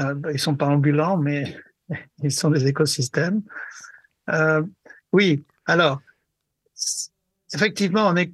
Euh, 0.00 0.14
ils 0.32 0.38
sont 0.38 0.54
pas 0.54 0.66
ambulants, 0.66 1.16
mais 1.16 1.56
ils 2.22 2.32
sont 2.32 2.50
des 2.50 2.66
écosystèmes. 2.66 3.42
Euh, 4.30 4.62
oui, 5.12 5.44
alors, 5.66 6.00
effectivement, 7.52 8.08
on 8.08 8.16
est, 8.16 8.32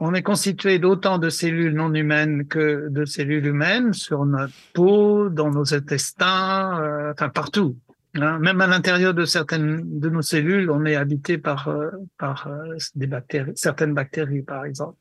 on 0.00 0.14
est 0.14 0.22
constitué 0.22 0.78
d'autant 0.78 1.18
de 1.18 1.28
cellules 1.28 1.74
non 1.74 1.92
humaines 1.94 2.46
que 2.46 2.88
de 2.88 3.04
cellules 3.04 3.46
humaines 3.46 3.92
sur 3.92 4.24
notre 4.24 4.54
peau, 4.72 5.28
dans 5.28 5.50
nos 5.50 5.74
intestins, 5.74 6.80
euh, 6.82 7.12
enfin 7.12 7.28
partout. 7.28 7.76
Hein. 8.14 8.38
Même 8.38 8.60
à 8.62 8.66
l'intérieur 8.66 9.12
de 9.12 9.26
certaines 9.26 10.00
de 10.00 10.08
nos 10.08 10.22
cellules, 10.22 10.70
on 10.70 10.84
est 10.86 10.96
habité 10.96 11.36
par, 11.36 11.68
euh, 11.68 11.90
par 12.18 12.46
euh, 12.46 12.76
des 12.94 13.06
bactéries, 13.06 13.52
certaines 13.54 13.94
bactéries, 13.94 14.42
par 14.42 14.64
exemple. 14.64 14.96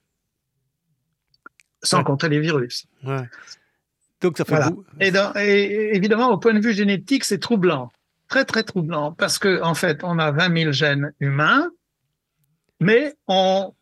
Sans 1.82 2.04
compter 2.04 2.28
les 2.28 2.42
virus. 2.42 2.86
Ouais. 3.06 3.24
Donc 4.20 4.38
ça 4.38 4.44
fait 4.44 4.56
voilà. 4.56 4.72
et, 5.00 5.12
dans, 5.12 5.32
et 5.38 5.96
évidemment, 5.96 6.30
au 6.30 6.38
point 6.38 6.54
de 6.54 6.60
vue 6.60 6.74
génétique, 6.74 7.24
c'est 7.24 7.40
troublant 7.40 7.90
très 8.30 8.46
très 8.46 8.64
troublant 8.64 9.12
parce 9.12 9.40
que 9.40 9.62
en 9.62 9.74
fait, 9.74 10.04
on 10.04 10.18
a 10.20 10.32
20 10.32 10.58
000 10.58 10.72
gènes 10.72 11.14
humains, 11.20 11.70
mais 12.80 13.16
on 13.28 13.74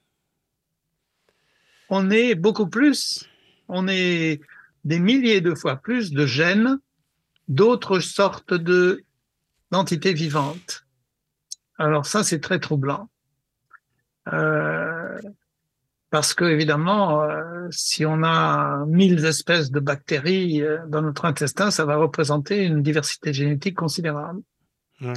on 1.90 2.10
est 2.10 2.36
beaucoup 2.36 2.68
plus, 2.68 3.28
on 3.68 3.88
est 3.88 4.42
des 4.84 5.00
milliers 5.00 5.42
de 5.42 5.54
fois 5.54 5.78
plus 5.78 6.12
de 6.12 6.26
gènes 6.26 6.80
d'autres 7.48 8.00
sortes 8.00 8.54
de 8.54 9.04
d'entités 9.72 10.14
vivantes. 10.14 10.86
Alors 11.78 12.06
ça, 12.06 12.24
c'est 12.24 12.40
très 12.40 12.60
troublant. 12.60 13.10
Euh, 14.32 15.20
parce 16.10 16.34
que 16.34 16.46
évidemment, 16.46 17.24
euh, 17.24 17.68
si 17.70 18.06
on 18.06 18.24
a 18.24 18.86
1000 18.88 19.26
espèces 19.26 19.72
de 19.72 19.80
bactéries 19.80 20.62
euh, 20.62 20.80
dans 20.88 21.02
notre 21.02 21.26
intestin, 21.26 21.70
ça 21.70 21.86
va 21.86 21.98
représenter 21.98 22.64
une 22.64 22.82
diversité 22.82 23.34
génétique 23.34 23.76
considérable. 23.76 24.42
Ouais. 25.02 25.14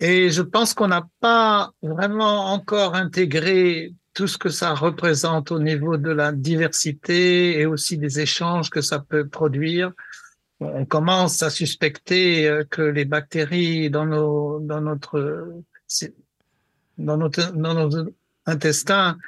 Et 0.00 0.30
je 0.30 0.42
pense 0.42 0.74
qu'on 0.74 0.88
n'a 0.88 1.06
pas 1.20 1.70
vraiment 1.82 2.52
encore 2.52 2.96
intégré 2.96 3.94
tout 4.14 4.26
ce 4.26 4.38
que 4.38 4.48
ça 4.48 4.74
représente 4.74 5.50
au 5.52 5.58
niveau 5.58 5.96
de 5.96 6.10
la 6.10 6.32
diversité 6.32 7.58
et 7.58 7.66
aussi 7.66 7.98
des 7.98 8.20
échanges 8.20 8.70
que 8.70 8.80
ça 8.80 8.98
peut 8.98 9.26
produire. 9.26 9.92
On 10.60 10.84
commence 10.84 11.42
à 11.42 11.50
suspecter 11.50 12.48
euh, 12.48 12.64
que 12.64 12.82
les 12.82 13.04
bactéries 13.04 13.90
dans 13.90 14.06
nos 14.06 14.60
dans 14.60 14.80
notre 14.80 15.62
dans 16.98 17.16
notre 17.16 17.52
dans 17.52 18.06
intestins 18.46 19.18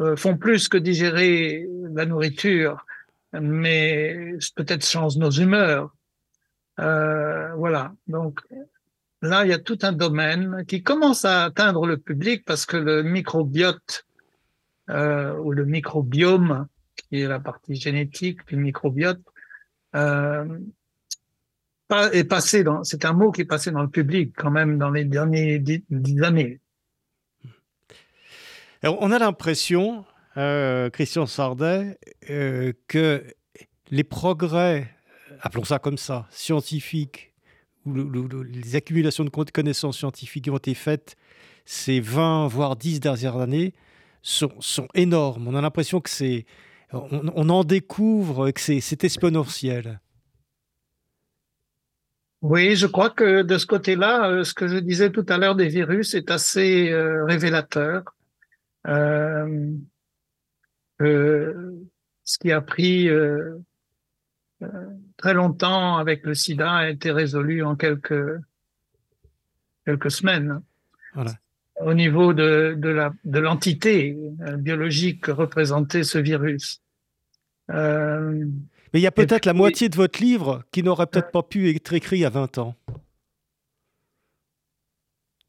euh, 0.00 0.16
font 0.16 0.36
plus 0.36 0.68
que 0.68 0.76
digérer 0.76 1.66
la 1.92 2.04
nourriture, 2.04 2.84
mais 3.32 4.36
peut-être 4.56 4.84
changent 4.84 5.16
nos 5.16 5.30
humeurs. 5.30 5.94
Euh, 6.80 7.54
voilà. 7.54 7.94
Donc 8.08 8.40
là, 9.22 9.44
il 9.44 9.50
y 9.50 9.54
a 9.54 9.58
tout 9.58 9.78
un 9.82 9.92
domaine 9.92 10.64
qui 10.66 10.82
commence 10.82 11.24
à 11.24 11.44
atteindre 11.44 11.86
le 11.86 11.96
public 11.96 12.44
parce 12.44 12.66
que 12.66 12.76
le 12.76 13.02
microbiote 13.02 14.04
euh, 14.90 15.36
ou 15.38 15.52
le 15.52 15.64
microbiome, 15.64 16.66
qui 16.96 17.20
est 17.20 17.28
la 17.28 17.40
partie 17.40 17.76
génétique 17.76 18.46
du 18.48 18.56
microbiote, 18.56 19.20
euh, 19.94 20.58
est 22.12 22.24
passé 22.24 22.64
dans. 22.64 22.82
C'est 22.82 23.04
un 23.04 23.12
mot 23.12 23.30
qui 23.30 23.42
est 23.42 23.46
passé 23.46 23.70
dans 23.70 23.82
le 23.82 23.88
public 23.88 24.34
quand 24.36 24.50
même 24.50 24.78
dans 24.78 24.90
les 24.90 25.04
dernières 25.04 25.60
années 26.22 26.60
on 28.92 29.10
a 29.10 29.18
l'impression, 29.18 30.04
euh, 30.36 30.90
Christian 30.90 31.26
Sardet, 31.26 31.98
euh, 32.30 32.72
que 32.88 33.24
les 33.90 34.04
progrès, 34.04 34.90
appelons 35.40 35.64
ça 35.64 35.78
comme 35.78 35.98
ça, 35.98 36.26
scientifiques, 36.30 37.32
les 37.86 38.76
accumulations 38.76 39.24
de 39.24 39.30
connaissances 39.30 39.98
scientifiques 39.98 40.44
qui 40.44 40.50
ont 40.50 40.56
été 40.56 40.74
faites 40.74 41.16
ces 41.66 42.00
20, 42.00 42.48
voire 42.48 42.76
10 42.76 43.00
dernières 43.00 43.36
années, 43.36 43.74
sont, 44.24 44.88
énormes. 44.94 45.46
On 45.48 45.54
a 45.54 45.60
l'impression 45.60 46.00
que 46.00 46.10
c'est. 46.10 46.46
On, 46.92 47.48
en 47.48 47.64
découvre, 47.64 48.50
que 48.50 48.60
c'est 48.60 49.04
exponentiel. 49.04 50.00
Oui, 52.42 52.76
je 52.76 52.86
crois 52.86 53.10
que 53.10 53.42
de 53.42 53.58
ce 53.58 53.66
côté-là, 53.66 54.28
euh, 54.28 54.44
ce 54.44 54.54
que 54.54 54.68
je 54.68 54.76
disais 54.76 55.10
tout 55.10 55.24
à 55.28 55.38
l'heure 55.38 55.56
des 55.56 55.68
virus 55.68 56.14
est 56.14 56.30
assez 56.30 56.92
révélateur. 56.92 58.04
Euh, 58.86 59.72
euh, 61.00 61.72
ce 62.22 62.38
qui 62.38 62.52
a 62.52 62.60
pris 62.60 63.08
euh, 63.08 63.58
très 65.16 65.34
longtemps 65.34 65.96
avec 65.96 66.24
le 66.24 66.34
sida 66.34 66.70
a 66.70 66.88
été 66.88 67.10
résolu 67.10 67.62
en 67.62 67.76
quelques, 67.76 68.40
quelques 69.84 70.10
semaines. 70.10 70.62
Voilà. 71.14 71.32
Au 71.80 71.92
niveau 71.92 72.32
de, 72.32 72.74
de, 72.78 72.88
la, 72.88 73.12
de 73.24 73.38
l'entité 73.40 74.16
biologique 74.58 75.22
que 75.22 75.32
représentait 75.32 76.04
ce 76.04 76.18
virus. 76.18 76.80
Euh, 77.70 78.44
Mais 78.92 79.00
il 79.00 79.02
y 79.02 79.06
a 79.06 79.12
peut-être 79.12 79.46
la 79.46 79.54
moitié 79.54 79.88
de 79.88 79.96
votre 79.96 80.22
livre 80.22 80.62
qui 80.70 80.82
n'aurait 80.82 81.06
peut-être 81.06 81.30
pas 81.30 81.42
pu 81.42 81.70
être 81.70 81.92
écrit 81.92 82.18
il 82.18 82.20
y 82.20 82.24
a 82.24 82.30
20 82.30 82.58
ans. 82.58 82.76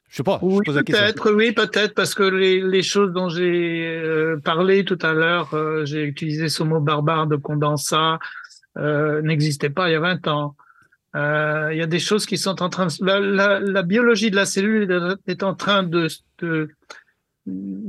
Je 0.10 0.18
sais 0.18 0.24
pas. 0.24 0.40
Oui, 0.42 0.62
peut-être, 0.66 1.32
oui, 1.34 1.52
peut-être, 1.52 1.94
parce 1.94 2.16
que 2.16 2.24
les, 2.24 2.62
les 2.62 2.84
choses 2.84 3.12
dont 3.12 3.28
j'ai 3.28 3.86
euh, 3.86 4.38
parlé 4.38 4.86
tout 4.86 5.00
à 5.02 5.12
l'heure, 5.12 5.54
euh, 5.54 5.84
j'ai 5.84 6.04
utilisé 6.04 6.48
ce 6.48 6.64
mot 6.64 6.80
barbare 6.80 7.28
de 7.28 7.36
condensat, 7.36 8.20
euh, 8.78 9.22
n'existait 9.22 9.70
pas 9.70 9.90
il 9.90 9.94
y 9.94 9.96
a 9.96 10.00
20 10.00 10.28
ans. 10.30 10.56
Euh, 11.16 11.70
il 11.72 11.78
y 11.78 11.82
a 11.82 11.88
des 11.88 12.00
choses 12.00 12.26
qui 12.26 12.38
sont 12.38 12.62
en 12.62 12.70
train 12.70 12.88
de... 12.88 13.66
La, 13.72 13.84
biologie 13.84 14.32
de 14.32 14.36
la 14.36 14.46
cellule 14.46 15.18
est 15.28 15.44
en 15.44 15.56
train 15.56 15.84
de, 15.84 16.08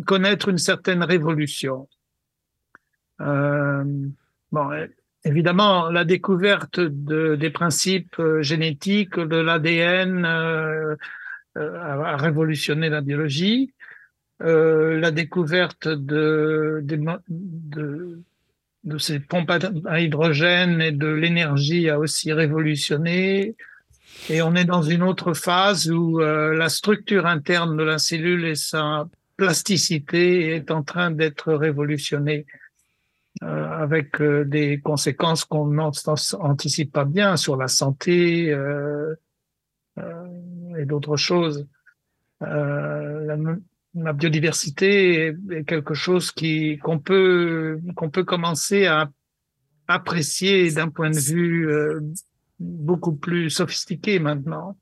connaître 0.06 0.48
une 0.48 0.58
certaine 0.58 1.02
révolution. 1.02 1.88
bon, 3.18 4.70
évidemment, 5.24 5.90
la 5.90 6.04
découverte 6.04 6.78
de, 6.80 7.34
des 7.34 7.50
principes 7.50 8.20
génétiques, 8.40 9.18
de 9.18 9.36
l'ADN, 9.36 10.24
euh, 10.24 10.94
a 11.56 12.16
révolutionné 12.16 12.90
la 12.90 13.00
biologie. 13.00 13.72
Euh, 14.42 15.00
la 15.00 15.10
découverte 15.10 15.88
de, 15.88 16.84
ces 18.98 19.20
pompes 19.20 19.50
à 19.86 20.00
hydrogène 20.00 20.80
et 20.80 20.92
de 20.92 21.08
l'énergie 21.08 21.88
a 21.90 21.98
aussi 21.98 22.32
révolutionné. 22.32 23.56
Et 24.30 24.42
on 24.42 24.54
est 24.54 24.64
dans 24.64 24.82
une 24.82 25.02
autre 25.02 25.34
phase 25.34 25.90
où 25.90 26.20
euh, 26.20 26.54
la 26.54 26.68
structure 26.68 27.26
interne 27.26 27.76
de 27.76 27.82
la 27.82 27.98
cellule 27.98 28.44
et 28.46 28.54
sa 28.54 29.08
plasticité 29.36 30.54
est 30.54 30.70
en 30.70 30.82
train 30.82 31.10
d'être 31.10 31.52
révolutionnée 31.52 32.46
euh, 33.42 33.68
avec 33.68 34.22
des 34.22 34.80
conséquences 34.80 35.44
qu'on 35.44 35.66
n'anticipe 35.66 36.92
pas 36.92 37.04
bien 37.04 37.36
sur 37.36 37.56
la 37.56 37.68
santé, 37.68 38.50
euh, 39.98 40.74
et 40.78 40.84
d'autres 40.84 41.16
choses. 41.16 41.66
Euh, 42.42 43.56
la, 43.96 44.12
biodiversité 44.12 45.34
est, 45.50 45.64
quelque 45.64 45.94
chose 45.94 46.30
qui 46.32 46.78
qu'on 46.78 46.98
peut 46.98 47.80
qu'on 47.94 48.10
peut 48.10 48.24
commencer 48.24 48.86
à 48.86 49.10
apprécier 49.88 50.70
d'un 50.72 50.88
point 50.88 51.10
de 51.10 51.18
vue 51.18 51.70
euh, 51.70 52.00
beaucoup 52.58 53.14
plus 53.14 53.50
sophistiqué 53.50 54.18
maintenant. 54.18 54.76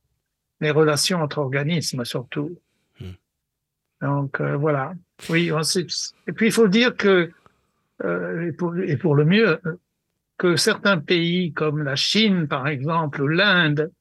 Les 0.60 0.70
relations 0.70 1.20
entre 1.22 1.38
organismes 1.38 2.04
surtout. 2.04 2.58
Hmm. 3.00 3.12
Donc 4.02 4.40
euh, 4.40 4.56
voilà. 4.56 4.94
Oui, 5.30 5.50
et 6.26 6.32
puis 6.32 6.46
il 6.46 6.52
faut 6.52 6.68
dire 6.68 6.96
que 6.96 7.30
et 8.02 8.52
pour, 8.52 8.76
et 8.76 8.96
pour 8.96 9.14
le 9.14 9.24
mieux 9.24 9.60
que 10.36 10.56
certains 10.56 10.98
pays 10.98 11.52
comme 11.52 11.82
la 11.82 11.96
Chine 11.96 12.48
par 12.48 12.66
exemple 12.66 13.22
ou 13.22 13.28
l'Inde 13.28 13.92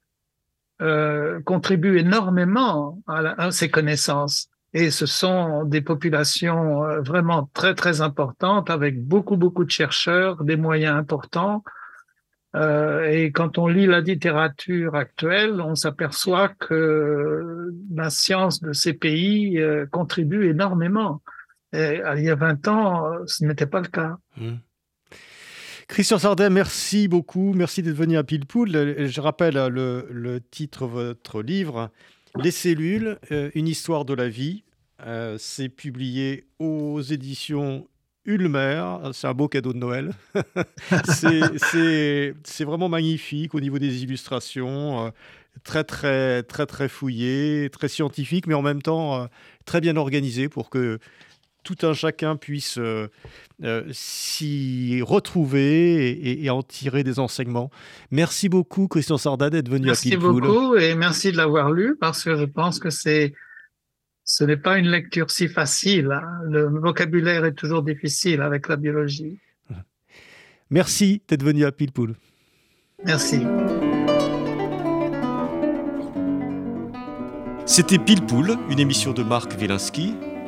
euh, 0.81 1.39
contribuent 1.41 1.99
énormément 1.99 2.99
à, 3.07 3.51
ces 3.51 3.69
connaissances. 3.69 4.49
Et 4.73 4.89
ce 4.89 5.05
sont 5.05 5.65
des 5.65 5.81
populations 5.81 6.83
euh, 6.83 7.01
vraiment 7.01 7.49
très, 7.53 7.75
très 7.75 8.01
importantes 8.01 8.69
avec 8.69 9.03
beaucoup, 9.03 9.37
beaucoup 9.37 9.65
de 9.65 9.69
chercheurs, 9.69 10.43
des 10.43 10.55
moyens 10.55 10.97
importants. 10.97 11.63
Euh, 12.55 13.03
et 13.05 13.31
quand 13.31 13.57
on 13.57 13.67
lit 13.67 13.85
la 13.85 14.01
littérature 14.01 14.95
actuelle, 14.95 15.61
on 15.61 15.75
s'aperçoit 15.75 16.49
que 16.49 17.71
la 17.93 18.09
science 18.09 18.61
de 18.61 18.73
ces 18.73 18.93
pays 18.93 19.59
euh, 19.59 19.85
contribue 19.85 20.49
énormément. 20.49 21.21
Il 21.75 22.19
y 22.19 22.29
a 22.29 22.35
20 22.35 22.67
ans, 22.67 23.03
ce 23.25 23.43
n'était 23.45 23.65
pas 23.65 23.79
le 23.79 23.87
cas. 23.87 24.17
Mmh. 24.37 24.57
Christian 25.87 26.19
Sardet, 26.19 26.51
merci 26.51 27.07
beaucoup. 27.07 27.53
Merci 27.53 27.81
d'être 27.81 27.95
venu 27.95 28.15
à 28.17 28.23
Pilpoul. 28.23 28.69
Je 28.71 29.21
rappelle 29.21 29.55
le, 29.55 30.39
titre 30.51 30.87
de 30.87 30.91
votre 30.91 31.41
livre 31.41 31.89
Les 32.41 32.51
cellules, 32.51 33.19
une 33.53 33.67
histoire 33.67 34.05
de 34.05 34.13
la 34.13 34.29
vie. 34.29 34.63
c'est 35.37 35.69
publié 35.69 36.45
aux 36.59 37.01
éditions 37.01 37.87
Ulmer, 38.25 38.85
c'est 39.11 39.27
un 39.27 39.33
beau 39.33 39.49
cadeau 39.49 39.73
de 39.73 39.77
Noël. 39.77 40.13
c'est 41.05 42.63
vraiment 42.63 42.87
magnifique 42.87 43.53
au 43.53 43.59
niveau 43.59 43.79
des 43.79 44.03
illustrations, 44.03 45.07
euh, 45.07 45.09
très 45.63 45.83
très 45.83 46.43
très 46.43 46.65
très 46.65 46.87
fouillé, 46.87 47.69
très 47.69 47.89
scientifique, 47.89 48.47
mais 48.47 48.53
en 48.53 48.61
même 48.61 48.81
temps 48.81 49.15
euh, 49.15 49.25
très 49.65 49.81
bien 49.81 49.97
organisé 49.97 50.47
pour 50.47 50.69
que 50.69 50.99
tout 51.63 51.77
un 51.83 51.93
chacun 51.93 52.35
puisse 52.35 52.77
euh, 52.77 53.07
s'y 53.91 55.01
retrouver 55.01 56.43
et, 56.43 56.49
en 56.49 56.61
tirer 56.61 57.03
des 57.03 57.19
enseignements. 57.19 57.71
Merci 58.11 58.49
beaucoup, 58.49 58.87
Christian 58.87 59.17
Sarda, 59.17 59.49
d'être 59.49 59.69
venu 59.69 59.89
à 59.89 59.93
Pilpoul. 59.93 60.41
Merci 60.41 60.47
beaucoup 60.47 60.75
et 60.75 60.95
merci 60.95 61.31
de 61.31 61.37
l'avoir 61.37 61.71
lu 61.71 61.95
parce 61.99 62.23
que 62.23 62.35
je 62.35 62.45
pense 62.45 62.79
que 62.79 62.89
c'est 62.89 63.33
ce 64.25 64.43
n'est 64.43 64.57
pas 64.57 64.77
une 64.77 64.89
lecture 64.89 65.31
si 65.31 65.47
facile. 65.47 66.11
Hein. 66.11 66.23
Le 66.45 66.67
vocabulaire 66.67 67.45
est 67.45 67.53
toujours 67.53 67.83
difficile 67.83 68.41
avec 68.41 68.67
la 68.67 68.77
biologie. 68.77 69.39
Merci 70.69 71.21
d'être 71.27 71.43
venu 71.43 71.65
à 71.65 71.71
Pilpoul. 71.71 72.15
Merci. 73.05 73.41
C'était 77.65 77.97
Pilpoul, 77.97 78.57
une 78.69 78.79
émission 78.79 79.13
de 79.13 79.23
Marc 79.23 79.53
Wielinski 79.59 80.13